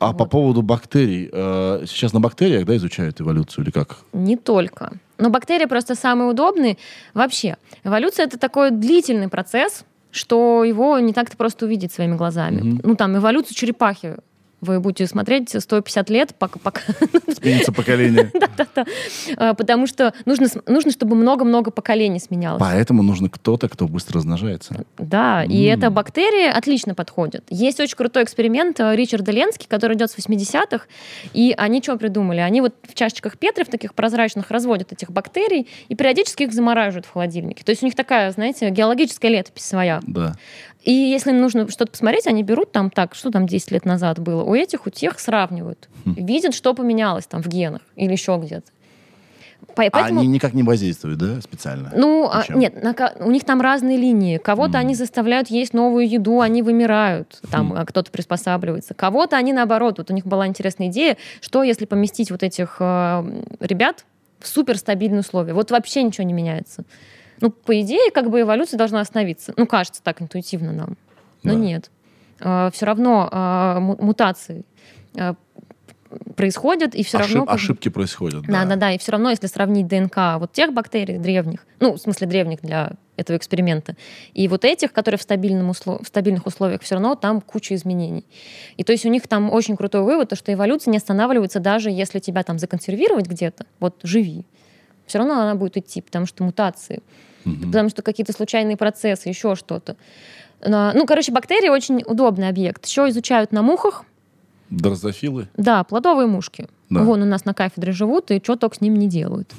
[0.00, 0.30] А по Вот.
[0.30, 3.98] поводу бактерий, э, сейчас на бактериях, да, изучают эволюцию или как?
[4.12, 4.92] Не только.
[5.18, 6.76] Но бактерии просто самые удобные.
[7.14, 12.60] Вообще, эволюция— это такой длительный процесс, что его не так-то просто увидеть своими глазами.
[12.60, 12.80] Мгм.
[12.82, 14.16] Ну, там, эволюцию черепахи
[14.64, 16.80] вы будете смотреть 150 лет, пока, пока
[17.34, 18.30] Сменится поколение.
[18.34, 18.84] Да-да-да.
[19.36, 22.60] А, Потому что нужно, нужно, чтобы много-много поколений сменялось.
[22.60, 24.84] Поэтому нужно кто-то, кто быстро размножается.
[24.98, 25.78] Да, и М.
[25.78, 27.44] эта бактерии отлично подходят.
[27.50, 30.86] Есть очень крутой эксперимент э, Ричарда Ленски, который идет с 80-х,
[31.32, 32.40] и они что придумали?
[32.40, 37.06] Они вот в чашечках Петри, в таких прозрачных, разводят этих бактерий и периодически их замораживают
[37.06, 37.64] в холодильнике.
[37.64, 40.00] То есть у них такая, знаете, геологическая летопись своя.
[40.06, 40.34] Да.
[40.84, 44.18] И если им нужно что-то посмотреть, они берут там так, что там 10 лет назад
[44.18, 45.88] было, у этих, у тех сравнивают.
[46.04, 46.14] Хм.
[46.14, 48.70] Видят, что поменялось там в генах или еще где-то.
[49.76, 50.20] А Поэтому...
[50.20, 51.90] они никак не воздействуют, да, специально?
[51.96, 54.36] Ну, а, нет, на у них там разные линии.
[54.36, 54.80] Кого-то М.
[54.80, 58.94] они заставляют есть новую еду, они вымирают, там а кто-то приспосабливается.
[58.94, 59.98] Кого-то они наоборот.
[59.98, 64.04] Вот у них была интересная идея, что если поместить вот этих э, ребят
[64.38, 66.84] в суперстабильные условия, вот вообще ничего не меняется.
[67.44, 69.52] Ну, по идее, как бы эволюция должна остановиться.
[69.58, 70.96] Ну, кажется так интуитивно нам.
[71.42, 71.58] Но Да.
[71.58, 71.90] нет.
[72.38, 74.64] Все равно э, му- мутации.
[75.14, 75.34] Э,
[76.36, 77.46] происходят, и все Ошиб- равно...
[77.46, 78.44] как ошибки происходят.
[78.46, 78.92] Да, да, да.
[78.92, 82.92] И все равно, если сравнить ДНК вот тех бактерий древних, ну, в смысле древних для
[83.16, 83.94] этого эксперимента,
[84.32, 88.24] и вот этих, которые в, стабильном услов- в стабильных условиях, все равно там куча изменений.
[88.78, 91.90] И то есть у них там очень крутой вывод, то, что эволюция не останавливается даже
[91.90, 94.46] если тебя там законсервировать где-то, вот живи,
[95.06, 97.02] все равно она будет идти, потому что мутации,
[97.44, 97.66] Мгм.
[97.70, 99.96] потому что какие-то случайные процессы, еще что-то.
[100.66, 102.86] Ну, короче, бактерии очень удобный объект.
[102.86, 104.04] Еще изучают на мухах,
[104.70, 105.48] Дрозофилы.
[105.56, 106.68] да, плодовые мушки.
[106.90, 107.02] Да.
[107.02, 109.50] Вон у нас на кафедре живут, и что только с ним не делают.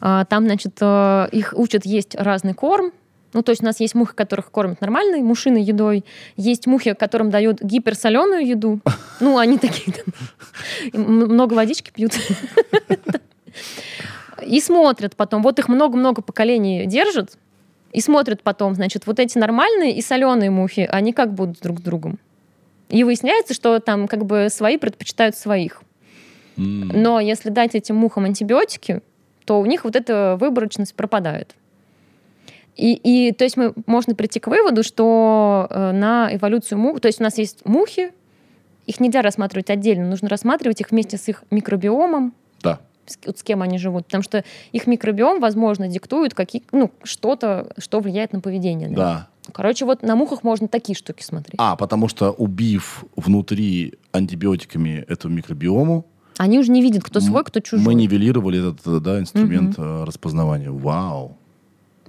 [0.00, 2.92] А, Там, значит, э, их учат есть разный корм.
[3.32, 6.04] Ну, то есть у нас есть мухи, которых кормят нормальной мушиной едой.
[6.36, 8.80] Есть мухи, которым дают гиперсоленую еду.
[9.20, 9.94] Ну, они такие
[10.92, 12.12] там, много водички пьют.
[14.44, 15.42] И смотрят потом.
[15.42, 17.38] Вот их много-много поколений держат.
[17.92, 21.82] И смотрят потом, значит, вот эти нормальные и соленые мухи, они как будут друг с
[21.82, 22.18] другом.
[22.88, 25.82] И выясняется, что там как бы свои предпочитают своих.
[26.56, 29.02] Но если дать этим мухам антибиотики,
[29.44, 31.54] то у них вот эта выборочность пропадает.
[32.76, 37.08] И, и то есть мы можно прийти к выводу, что э, на эволюцию мух, то
[37.08, 38.12] есть у нас есть мухи,
[38.86, 42.34] их нельзя рассматривать отдельно, нужно рассматривать их вместе с их микробиомом,
[43.26, 48.00] вот с кем они живут, потому что их микробиом, возможно, диктует какие, ну, что-то, что
[48.00, 48.88] влияет на поведение.
[48.88, 49.28] Да.
[49.52, 51.54] Короче, вот на мухах можно такие штуки смотреть.
[51.58, 56.04] А, потому что убив внутри антибиотиками эту микробиому,
[56.38, 57.84] Они уже не видят, кто свой, кто чужой.
[57.84, 60.70] мы нивелировали этот э, да, инструмент э, распознавания.
[60.70, 61.36] Вау.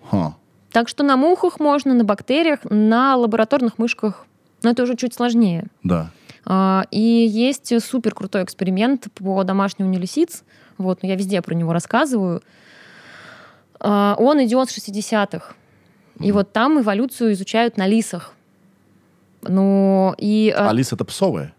[0.10, 0.36] Ха.
[0.72, 4.26] Так что на мухах можно, на бактериях, на лабораторных мышках.
[4.64, 5.68] Но это уже чуть сложнее.
[5.84, 6.12] Да.
[6.46, 10.44] А, И есть супер крутой эксперимент по домашнему лисиц.
[10.78, 12.42] Вот, но я везде про него рассказываю.
[13.80, 15.54] А, Он идет с 60-х.
[16.20, 18.34] И вот там эволюцию изучают на лисах.
[19.44, 20.54] Ну, и...
[20.56, 21.54] а, Алиса это псовая?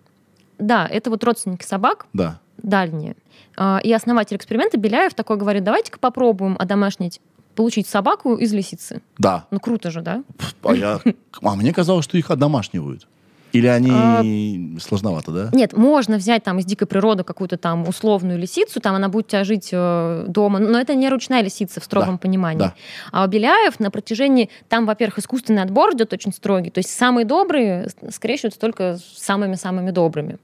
[0.59, 2.41] Да, это вот родственники собак, Да.
[2.57, 3.15] дальние.
[3.57, 7.21] А, И основатель эксперимента Беляев такой говорит, давайте-ка попробуем одомашнить,
[7.55, 9.01] получить собаку из лисицы.
[9.17, 9.47] Да.
[9.53, 10.25] Ну, круто же, да?
[10.65, 11.01] А, я...
[11.43, 13.07] а мне казалось, что их одомашнивают.
[13.53, 15.51] Или они сложновато, да?
[15.53, 19.29] Нет, можно взять там из дикой природы какую-то там условную лисицу, там она будет у
[19.31, 22.59] тебя жить э, дома, но это не ручная лисица в строгом Да, понимании.
[22.59, 22.75] да.
[23.13, 27.25] А у Беляев на протяжении, там, во-первых, искусственный отбор идет очень строгий, то есть самые
[27.25, 30.39] добрые скрещиваются только с самыми-самыми добрыми.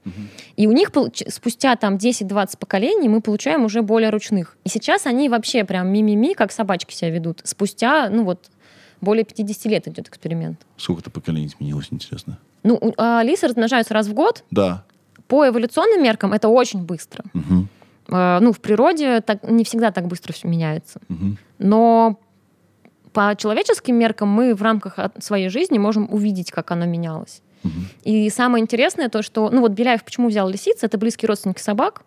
[0.55, 0.91] И у них
[1.29, 4.57] спустя там 10-20 поколений мы получаем уже более ручных.
[4.63, 7.41] И сейчас они вообще прям ми-ми-ми, как собачки себя ведут.
[7.43, 8.45] Спустя, ну вот,
[9.01, 10.59] более 50 лет идет эксперимент.
[10.77, 12.39] Сколько-то поколений изменилось, интересно.
[12.65, 14.43] Ну, а лисы размножаются раз в год.
[14.51, 14.83] Да.
[15.27, 17.23] По эволюционным меркам это очень быстро.
[18.07, 20.99] Э, ну, в природе так, не всегда так быстро все меняется.
[21.07, 21.37] Мгм.
[21.59, 22.19] Но
[23.13, 27.41] по человеческим меркам мы в рамках своей жизни можем увидеть, как оно менялось.
[28.03, 29.49] И самое интересное то, что...
[29.49, 30.83] Ну вот Беляев почему взял лисиц?
[30.83, 32.03] Это близкий родственник собак.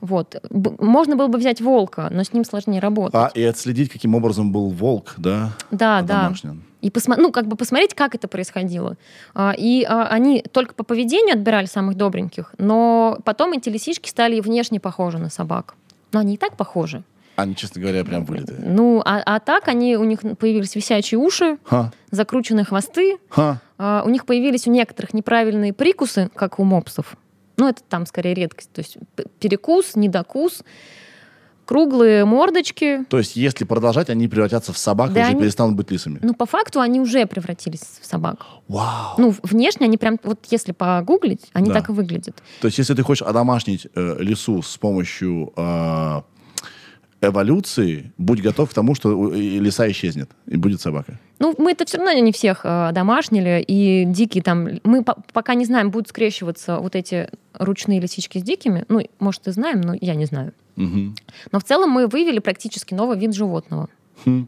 [0.00, 0.36] Вот.
[0.50, 3.14] Б- можно было бы взять волка, но с ним сложнее работать.
[3.14, 5.52] А, и отследить, каким образом был волк, да?
[5.70, 6.32] да, да.
[6.80, 8.96] И посмо- ну, как бы посмотреть, как это происходило.
[9.34, 14.40] А, И а, они только по поведению отбирали самых добреньких, но потом эти лисички стали
[14.40, 15.74] внешне похожи на собак.
[16.12, 17.02] Но они и так похожи.
[17.36, 18.58] Они, честно говоря, прям вылитые.
[18.64, 23.60] Ну, а, а так они, у них появились висячие уши, Ха, закрученные хвосты, ха.
[23.78, 27.16] а, у них появились у некоторых неправильные прикусы, как у мопсов.
[27.56, 28.70] Ну, это там скорее редкость.
[28.72, 28.96] То есть
[29.40, 30.62] перекус, недокус,
[31.68, 33.04] круглые мордочки.
[33.10, 36.18] То есть, если продолжать, они превратятся в собак Да и уже они- перестанут быть лисами.
[36.22, 38.36] Ну, по факту они уже превратились в собак.
[38.68, 39.16] Вау.
[39.18, 41.74] Ну, внешне они прям, вот если погуглить, они Да.
[41.74, 42.42] так и выглядят.
[42.62, 46.22] То есть, если ты хочешь одомашнить э, лису с помощью э,
[47.20, 51.18] эволюции, будь готов к тому, что лиса исчезнет, и будет собака.
[51.38, 54.68] Ну, мы это все равно не всех э, домашнили, и дикие там...
[54.84, 58.84] Мы по- пока не знаем, будут скрещиваться вот эти ручные лисички с дикими.
[58.88, 60.52] Ну, может, и знаем, но я не знаю.
[60.78, 61.14] Мгм.
[61.52, 63.88] Но в целом мы вывели практически новый вид животного.
[64.24, 64.46] Хм.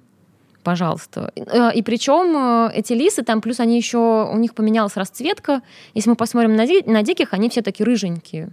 [0.63, 1.33] Пожалуйста.
[1.37, 2.37] Э, И причем
[2.69, 5.63] э, эти лисы, там плюс они еще, у них поменялась расцветка.
[5.95, 8.51] Если мы посмотрим на, ди- на диких, они все такие рыженькие.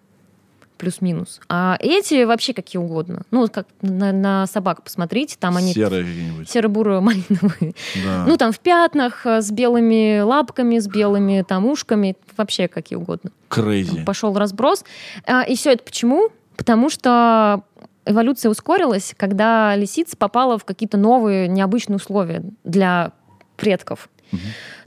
[0.77, 1.41] Плюс-минус.
[1.49, 3.23] А эти вообще какие угодно.
[3.31, 6.49] Ну, вот как на, на собак посмотрите, там они Серые какие-нибудь.
[6.49, 7.73] серо-буро-малиновые.
[8.05, 8.25] Да.
[8.27, 13.31] Ну, там в пятнах, э, с белыми лапками, с белыми там ушками, вообще какие угодно.
[13.49, 14.03] Крейзи.
[14.05, 14.83] Пошел разброс.
[15.25, 16.29] А, И все это почему?
[16.55, 17.63] Потому что
[18.07, 23.11] эволюция ускорилась, когда лисица попала в какие-то новые, необычные условия для
[23.55, 24.09] предков.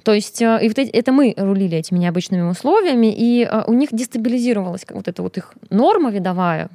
[0.03, 3.89] То есть э, и вот это мы рулили этими необычными условиями, и э, у них
[3.93, 6.69] дестабилизировалась вот эта вот их норма видовая,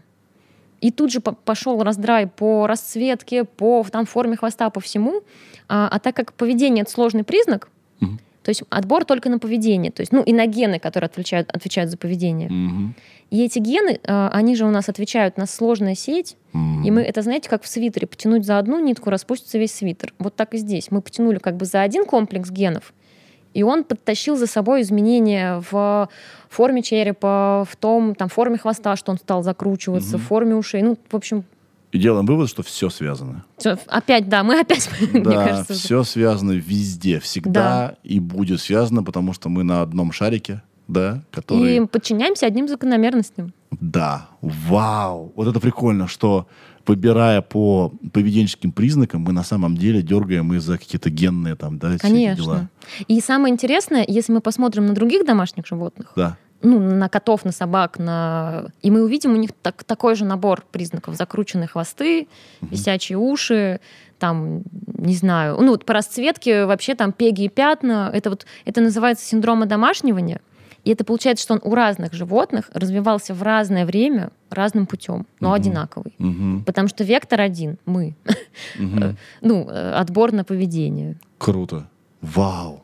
[0.81, 5.21] и тут же по- пошел раздрай по расцветке, по там, форме хвоста, по всему.
[5.67, 7.69] А, а так как поведение это сложный признак,
[7.99, 8.19] Мгм.
[8.45, 11.89] То есть отбор только на поведение, то есть, ну, и на гены, которые отвечают, отвечают
[11.89, 12.47] за поведение.
[12.47, 12.93] Мгм.
[13.31, 16.83] И эти гены, э, они же у нас отвечают на сложная сеть, М.
[16.85, 20.13] и мы, это знаете, как в свитере, потянуть за одну нитку, распустится весь свитер.
[20.19, 20.91] Вот так и здесь.
[20.91, 22.93] Мы потянули как бы за один комплекс генов,
[23.55, 26.07] и он подтащил за собой изменения в
[26.49, 30.23] форме черепа, в том, там, форме хвоста, что он стал закручиваться, Мгм.
[30.23, 30.83] в форме ушей.
[30.83, 31.45] Ну, в общем,
[31.95, 33.45] И делаем вывод, что все связано.
[33.57, 39.01] всё, опять, да, мы опять, мне Да, кажется, все связано везде, всегда и будет связано,
[39.01, 41.77] потому что мы на одном шарике, да, который...
[41.77, 43.53] и подчиняемся одним закономерностям.
[43.71, 46.47] Да, вау, вот это прикольно, что
[46.85, 52.07] выбирая по поведенческим признакам, мы на самом деле дергаем из-за какие-то генные там, да, все
[52.07, 52.55] эти дела.
[52.55, 52.69] Конечно.
[53.07, 56.37] И самое интересное, если мы посмотрим на других домашних животных, Да.
[56.61, 58.65] Ну, на котов, на собак, на...
[58.81, 61.15] и мы увидим у них так, такой же набор признаков.
[61.15, 62.27] Закрученные хвосты,
[62.61, 63.79] висячие уши,
[64.19, 64.63] там,
[64.97, 68.09] не знаю, ну, вот по расцветке вообще там пеги и пятна.
[68.13, 70.39] Это вот, это называется синдром одомашнивания.
[70.85, 75.49] И это получается, что он у разных животных развивался в разное время разным путем, но
[75.49, 75.55] Мгм.
[75.55, 76.13] одинаковый.
[76.19, 78.15] Мгм, Потому что вектор один, мы.
[78.79, 79.17] мгм.
[79.41, 81.17] Ну, э, отбор на поведение.
[81.39, 81.89] Круто.
[82.21, 82.83] Вау.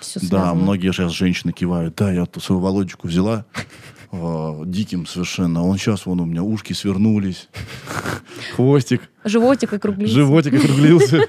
[0.00, 1.94] Все Да, многие сейчас женщины кивают.
[1.96, 3.44] Да, я ту свою Володечку взяла
[4.12, 5.64] э, диким совершенно.
[5.64, 7.48] Он сейчас вон у меня ушки свернулись,
[8.56, 10.14] хвостик, Животик округлился.
[10.14, 11.20] животик округлился.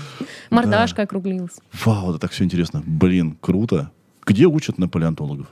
[0.50, 1.58] Мордашка округлилась.
[1.84, 2.82] Вау, это так все интересно.
[2.86, 3.90] Блин, круто.
[4.24, 5.46] Где учат на палеонтологов?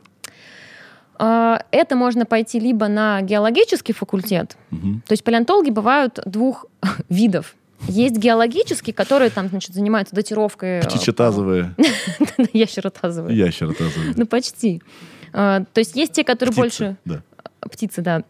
[1.16, 5.02] А, Это можно пойти либо на геологический факультет, Мгм.
[5.06, 6.66] то есть палеонтологи бывают двух
[7.08, 7.54] видов.
[7.88, 10.78] Есть геологические, которые там, значит, занимаются датировкой...
[10.78, 11.74] э, Птичетазовые,
[12.52, 13.36] Ящеротазовые.
[13.36, 14.14] ящеротазовые.
[14.16, 14.82] Ну, почти.
[15.32, 16.96] А, То есть есть те, которые больше...
[17.04, 17.22] Да.
[17.60, 18.22] Птицы, да.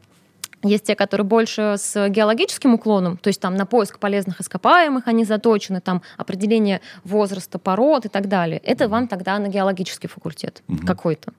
[0.63, 5.25] Есть те, которые больше с геологическим уклоном, то есть там на поиск полезных ископаемых они
[5.25, 8.61] заточены, там определение возраста пород и так далее.
[8.65, 10.87] Это вам тогда на геологический факультет Мгм.
[10.87, 11.33] какой-то.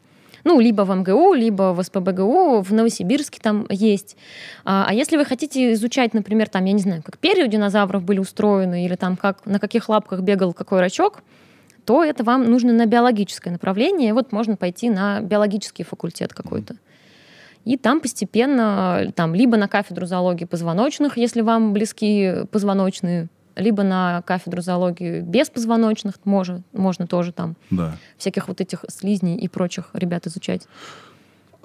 [0.46, 4.16] Ну, либо в МГУ, либо в СПБГУ, в Новосибирске там есть.
[4.64, 8.04] А, а если вы хотите изучать, например, там, я не знаю, как перья у динозавров
[8.04, 11.24] были устроены, или там как, на каких лапках бегал какой рачок,
[11.84, 14.14] то это вам нужно на биологическое направление.
[14.14, 16.76] Вот можно пойти на биологический факультет какой-то.
[17.64, 24.22] И там постепенно, там, либо на кафедру зоологии позвоночных, если вам близки позвоночные, либо на
[24.24, 27.98] кафедру зоологии беспозвоночных, можно, можно тоже там Да.
[28.18, 30.68] всяких вот этих слизней и прочих ребят изучать.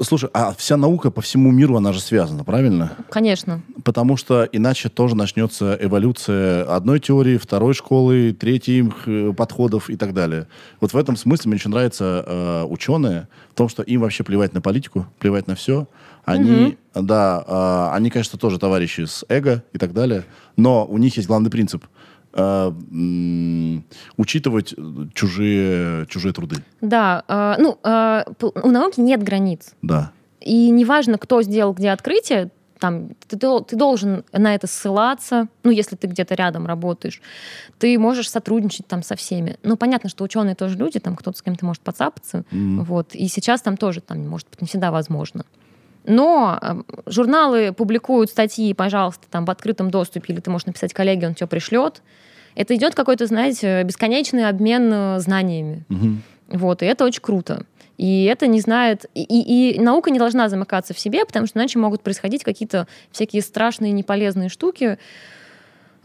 [0.03, 2.93] Слушай, а вся наука по всему миру, она же связана, правильно?
[3.11, 3.61] Конечно.
[3.85, 10.15] Потому что иначе тоже начнется эволюция одной теории, второй школы, третьих э, подходов и так
[10.15, 10.47] далее.
[10.81, 14.55] Вот в этом смысле мне очень нравятся э, ученые, в том, что им вообще плевать
[14.55, 15.87] на политику, плевать на все.
[16.25, 20.25] Они, да, э, они, конечно, тоже товарищи с эго и так далее,
[20.57, 21.85] но у них есть главный принцип
[22.33, 23.85] м,
[24.17, 24.75] учитывать
[25.15, 26.57] чужие, чужие труды.
[26.81, 28.25] Да, э, ну, э,
[28.63, 29.75] у науки нет границ.
[29.83, 30.13] Да.
[30.41, 35.97] И неважно, кто сделал где открытие, там, ты, ты должен на это ссылаться, ну, если
[35.97, 37.21] ты где-то рядом работаешь.
[37.79, 39.59] Ты можешь сотрудничать там со всеми.
[39.63, 42.45] Ну, понятно, что ученые тоже люди, там кто-то с кем-то может подцапаться.
[42.51, 42.83] М.
[42.85, 43.15] Вот.
[43.15, 45.45] И сейчас там тоже, там, может быть, не всегда возможно.
[46.05, 46.75] Но э,
[47.07, 51.47] журналы публикуют статьи, пожалуйста, там в открытом доступе, или ты можешь написать коллеге, он тебе
[51.47, 52.03] пришлет.
[52.55, 55.85] Это идет какой-то, знаете, бесконечный обмен э, знаниями.
[55.89, 56.23] Мгм.
[56.49, 57.65] Вот, и это очень круто.
[57.97, 59.05] И это не знает...
[59.15, 62.87] И, и- и наука не должна замыкаться в себе, потому что иначе могут происходить какие-то
[63.13, 64.99] всякие страшные, неполезные штуки,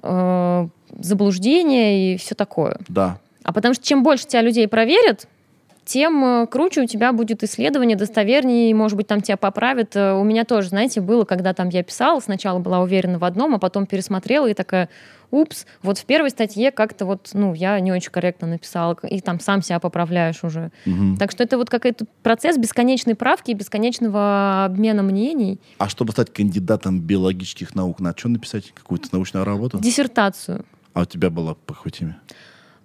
[0.03, 0.67] э,
[0.99, 2.80] заблуждения и все такое.
[2.89, 3.19] Да.
[3.43, 5.27] А потому что чем больше тебя людей проверят,
[5.85, 9.95] тем э, круче у тебя будет исследование, достовернее, и, может быть, там тебя поправят.
[9.95, 13.53] Э, У меня тоже, знаете, было, когда там я писала, сначала была уверена в одном,
[13.55, 14.89] а потом пересмотрела и такая,
[15.31, 19.39] упс, вот в первой статье как-то вот, ну, я не очень корректно написала, и там
[19.39, 20.71] сам себя поправляешь уже.
[20.85, 21.17] Мгм.
[21.17, 25.59] Так что это вот какой-то процесс бесконечной правки и бесконечного обмена мнений.
[25.77, 28.71] А чтобы стать кандидатом биологических наук, надо что написать?
[28.73, 29.77] Какую-то научную работу?
[29.79, 30.65] Диссертацию.
[30.93, 32.17] А у тебя была по какой теме?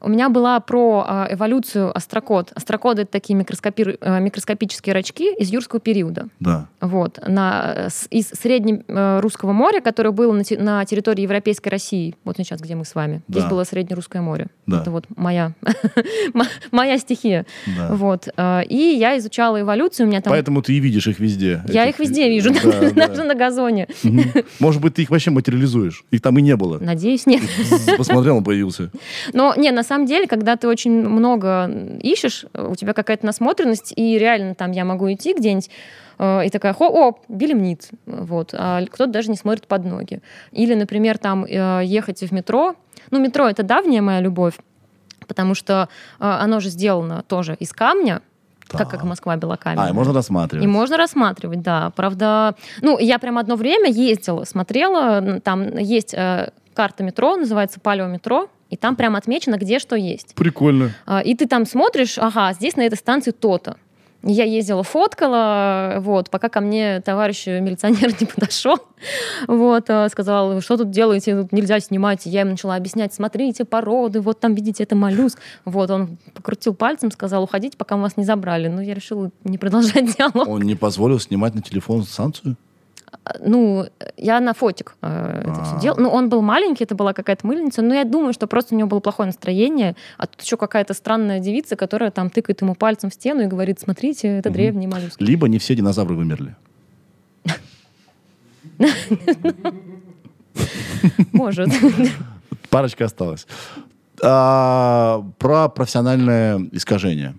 [0.02, 2.52] У меня была про а, эволюцию острокод.
[2.54, 6.28] Острокоды— это такие микроскопи- э, микроскопические рачки из юрского периода.
[6.40, 6.68] Да.
[6.80, 12.36] Вот, на, э, из среднерусского моря, которое было на, те- на территории Европейской России, вот
[12.38, 13.22] сейчас, где мы с вами.
[13.28, 13.50] Здесь Да.
[13.50, 14.46] было Среднерусское море.
[14.66, 14.80] Да.
[14.80, 15.52] Это вот моя,
[16.34, 17.44] мо- моя стихия.
[17.76, 17.88] да.
[17.94, 18.28] Вот.
[18.36, 20.32] э, И я изучала эволюцию, у меня там...
[20.32, 21.62] Поэтому ты и видишь их везде.
[21.68, 22.60] Я Этих- их везде вижу, Да,
[22.94, 23.08] да.
[23.08, 23.86] даже на газоне.
[24.02, 24.22] Мгм.
[24.60, 26.04] Может быть, ты их вообще материализуешь.
[26.10, 26.78] Их там и не было.
[26.78, 27.42] Надеюсь, нет.
[27.98, 28.90] Посмотрел, он появился.
[29.32, 31.68] Но не, на самом деле, когда ты очень много
[32.00, 35.68] ищешь, у тебя какая-то насмотренность, и реально там я могу идти где-нибудь,
[36.18, 40.20] э, и такая, хо, о, белемнит, вот, а кто-то даже не смотрит под ноги.
[40.52, 42.76] Или, например, там э, ехать в метро,
[43.10, 44.54] ну, метро— это давняя моя любовь,
[45.26, 45.88] потому что
[46.20, 48.22] э, оно же сделано тоже из камня,
[48.68, 49.02] так как.
[49.02, 49.88] Москва белокаменная.
[49.88, 50.64] А, и можно рассматривать.
[50.64, 51.90] И можно рассматривать, да.
[51.96, 58.46] Правда, ну, я прям одно время ездила, смотрела, там есть э, карта метро, называется палеометро,
[58.70, 60.34] и там прям отмечено, где что есть.
[60.34, 60.92] Прикольно.
[61.06, 63.76] А, И ты там смотришь, ага, здесь на этой станции то-то.
[64.22, 68.76] Я ездила, фоткала, вот, пока ко мне товарищ милиционер не подошел,
[69.48, 72.26] вот, а, сказал, что тут делаете, тут нельзя снимать.
[72.26, 75.38] Я ему начала объяснять, смотрите, породы, вот там, видите, это моллюск.
[75.64, 78.68] Вот, он покрутил пальцем, сказал, уходите, пока мы вас не забрали.
[78.68, 80.46] Ну, я решила не продолжать диалог.
[80.46, 82.56] Он не позволил снимать на телефон станцию?
[83.44, 85.80] Ну, я на фотик э, это все А.
[85.80, 86.00] делала.
[86.00, 88.88] Ну, он был маленький, это была какая-то мыльница, но я думаю, что просто у него
[88.88, 93.14] было плохое настроение, а тут еще какая-то странная девица, которая там тыкает ему пальцем в
[93.14, 94.54] стену и говорит, смотрите, это Мгм.
[94.56, 95.20] древний моллюск.
[95.20, 96.54] Либо не все динозавры вымерли.
[101.32, 101.68] Может.
[102.70, 103.46] Парочка осталась.
[104.22, 107.34] А, про профессиональное искажение.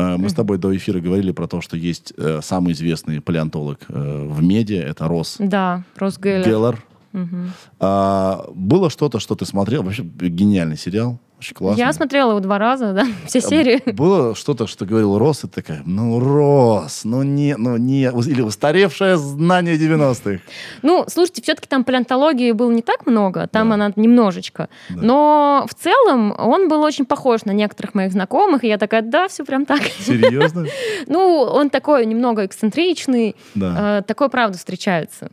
[0.00, 3.78] А, Мы с тобой до эфира говорили про то, что есть э, самый известный палеонтолог
[3.88, 6.46] э, в медиа, это Рос Да, Росгеллер.
[6.46, 6.82] Геллер.
[7.12, 7.52] Мгм.
[7.80, 9.82] А, было что-то, что ты смотрел?
[9.82, 11.18] Вообще гениальный сериал.
[11.40, 11.78] Очень классный.
[11.82, 13.80] Я смотрела его два раза, да, все серии.
[13.92, 19.16] Было что-то, что говорил Рос, и такая, ну, Рос, ну не, ну не, или устаревшее
[19.16, 20.42] знание 90-х.
[20.82, 23.74] Ну, слушайте, все-таки там палеонтологии было не так много, там Да.
[23.74, 24.68] она немножечко.
[24.90, 25.00] Да.
[25.00, 29.26] Но в целом он был очень похож на некоторых моих знакомых, и я такая, да,
[29.28, 29.80] все прям так.
[30.04, 30.66] Серьезно?
[31.06, 33.98] Ну, он такой немного эксцентричный, Да.
[33.98, 35.30] Э, такое, правда, встречается.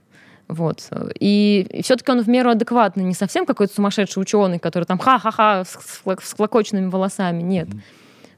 [0.47, 0.89] Вот.
[1.19, 5.71] И все-таки он в меру адекватный, не совсем какой-то сумасшедший ученый, который там ха-ха-ха с,
[5.71, 7.41] с флак- с клокоченными волосами.
[7.41, 7.67] Нет.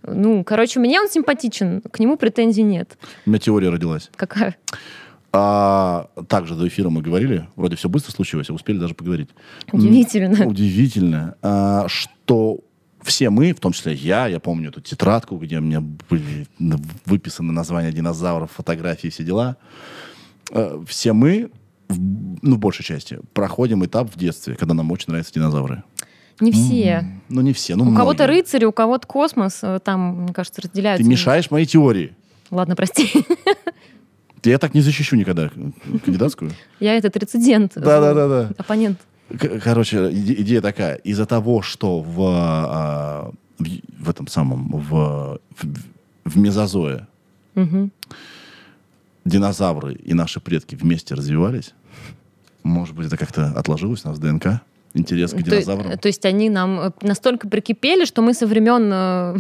[0.03, 2.98] Ну, короче, мне он симпатичен, к нему претензий нет.
[3.26, 4.10] У меня теория родилась.
[4.15, 4.56] Какая?
[5.31, 9.30] А, также до эфира мы говорили, вроде все быстро случилось, а успели даже поговорить.
[9.72, 10.48] Удивительно.
[10.48, 12.61] Удивительно, а, что
[13.03, 16.48] все мы, в том числе я, я помню эту тетрадку, где у меня были
[17.06, 19.57] выписаны названия динозавров, фотографии, все дела.
[20.52, 21.52] Э, Все мы,
[21.89, 25.83] ну, в большей части, проходим этап в детстве, когда нам очень нравятся динозавры.
[26.39, 27.05] Не все.
[27.27, 29.59] Ну, не все, ну, у кого-то рыцари, у кого-то космос.
[29.61, 31.03] э, Там, мне кажется, разделяются.
[31.03, 32.15] Ты мешаешь моей теории.
[32.49, 33.11] Ладно, прости.
[34.45, 35.51] Я так не защищу никогда
[36.05, 36.51] кандидатскую.
[36.79, 37.73] Я этот рецидент.
[37.75, 38.51] Да-да-да-да.
[38.57, 38.97] Оппонент.
[39.37, 40.95] К- Короче, иде- идея такая.
[40.95, 45.67] Из-за того, что в, а, в, этом самом, в, в,
[46.23, 47.07] в мезозое
[47.55, 47.91] Мгм.
[49.25, 51.73] динозавры и наши предки вместе развивались,
[52.64, 54.61] может быть, это как-то отложилось у нас в ДНК?
[54.95, 55.99] Интерес к То, динозаврам?
[55.99, 59.38] то есть они нам э, настолько прикипели, что мы со времен э,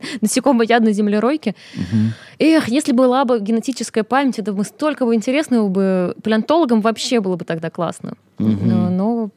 [0.22, 1.54] насекомоядной землеройки.
[2.38, 6.16] Эх, если была бы генетическая память, это бы столько бы интересного бы.
[6.22, 8.14] Палеонтологам вообще было бы тогда классно.
[8.38, 9.30] Но,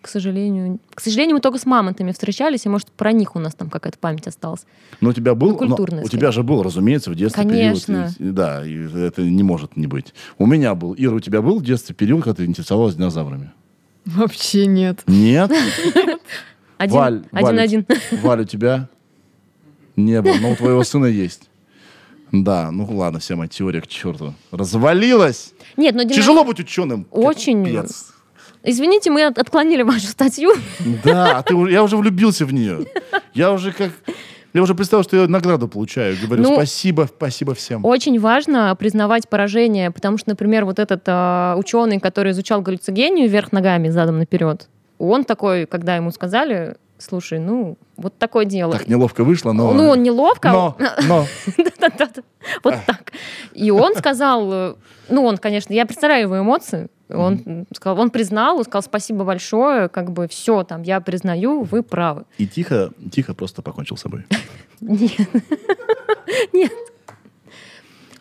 [0.00, 3.54] к сожалению, к сожалению, мы только с мамонтами встречались, и может про них у нас
[3.54, 4.64] там какая-то память осталась.
[5.00, 8.12] Ну, у тебя был, Ну, но у тебя же был, разумеется, в детстве Конечно.
[8.18, 8.30] период.
[8.30, 8.74] и- Да, и
[9.06, 10.14] это не может не быть.
[10.38, 10.94] У меня был.
[10.96, 13.50] Ира, у тебя был в детстве период, когда ты интересовалась динозаврами?
[14.06, 15.00] Вообще нет.
[15.06, 15.50] Нет?
[16.78, 17.86] Один, Валь, один, один.
[18.22, 18.88] Валь, у тебя
[19.96, 21.42] не было, но у твоего сына есть.
[22.30, 24.34] Да, ну ладно, вся моя теория к черту.
[24.52, 25.54] Развалилась!
[25.76, 27.06] Нет, но динозавр- Тяжело быть ученым.
[27.10, 27.64] Очень.
[27.64, 28.12] Капец.
[28.62, 30.52] Извините, мы от- отклонили вашу статью.
[31.04, 32.86] Да, а ты, я уже влюбился в нее.
[33.34, 33.90] Я уже как...
[34.54, 36.16] Я уже представил, что я награду получаю.
[36.20, 37.84] Говорю, Ну, спасибо, спасибо всем.
[37.84, 41.02] Очень важно признавать поражение, потому что, например, вот этот
[41.58, 44.68] ученый, который изучал галлюцигению вверх ногами, задом наперед,
[44.98, 48.72] он такой, когда ему сказали, слушай, ну, вот такое дело.
[48.72, 49.72] Так неловко вышло, но...
[49.72, 50.50] Ну, он неловко.
[50.50, 50.76] Но,
[51.06, 51.26] но...
[51.80, 52.22] Да-да-да.
[52.62, 53.12] Вот так.
[53.52, 54.76] И он сказал,
[55.08, 56.88] ну, он, конечно, я представляю его эмоции.
[57.08, 61.82] Он сказал, он признал, он сказал, спасибо большое, как бы все, там, я признаю, вы
[61.82, 62.24] правы.
[62.36, 64.26] И тихо, тихо просто покончил с собой.
[64.80, 65.28] Нет.
[66.52, 66.72] Нет.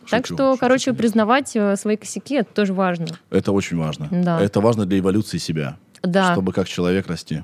[0.09, 3.07] Так что, короче, признавать э, свои косяки, это тоже важно.
[3.29, 4.07] Это очень важно.
[4.09, 4.41] Да.
[4.41, 5.77] Это важно для эволюции себя.
[6.01, 6.31] Да.
[6.31, 7.43] Чтобы как человек расти.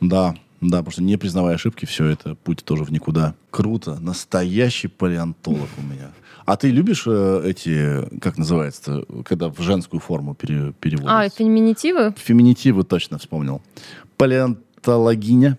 [0.00, 3.34] Да, да, потому что не признавая ошибки, все это путь тоже в никуда.
[3.50, 3.98] Круто.
[4.00, 6.10] Настоящий палеонтолог у меня.
[6.46, 11.38] А ты любишь э, эти, как называется, когда в женскую форму пере, А, переводятся?
[11.38, 12.14] феминитивы?
[12.18, 13.62] Феминитивы точно вспомнил.
[14.18, 15.58] Палеонтологиня.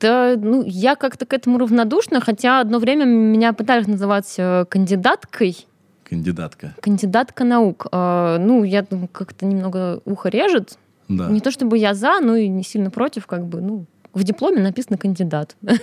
[0.00, 5.66] Да, ну, я как-то к этому равнодушна, хотя одно время меня пытались называть э, кандидаткой,
[6.04, 6.74] Кандидатка.
[6.82, 7.86] кандидатка наук.
[7.90, 10.76] Э, Ну, я думаю, как-то немного ухо режет.
[11.16, 11.28] Да.
[11.28, 14.62] Не то чтобы я за, но и не сильно против, как бы, ну, в дипломе
[14.62, 15.56] написано кандидат.
[15.60, 15.76] да.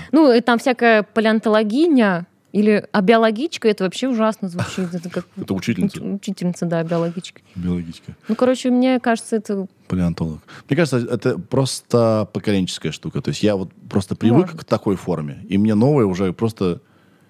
[0.12, 4.94] Ну, и там всякая палеонтологиня, Или а биологичка, это вообще ужасно звучит.
[4.94, 5.98] Это как Это учительница.
[6.00, 7.40] уч- учительница, да, биологичка.
[7.54, 8.14] Биологичка.
[8.28, 10.40] Ну, короче, мне кажется, это Палеонтолог.
[10.68, 13.20] Мне кажется, это просто поколенческая штука.
[13.22, 14.60] То есть я вот просто привык Может.
[14.60, 16.80] к такой форме, и мне новое уже просто...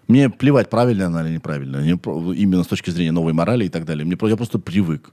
[0.08, 1.78] Мне плевать, правильно она или неправильно.
[1.78, 1.92] Мне
[2.36, 4.04] именно с точки зрения новой морали и так далее.
[4.04, 5.10] Мне, про- я просто привык.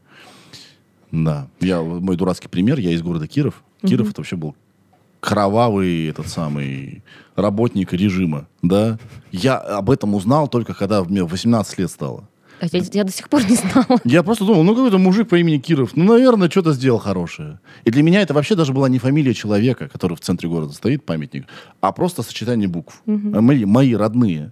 [1.12, 1.48] Да.
[1.60, 3.64] Я, мой дурацкий пример, я из города Киров.
[3.84, 4.56] Киров это вообще был
[5.20, 7.04] кровавый этот самый
[7.36, 8.98] работник режима, да.
[9.32, 12.28] Я об этом узнал только когда мне 18 лет стало.
[12.62, 14.00] а я, я до сих пор не знала.
[14.06, 17.60] Я просто думал, ну какой-то мужик по имени Киров, ну, наверное, что-то сделал хорошее.
[17.86, 21.06] И для меня это вообще даже была не фамилия человека, который в центре города стоит,
[21.06, 21.46] памятник,
[21.82, 23.02] а просто сочетание букв.
[23.08, 23.12] А
[23.42, 24.52] Мои, мои родные.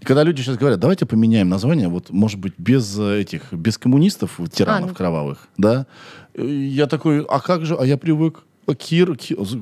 [0.00, 3.76] И когда люди сейчас говорят, давайте поменяем название, вот, может быть, без э, этих, без
[3.76, 4.94] коммунистов, тиранов ну.
[4.94, 5.86] кровавых, да?
[6.34, 8.44] Я такой, а как же, а я привык,
[8.74, 9.16] Кир,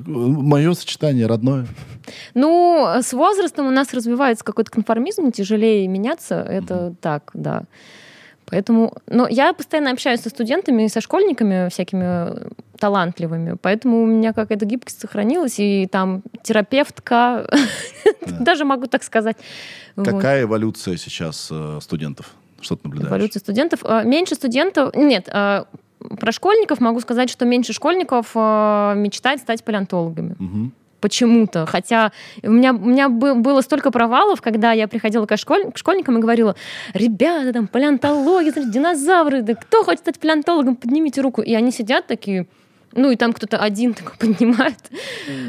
[0.05, 1.67] мое сочетание родное.
[2.35, 7.63] Ну, с возрастом у нас развивается какой-то конформизм, тяжелее меняться, это так, да.
[8.45, 12.49] Поэтому, но я постоянно общаюсь со студентами и со школьниками всякими
[12.79, 17.49] талантливыми, поэтому у меня какая-то гибкость сохранилась, и там терапевтка,
[18.39, 19.37] даже могу так сказать.
[19.95, 22.33] Какая эволюция сейчас э, студентов?
[22.61, 23.09] Что ты наблюдаешь?
[23.09, 23.81] Эволюция студентов.
[23.83, 24.95] А, Меньше студентов...
[24.95, 25.65] Нет, а,
[26.19, 30.71] про школьников могу сказать, что меньше школьников а, мечтает стать палеонтологами.
[31.01, 31.65] Почему-то.
[31.65, 32.11] Хотя
[32.43, 36.17] у меня, у меня бы- было столько провалов, когда я приходила к, школь- к школьникам
[36.17, 36.57] и говорила,
[36.93, 41.41] ребята, там палеонтология, смотрите, динозавры, да кто хочет стать палеонтологом, поднимите руку.
[41.41, 42.47] И они сидят такие,
[42.93, 44.79] ну и там кто-то один такой поднимает.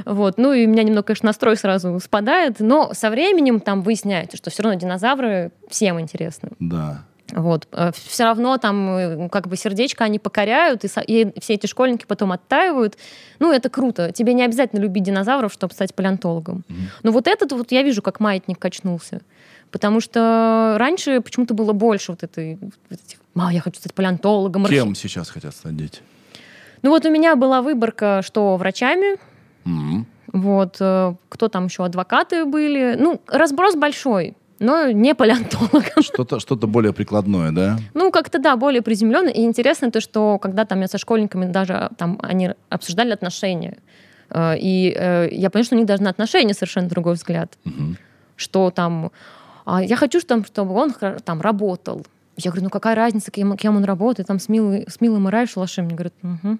[0.05, 0.39] Вот.
[0.39, 4.51] Ну и у меня немного, конечно, настрой сразу спадает, но со временем там выясняется, что
[4.51, 6.51] все равно динозавры всем интересны.
[6.59, 7.05] Да.
[7.33, 7.69] Вот.
[7.95, 12.05] Все равно там э, как бы сердечко они покоряют, и, со- и все эти школьники
[12.05, 12.99] потом оттаивают.
[13.39, 14.11] Ну, это круто.
[14.11, 16.65] Тебе не обязательно любить динозавров, чтобы стать палеонтологом.
[17.05, 19.21] Но вот этот вот я вижу, как маятник качнулся.
[19.71, 22.57] Потому что раньше почему-то было больше вот этой...
[22.61, 24.65] вот этих, «Ма, я хочу стать палеонтологом.
[24.65, 24.81] архе-».
[24.81, 26.01] Кем сейчас хотят стать дети?
[26.83, 29.17] Ну вот у меня была выборка, что врачами,
[29.67, 30.07] М.
[30.33, 32.97] вот, э, кто там еще, адвокаты были.
[32.99, 36.03] Ну, разброс большой, но не палеонтологом.
[36.03, 37.79] Что-то что более прикладное, да?
[37.95, 39.29] Ну, как-то, да, более приземленно.
[39.29, 43.77] И интересно то, что когда там я со школьниками даже там они обсуждали отношения,
[44.31, 47.59] э, и э, я поняла, что у них даже на отношения совершенно другой взгляд.
[47.65, 47.97] Мгм.
[48.37, 49.11] Что там...
[49.67, 50.95] а, я хочу, что- чтобы он
[51.25, 52.07] там работал.
[52.39, 55.47] Я говорю, ну какая разница, кем, кем он работает, там с Милой, с Милой Морай
[55.47, 55.83] в шалаше.
[55.83, 56.57] Мне говорят, угу.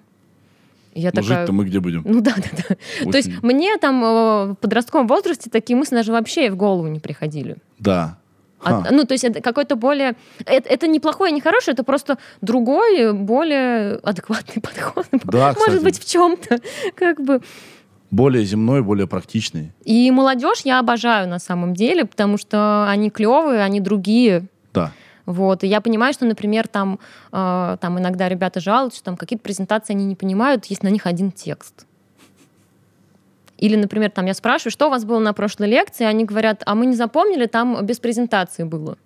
[0.93, 1.37] Я Ну, такая...
[1.39, 2.01] жить-то мы где будем?
[2.05, 3.11] Ну да, да, да.
[3.11, 4.07] То есть мне там э,
[4.51, 7.57] в подростковом возрасте такие мысли даже вообще в голову не приходили.
[7.79, 8.17] Да.
[8.63, 8.87] А- Ха.
[8.91, 10.15] ну, то есть это какой-то более...
[10.45, 15.07] Это, это не плохое, не хорошее, это просто другой, более адекватный подход.
[15.11, 15.69] Да, кстати.
[15.69, 16.59] Может быть, в чем-то.
[16.95, 17.41] Как бы.
[18.11, 19.71] Более земной, более практичный.
[19.85, 24.43] И молодежь я обожаю на самом деле, потому что они клевые, они другие.
[24.73, 24.91] Да.
[25.31, 25.63] Вот.
[25.63, 26.99] И я понимаю, что, например, там,
[27.31, 31.05] э, там иногда ребята жалуются, что там какие-то презентации они не понимают, есть на них
[31.05, 31.85] один текст.
[33.57, 36.75] Или, например, там я спрашиваю, что у вас было на прошлой лекции, они говорят, а
[36.75, 38.97] мы не запомнили, там без презентации было.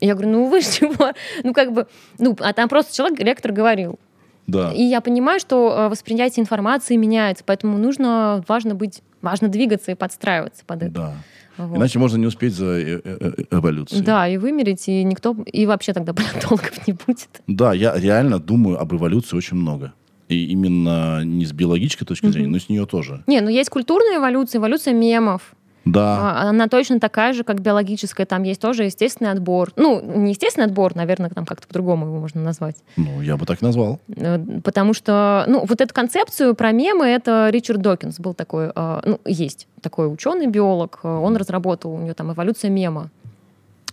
[0.00, 1.12] Я говорю, ну вы чего?
[1.44, 1.86] Ну как бы,
[2.18, 3.98] ну, а там просто человек, ректор говорил.
[4.46, 4.72] Да.
[4.72, 9.94] И я понимаю, что э, восприятие информации меняется, поэтому нужно, важно быть, важно двигаться и
[9.94, 10.92] подстраиваться под это.
[10.92, 11.14] Да.
[11.58, 11.76] Вот.
[11.76, 14.02] Иначе можно не успеть за э- э- э- эволюцией.
[14.02, 17.28] Да, и вымереть, и никто, и вообще тогда палеонтологов не будет.
[17.46, 19.92] Да, я реально думаю об эволюции очень много.
[20.28, 23.22] И именно не с биологической точки зрения, но и с нее тоже.
[23.28, 25.54] Не, ну есть культурная эволюция, эволюция мемов.
[25.86, 26.32] Да.
[26.32, 28.26] А, Она точно такая же, как биологическая.
[28.26, 29.72] Там есть тоже естественный отбор.
[29.76, 32.76] Ну, не естественный отбор, наверное, там как-то по-другому его можно назвать.
[32.96, 34.00] Ну, я бы так и назвал.
[34.08, 39.00] Э, Потому что, ну, вот эту концепцию про мемы, это Ричард Докинс был такой, э,
[39.04, 43.10] ну, есть такой ученый-биолог, э, он разработал, у него там эволюция мема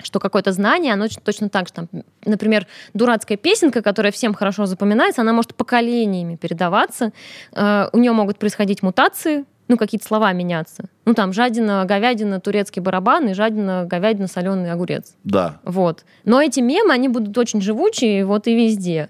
[0.02, 1.88] что какое-то знание, оно точно так же, там,
[2.26, 7.14] например, дурацкая песенка, которая всем хорошо запоминается, она может поколениями передаваться,
[7.54, 10.86] Э, у нее могут происходить мутации, ну, какие-то слова меняться.
[11.06, 15.16] Ну, там, жадина, говядина, турецкий барабан и жадина, говядина, соленый огурец.
[15.24, 15.60] Да.
[15.64, 16.06] Вот.
[16.26, 19.10] Но эти мемы, они будут очень живучие, вот и везде.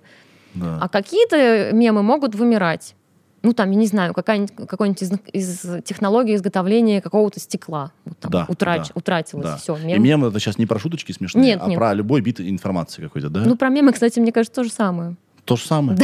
[0.54, 0.78] да.
[0.82, 2.96] А какие-то мемы могут вымирать.
[3.42, 7.92] Ну, там, я не знаю, какая-нибудь, какой-нибудь из, из технологии изготовления какого-то стекла.
[8.06, 9.44] Вот там Да, утрач- да, утратилось.
[9.46, 9.58] да.
[9.58, 11.78] Все, И мем это сейчас не про шуточки смешные, Нет, а нет.
[11.78, 13.42] про любой бит информации какой-то, да?
[13.46, 15.16] Ну, про мемы, кстати, мне кажется, то же самое.
[15.44, 16.00] То же самое.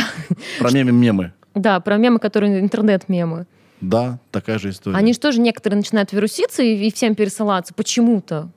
[0.60, 1.32] Про мемы мемы.
[1.56, 3.46] Да, про мемы, которые интернет-мемы.
[3.82, 4.98] Да, такая же история.
[4.98, 8.50] Они же тоже некоторые начинают вируситься и, и всем пересылаться почему-то.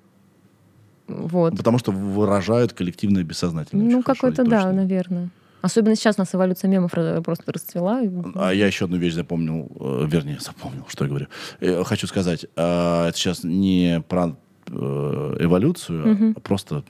[1.09, 1.57] Вот.
[1.57, 3.87] Потому что выражают коллективное бессознательное.
[3.91, 4.73] Ну, какой-то, да, точно.
[4.73, 5.31] наверное.
[5.61, 6.91] Особенно сейчас у нас эволюция мемов
[7.25, 8.01] просто расцвела.
[8.35, 11.27] А я еще одну вещь запомнил, э, вернее, запомнил, что я говорю.
[11.61, 14.35] Э, Хочу сказать, э, это сейчас не про
[14.67, 16.35] э, эволюцию, Мгм.
[16.37, 16.83] а просто,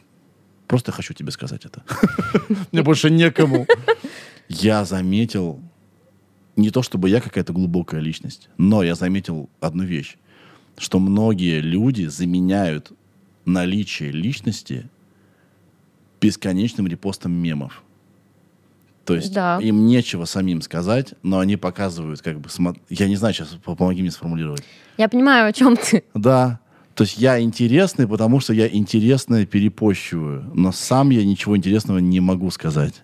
[0.69, 1.83] просто хочу тебе сказать это.
[2.73, 3.67] Мне больше некому.
[4.49, 5.61] Я заметил,
[6.57, 10.17] не то чтобы я какая-то глубокая личность, но я заметил одну вещь,
[10.79, 12.93] что многие люди заменяют
[13.45, 14.89] наличие личности
[16.21, 17.83] бесконечным репостом мемов.
[19.05, 19.59] То есть Да.
[19.61, 23.75] им нечего самим сказать, но они показывают, как бы, смо- я не знаю, сейчас по-
[23.75, 24.63] помоги мне сформулировать.
[24.97, 26.05] Я понимаю, о чем ты.
[26.15, 26.61] Да.
[26.95, 32.21] То есть я интересный, потому что я интересное перепощиваю, но сам я ничего интересного не
[32.21, 33.03] могу сказать.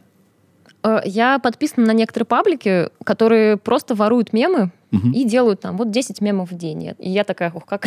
[0.83, 5.13] Э, Я подписана на некоторые паблики, которые просто воруют мемы Мгм.
[5.13, 6.95] и делают там вот 10 мемов в день.
[6.99, 7.87] И я такая, ух, как...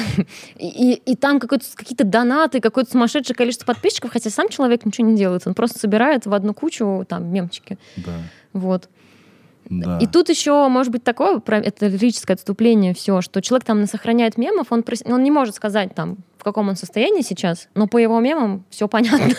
[0.57, 5.47] И, и- там какие-то донаты, какое-то сумасшедшее количество подписчиков, хотя сам человек ничего не делает.
[5.47, 7.77] Он просто собирает в одну кучу там мемчики.
[7.97, 8.11] Да.
[8.53, 8.88] Вот.
[9.72, 9.99] Да.
[9.99, 14.68] И тут еще может быть такое, это лирическое отступление, все, что человек там сохраняет мемов,
[14.72, 18.65] он, он не может сказать там, в каком он состоянии сейчас, но по его мемам
[18.69, 19.34] все понятно.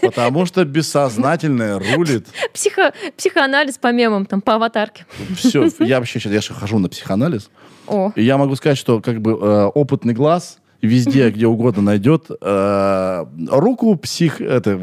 [0.00, 2.28] Потому что бессознательное рулит.
[2.54, 5.06] Психо, психоанализ по мемам, там, по аватарке.
[5.36, 5.68] Все.
[5.80, 7.50] Я вообще сейчас я же хожу на психоанализ.
[7.88, 12.26] О, И я могу сказать, что как бы э, опытный глаз везде, где угодно найдет
[12.30, 14.76] э, руку псих, это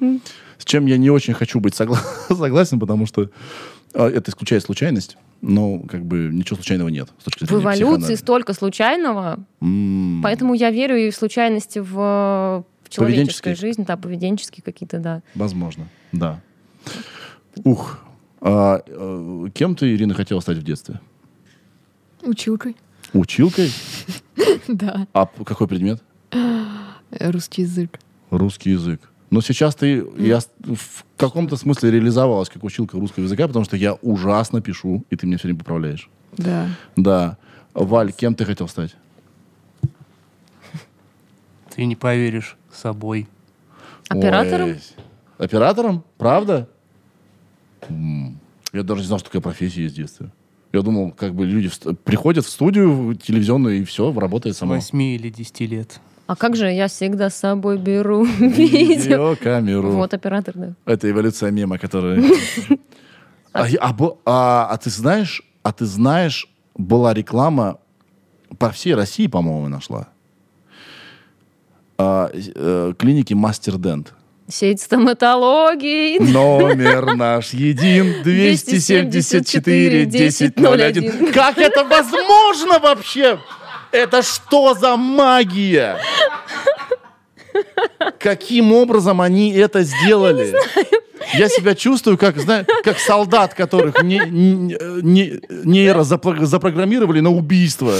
[0.00, 0.20] мгм.
[0.58, 3.30] С чем я не очень хочу быть согла- согласен, потому что
[3.94, 5.16] э, это исключает случайность.
[5.42, 7.08] Но как бы ничего случайного нет.
[7.18, 10.20] С точки в эволюции столько случайного, М.
[10.22, 13.54] поэтому я верю и в случайности в, в человеческой Поведенческие.
[13.54, 15.22] жизни, да, поведенческие какие-то, да.
[15.34, 16.40] Возможно, да.
[17.64, 17.98] Ух.
[18.40, 21.00] А, э, кем ты, Ирина, хотела стать в детстве?
[22.22, 22.76] Училкой.
[23.12, 23.70] Училкой?
[24.68, 25.06] Да.
[25.12, 26.02] А какой предмет?
[27.10, 27.98] Русский язык.
[28.30, 29.00] Русский язык.
[29.30, 33.94] Но сейчас ты, я в каком-то смысле реализовалась как училка русского языка, потому что я
[33.94, 36.08] ужасно пишу, и ты меня все время поправляешь.
[36.36, 36.68] Да.
[36.94, 37.38] Да.
[37.74, 38.94] Валь, кем ты хотел стать?
[41.74, 43.28] Ты не поверишь собой.
[44.08, 44.68] Оператором?
[44.70, 44.80] Ой.
[45.38, 46.04] Оператором?
[46.16, 46.68] Правда?
[48.72, 50.30] Я даже не знал, что такая профессия есть в детстве.
[50.72, 51.70] Я думал, как бы люди
[52.04, 54.74] приходят в студию телевизионную, и все, работает С само.
[54.74, 56.00] 8 или 10 лет.
[56.26, 59.32] А как же я всегда с собой беру видео?
[59.32, 59.90] Видеокамеру.
[59.92, 60.72] Вот оператор, да.
[60.84, 62.22] Это эволюция мема, которая...
[63.52, 63.94] А, а
[64.26, 67.78] а- а ты знаешь, а ты знаешь, была реклама
[68.58, 70.08] по всей России, по-моему, нашла.
[71.98, 74.12] Э, клиники Мастер Дент.
[74.48, 76.18] Сеть стоматологии.
[76.18, 81.32] Номер наш един 274 1001.
[81.32, 83.38] Как это возможно вообще?
[83.92, 85.98] Это что за магия?
[88.18, 90.54] Каким образом они это сделали?
[91.34, 97.30] Я себя чувствую, как, знаю, как солдат, которых не, не, не- нейро запро- запрограммировали на
[97.30, 97.94] убийство.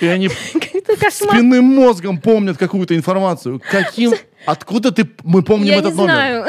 [0.00, 0.28] И они
[1.10, 3.62] спинным мозгом помнят какую-то информацию.
[3.70, 4.12] Каким...
[4.44, 5.08] Откуда ты...
[5.24, 6.12] Мы помним Я этот не номер.
[6.14, 6.46] знаю.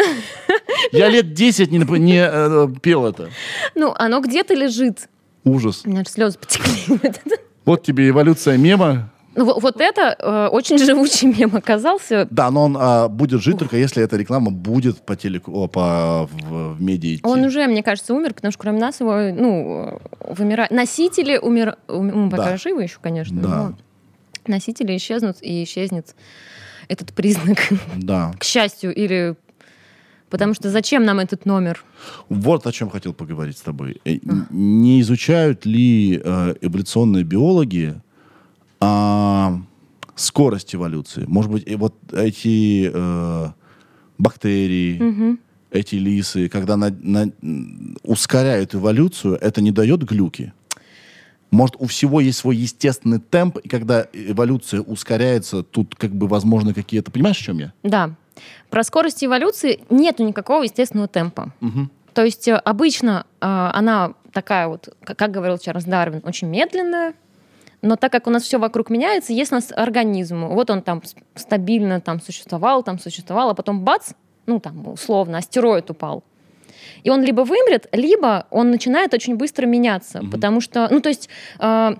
[0.92, 3.30] Я лет 10 не, не э, пел это.
[3.76, 5.08] Ну, оно где-то лежит.
[5.44, 5.82] Ужас.
[5.86, 7.00] У меня слезы потекли.
[7.70, 9.12] Вот тебе эволюция мема.
[9.36, 12.28] Ну, во- вот это э, очень живучий мем оказался.
[12.32, 16.28] Да, но он а, будет жить только если эта реклама будет по телеку, о, по
[16.32, 17.22] в, в медиа идти.
[17.24, 20.72] Он уже, мне кажется, умер, потому что кроме нас его, ну, вымирают.
[20.72, 21.78] Носители умер...
[21.88, 22.58] ум- пока Да.
[22.58, 23.40] живы еще, конечно.
[23.40, 23.48] Да.
[23.48, 23.74] но
[24.48, 26.16] Носители исчезнут, и исчезнет
[26.88, 27.60] этот признак.
[27.98, 28.32] Да.
[28.40, 29.36] К счастью, или...
[30.30, 31.84] Потому что зачем нам этот номер?
[32.30, 34.00] Вот о чем хотел поговорить с тобой.
[34.06, 37.96] Э, н- Не изучают ли э, эволюционные биологи
[38.80, 39.60] а,
[40.16, 41.26] скорость эволюции?
[41.28, 43.48] Может быть, и вот эти э,
[44.18, 45.40] бактерии, Мгм.
[45.72, 47.32] эти лисы, когда на- на-
[48.04, 50.54] ускоряют эволюцию, это не дает глюки?
[51.52, 56.76] Может, у всего есть свой естественный темп, и когда эволюция ускоряется, тут как бы возможны
[56.76, 57.10] какие-то...
[57.10, 57.74] Понимаешь, о чем я?
[57.82, 58.16] Да.
[58.70, 61.52] Про скорость эволюции нету никакого естественного темпа.
[61.60, 61.90] Мгм.
[62.14, 67.14] То есть э, обычно э, она такая вот, как, говорил Чарльз Дарвин, очень медленная,
[67.82, 70.48] но так как у нас все вокруг меняется, есть у нас организм.
[70.48, 71.02] Вот он там
[71.36, 74.12] стабильно там существовал, там существовал, а потом бац,
[74.46, 76.24] ну там условно, астероид упал.
[77.04, 80.32] И он либо вымрет, либо он начинает очень быстро меняться, Мгм.
[80.32, 81.30] потому что, ну то есть
[81.60, 81.96] э,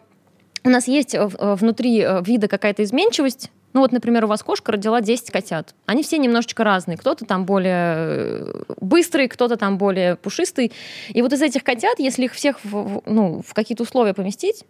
[0.64, 3.52] у нас есть э, внутри э, вида какая-то изменчивость.
[3.74, 5.76] Ну вот, например, у вас кошка родила 10 котят.
[5.86, 6.98] Они все немножечко разные.
[6.98, 10.72] Кто-то там более э, быстрый, кто-то там более пушистый.
[11.10, 14.66] И вот из этих котят, если их всех в, ну, в какие-то условия поместить,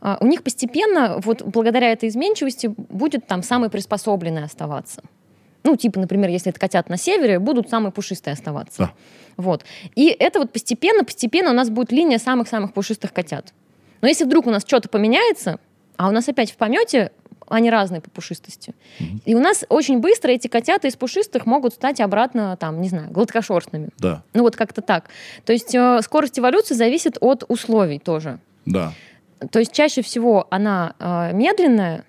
[0.00, 5.02] а, у них постепенно, вот благодаря этой изменчивости, будет там самый приспособленный оставаться.
[5.64, 8.78] Ну, типа, например, если это котят на севере, будут самые пушистые оставаться.
[8.78, 8.92] Да.
[9.36, 9.64] Вот.
[9.94, 13.52] И это вот постепенно, постепенно у нас будет линия самых-самых пушистых котят.
[14.00, 15.58] Но если вдруг у нас что-то поменяется,
[15.96, 17.10] а у нас опять в помете
[17.50, 18.74] они разные по пушистости.
[19.24, 23.10] И у нас очень быстро эти котята из пушистых могут стать обратно, там, не знаю,
[23.10, 23.88] гладкошерстными.
[23.98, 25.08] Да, Ну вот как-то так.
[25.44, 28.38] То есть э, скорость эволюции зависит от условий тоже.
[28.66, 28.92] да.
[29.52, 32.04] То есть чаще всего она э, медленная,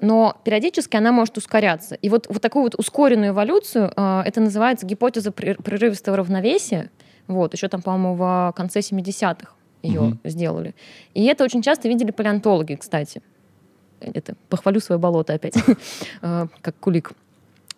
[0.00, 1.96] но периодически она может ускоряться.
[1.96, 6.90] И вот, вот такую вот ускоренную эволюцию, э, это называется гипотеза прер- прерывистого равновесия.
[7.26, 9.50] Вот, еще там, по-моему, в конце 70-х
[9.82, 10.20] ее Мгм.
[10.24, 10.74] сделали.
[11.14, 13.22] И это очень часто видели палеонтологи, кстати.
[14.00, 15.54] Это, похвалю свое болото опять,
[16.22, 17.12] э, как кулик.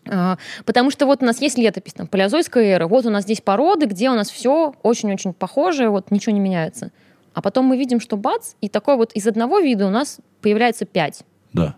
[0.08, 3.40] А, Потому что вот у нас есть летопись, там, палеозойская эра, вот у нас здесь
[3.40, 6.90] породы, где у нас все очень-очень похоже, вот ничего не меняется.
[7.34, 10.84] А потом мы видим, что бац, и такой вот из одного вида у нас появляется
[10.84, 11.22] пять
[11.52, 11.76] Да.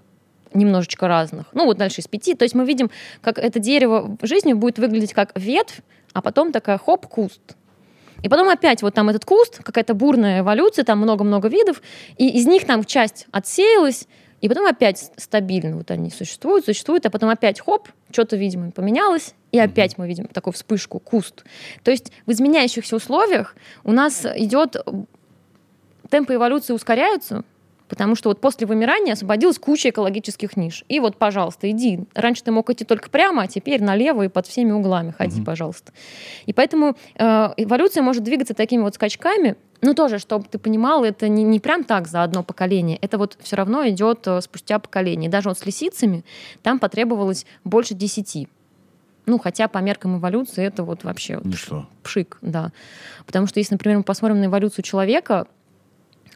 [0.55, 1.47] немножечко разных.
[1.53, 2.35] Ну, вот дальше из пяти.
[2.35, 2.91] То есть мы видим,
[3.21, 5.81] как это дерево в жизни будет выглядеть как ветвь,
[6.15, 7.41] а потом такая хоп, куст.
[8.23, 11.83] И потом опять вот там этот куст, какая-то бурная эволюция, там много-много видов,
[12.19, 14.07] и из них там часть отсеялась,
[14.43, 19.35] и потом опять стабильно вот они существуют, существуют, а потом опять хоп, что-то, видимо, поменялось,
[19.53, 21.45] и опять мы видим такую вспышку, куст.
[21.85, 24.77] То есть в изменяющихся условиях у нас идет
[26.11, 27.45] темпы эволюции ускоряются,
[27.89, 30.85] потому что вот после вымирания освободилась куча экологических ниш.
[30.89, 32.01] И вот, пожалуйста, иди.
[32.15, 35.45] Раньше ты мог идти только прямо, а теперь налево и под всеми углами ходи, Мгм.
[35.45, 35.93] пожалуйста.
[36.47, 41.29] И поэтому э, эволюция может двигаться такими вот скачками, ну, тоже, чтобы ты понимал, это
[41.29, 42.99] не, не прям так за одно поколение.
[43.03, 45.29] Это вот все равно идет э, спустя поколение.
[45.29, 46.25] Даже вот с лисицами
[46.63, 48.49] там потребовалось больше десяти.
[49.27, 51.89] Ну, хотя по меркам эволюции это вот вообще Ничто.
[52.05, 52.71] пшик, да.
[53.27, 55.49] Потому что если, например, мы посмотрим на эволюцию человека,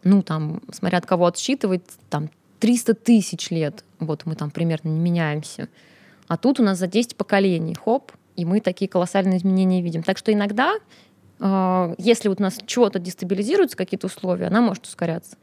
[0.03, 4.99] ну, там, смотря от кого отсчитывать, там, 300 тысяч лет, вот мы там примерно не
[4.99, 5.69] меняемся.
[6.27, 10.03] А тут у нас за 10 поколений, хоп, и мы такие колоссальные изменения видим.
[10.03, 10.75] Так что иногда,
[11.39, 15.37] если вот у нас чего-то дестабилизируются, какие-то условия, она может ускоряться.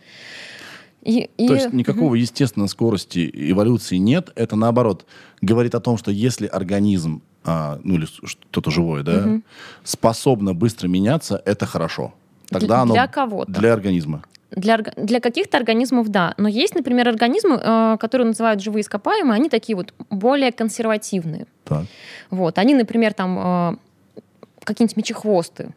[1.03, 4.29] И, и- То есть никакого естественной скорости эволюции нет.
[4.35, 5.05] Это наоборот
[5.41, 9.43] говорит о том, что если организм, а, ну или что-то живое, да, Мгм.
[9.83, 12.13] способно быстро меняться, это хорошо.
[12.49, 13.51] Тогда Для- оно для кого-то.
[13.51, 14.23] для организма.
[14.51, 16.35] Для, для каких-то организмов, да.
[16.37, 21.47] Но есть, например, организмы, э, которые называют живые ископаемые, они такие вот более консервативные.
[21.65, 21.85] Так.
[22.29, 22.57] Вот.
[22.59, 24.21] Они, например, там э,
[24.63, 25.73] какие-нибудь мечехвосты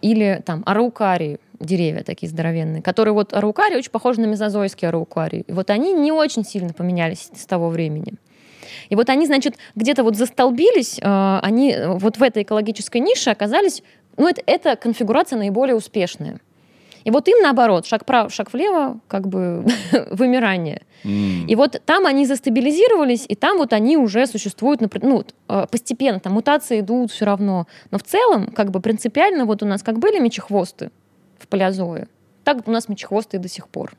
[0.00, 5.44] или там араукарии, деревья такие здоровенные, которые вот араукарии очень похожи на мезозойские араукарии.
[5.46, 8.14] И вот они не очень сильно поменялись с того времени.
[8.88, 13.30] И вот они, значит, где-то вот застолбились, э, они э, вот в этой экологической нише
[13.30, 13.82] оказались,
[14.16, 16.40] ну, это, это конфигурация наиболее успешная.
[17.06, 19.64] И вот им наоборот, шаг вправо, шаг влево, как бы
[20.10, 20.82] вымирание.
[21.04, 26.32] И вот там они застабилизировались, и там вот они уже существуют, ну, э, постепенно, там
[26.32, 27.68] мутации идут все равно.
[27.92, 30.90] Но в целом, как бы принципиально, вот у нас как были мечехвосты
[31.38, 32.08] в палеозое,
[32.42, 33.92] так у нас мечехвосты и до сих пор.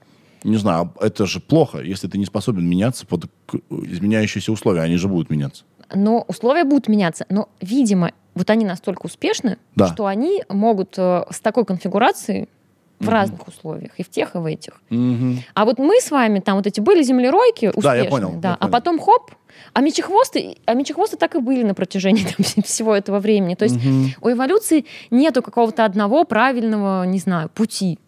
[0.44, 3.28] Не знаю, а это же плохо, если ты не способен меняться под
[3.70, 4.82] изменяющиеся условия.
[4.82, 5.64] Они же будут меняться.
[5.96, 7.26] Но условия будут меняться.
[7.30, 9.88] Но, видимо, вот они настолько успешны, Да.
[9.88, 12.50] что они могут э, с такой конфигурацией
[13.00, 13.14] в Мгм.
[13.14, 14.82] разных условиях, и в тех, и в этих.
[14.90, 15.44] Мгм.
[15.54, 18.50] А вот мы с вами там вот эти были землеройки успешные, Да, я понял, да,
[18.50, 18.72] я а понял.
[18.72, 19.32] потом хоп,
[19.74, 22.24] а мечехвосты, а мечехвосты так и были на протяжении
[22.56, 23.54] там, всего этого времени.
[23.56, 24.14] То есть Мгм.
[24.22, 28.00] у эволюции нету какого-то одного правильного, не знаю, пути.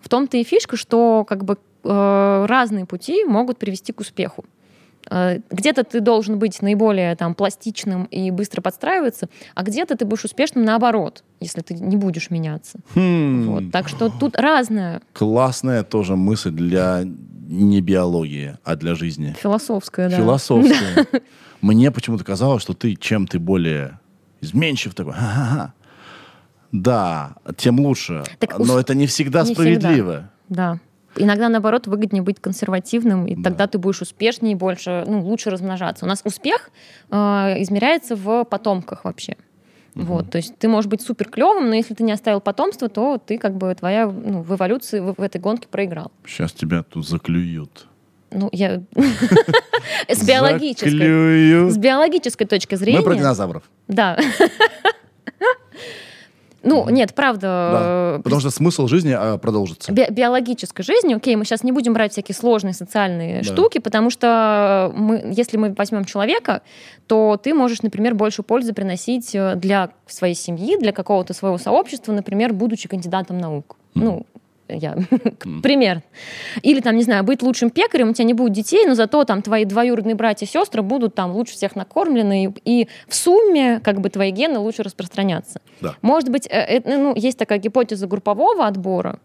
[0.00, 4.44] В том-то и фишка, что как бы э, разные пути могут привести к успеху.
[5.10, 10.24] Э, Где-то ты должен быть наиболее там пластичным и быстро подстраиваться, а где-то ты будешь
[10.24, 12.78] успешным наоборот, если ты не будешь меняться.
[12.94, 13.46] Хм.
[13.50, 13.72] Вот.
[13.72, 19.34] Так что тут разное, Классная тоже мысль для не биологии, а для жизни.
[19.40, 20.16] философское, да.
[20.16, 21.06] Философская.
[21.62, 23.98] Мне почему-то казалось, что ты чем ты более
[24.40, 25.14] изменчив такой.
[25.14, 25.72] «Ха-ха-ха».
[26.70, 28.22] Да, тем лучше.
[28.38, 30.30] Так Но ус- это не всегда не справедливо.
[30.50, 30.78] Да.
[31.16, 33.44] Иногда, наоборот, выгоднее быть консервативным, и Да.
[33.44, 36.04] тогда ты будешь успешнее, больше, ну, лучше размножаться.
[36.04, 36.70] У нас успех
[37.10, 37.16] э,
[37.62, 39.36] измеряется в потомках вообще.
[39.94, 43.18] Вот, то есть ты можешь быть супер клевым, но если ты не оставил потомство, то
[43.18, 46.12] ты как бы твоя ну, в эволюции в, в этой гонке проиграл.
[46.24, 47.88] Сейчас тебя тут заклюют.
[48.30, 48.82] Ну, я
[50.08, 52.98] с биологической, с биологической точки зрения.
[52.98, 53.64] Мы про динозавров.
[53.88, 54.18] Да.
[56.68, 57.40] Ну, нет, правда.
[57.40, 58.16] Да.
[58.18, 59.92] э, Потому что смысл жизни а, продолжится.
[59.92, 63.44] би- биологической жизни, окей, мы сейчас не будем брать всякие сложные социальные Да.
[63.52, 66.62] штуки, потому что мы, если мы возьмем человека,
[67.06, 72.12] то ты можешь, например, больше пользы приносить э, для своей семьи, для какого-то своего сообщества,
[72.12, 73.76] например, будучи кандидатом наук.
[73.94, 74.04] Мгм.
[74.04, 74.26] Ну,
[74.68, 74.96] я,
[75.62, 76.02] пример.
[76.62, 79.42] Или там, не знаю, быть лучшим пекарем, у тебя не будет детей, но зато там
[79.42, 84.00] твои двоюродные братья и сестры будут там лучше всех накормлены, и, и в сумме как
[84.00, 85.60] бы твои гены лучше распространяться.
[85.80, 85.94] Да.
[86.02, 89.18] Может быть, э, э, ну, есть такая гипотеза группового отбора,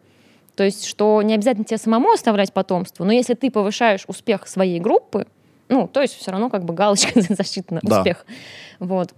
[0.56, 4.80] То есть, что не обязательно тебе самому оставлять потомство, но если ты повышаешь успех своей
[4.80, 5.26] группы,
[5.70, 8.00] ну, то есть все равно как бы галочка засчитана Да.
[8.00, 8.26] успех.
[8.80, 9.14] Вот.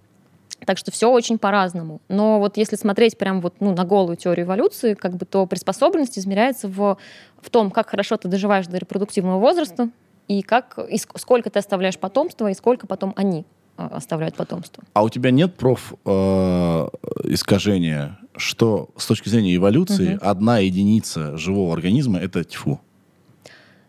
[0.65, 2.01] Так что все очень по-разному.
[2.09, 6.17] Но вот если смотреть прям вот ну, на голую теорию эволюции, как бы то приспособленность
[6.17, 6.97] измеряется в,
[7.41, 9.89] в том, как хорошо ты доживаешь до репродуктивного возраста,
[10.27, 13.45] и, как, и ск- сколько ты оставляешь потомства, и сколько потом они
[13.77, 14.83] э, оставляют потомство.
[14.93, 16.87] А у тебя нет проф э,
[17.25, 20.19] искажения, что с точки зрения эволюции Мгм.
[20.21, 22.79] одна единица живого организма это тьфу?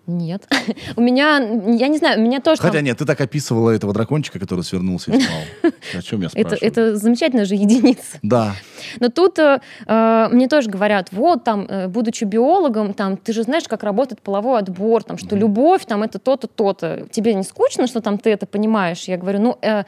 [0.07, 0.47] Нет.
[0.97, 2.63] У меня, я не знаю, у меня тоже...
[2.63, 5.73] Хотя там- нет, ты так описывала этого дракончика, который свернулся и спал.
[5.95, 6.71] О чем я это, спрашиваю?
[6.71, 8.19] это замечательная же единица.
[8.23, 8.55] Да.
[9.01, 13.43] Но тут э, э, мне тоже говорят, вот там, э, будучи биологом, там, ты же
[13.43, 17.07] знаешь, как работает половой отбор, там, что любовь, там, это то-то, то-то.
[17.11, 19.05] Тебе не скучно, что там ты это понимаешь?
[19.05, 19.85] Я говорю, ну, э,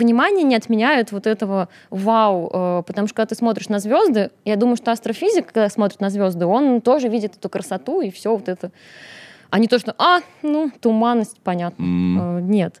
[0.00, 4.56] понимание не отменяет вот этого вау, э, потому что когда ты смотришь на звезды, я
[4.56, 8.48] думаю, что астрофизик, когда смотрит на звезды, он тоже видит эту красоту и все вот
[8.48, 8.72] это.
[9.50, 11.82] А не то, что, а, ну, туманность, понятно.
[11.82, 12.80] Э, Нет.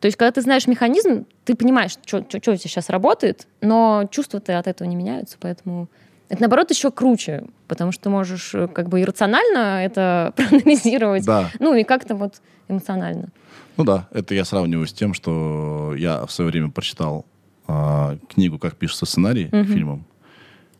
[0.00, 4.58] То есть, когда ты знаешь механизм, ты понимаешь, что у тебя сейчас работает, но чувства-то
[4.58, 5.88] от этого не меняются, поэтому
[6.30, 11.50] это, наоборот, еще круче, потому что ты можешь э, как бы иррационально это проанализировать, Да.
[11.58, 13.28] ну и как-то вот эмоционально.
[13.76, 17.26] Ну да, это я сравниваю с тем, что я в свое время прочитал
[17.66, 19.64] а, книгу «Как пишется сценарий» к Мгм.
[19.66, 20.04] фильмам.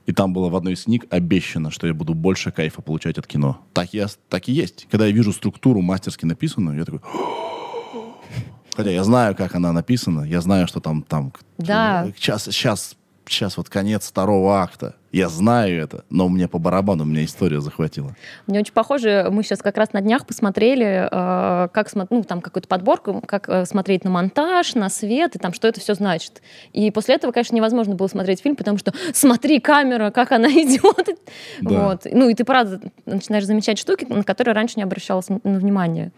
[0.07, 3.27] И там было в одной из книг обещано, что я буду больше кайфа получать от
[3.27, 3.61] кино.
[3.73, 4.87] Так, я, так и есть.
[4.91, 7.01] Когда я вижу структуру мастерски написанную, я такой...
[8.77, 12.07] Хотя я знаю, как она написана, я знаю, что там, там Да.
[12.17, 12.97] сейчас, сейчас,
[13.27, 14.97] сейчас вот конец второго акта.
[15.13, 18.15] Я знаю это, но мне по барабану, меня история захватила.
[18.47, 22.69] Мне очень похоже, мы сейчас как раз на днях посмотрели, э, как ну, там какую-то
[22.69, 26.43] подборку, как э, смотреть на монтаж, на свет, и там, что это все значит.
[26.73, 31.19] И после этого, конечно, невозможно было смотреть фильм, потому что смотри, камера, как она идет.
[31.61, 31.89] Да.
[31.89, 32.07] Вот.
[32.11, 36.13] Ну, и ты, правда, начинаешь замечать штуки, на которые раньше не обращалась на внимание.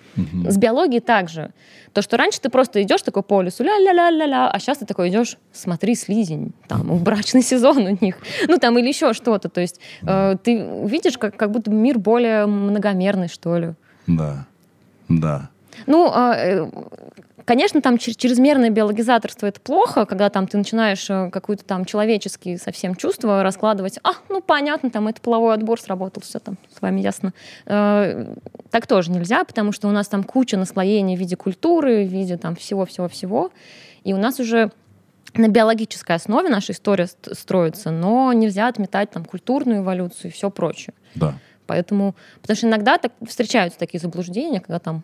[0.48, 1.52] С биологией также.
[1.92, 5.36] То, что раньше ты просто идешь такой по лесу, ля-ля-ля-ля-ля, а сейчас ты такой идешь,
[5.52, 8.16] смотри, слизень, там, брачный сезон у них,
[8.48, 9.48] ну, там, или еще что-то.
[9.48, 13.72] То есть э, ты видишь, как, как будто мир более многомерный, что ли.
[14.06, 14.46] Да,
[15.08, 15.48] да.
[15.86, 16.70] Ну, а, э,
[17.44, 22.94] конечно, там чрезмерное биологизаторство это плохо, когда там ты начинаешь э, какую-то там человеческие совсем
[22.94, 23.98] чувства раскладывать.
[24.04, 27.32] А, ну понятно, там это половой отбор сработал, все там с вами ясно.
[27.66, 28.34] Э,
[28.70, 32.36] Так тоже нельзя, потому что у нас там куча наслоений в виде культуры, в виде
[32.36, 33.50] там всего-всего-всего.
[34.04, 34.70] И у нас уже
[35.34, 40.50] на биологической основе наша история ст- строится, но нельзя отметать там культурную эволюцию и все
[40.50, 40.94] прочее.
[41.14, 41.34] Да.
[41.66, 45.02] Поэтому, потому что иногда так, встречаются такие заблуждения, когда там,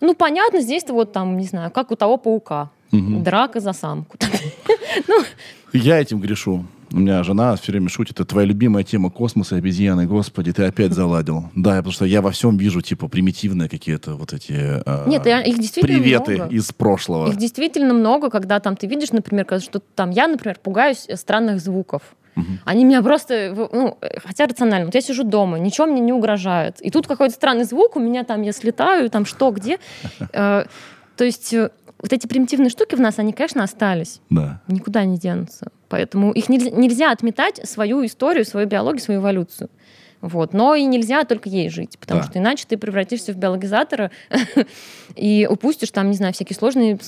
[0.00, 3.22] ну, понятно, здесь-то вот там, не знаю, как у того паука, Мгм.
[3.22, 4.16] драка за самку.
[5.72, 6.66] Я этим грешу.
[6.90, 10.94] У меня жена все время шутит, это твоя любимая тема космоса, обезьяны, господи, ты опять
[10.94, 11.50] заладил.
[11.54, 15.58] Да, потому что я во всем вижу, типа, примитивные какие-то вот эти а, Нет, их
[15.58, 16.54] действительно приветы много.
[16.54, 17.28] из прошлого.
[17.28, 21.60] Их действительно много, когда там ты видишь, например, что там я, например, пугаюсь э, странных
[21.60, 22.02] звуков.
[22.64, 26.80] Они меня просто, ну, э, хотя рационально, вот я сижу дома, ничего мне не угрожает.
[26.80, 29.78] И тут какой-то странный звук, у меня там, я слетаю, там что, где.
[30.32, 30.64] Э,
[31.16, 31.70] То есть э,
[32.00, 34.20] вот эти примитивные штуки в нас, они, конечно, остались.
[34.30, 34.60] Да.
[34.68, 35.70] никуда не денутся.
[35.88, 39.68] Поэтому их нельзя, нельзя отметать свою историю, свою биологию, свою эволюцию.
[40.20, 40.52] Вот.
[40.52, 42.26] Но и нельзя только ей жить, потому Да.
[42.28, 44.10] что иначе ты превратишься в биологизатора
[45.16, 46.98] и упустишь там, не знаю, всякие сложные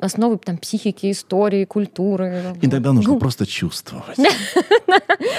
[0.00, 2.54] основы там, психики, истории, культуры.
[2.60, 4.18] Иногда нужно Ну, просто чувствовать.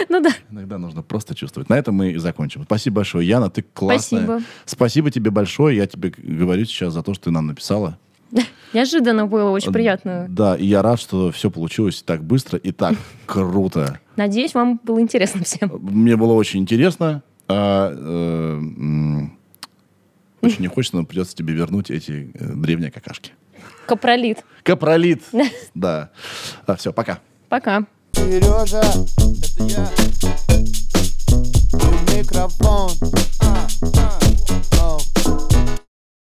[0.10, 1.70] Ну да, Иногда нужно просто чувствовать.
[1.70, 2.64] На этом мы и закончим.
[2.64, 4.24] Спасибо большое, Яна, ты классная.
[4.24, 4.42] спасибо.
[4.66, 5.78] Спасибо тебе большое.
[5.78, 7.98] Я тебе говорю сейчас за то, что ты нам написала.
[8.74, 10.28] Неожиданно было, очень приятно.
[10.30, 12.96] Да, и я рад, что все получилось так быстро и так
[13.26, 14.00] круто.
[14.16, 15.72] Надеюсь, вам было интересно всем.
[15.82, 17.24] Мне было очень интересно.
[17.48, 19.28] А, э,
[20.42, 23.32] очень не хочется, но придется тебе вернуть эти э, древние какашки.
[23.86, 24.44] Капролит.
[24.64, 25.22] Капролит.
[25.76, 26.10] Да.
[26.78, 27.20] все, пока.
[27.50, 27.86] Пока.
[28.14, 29.90] Сережа, это я.
[32.16, 32.92] Микрофон.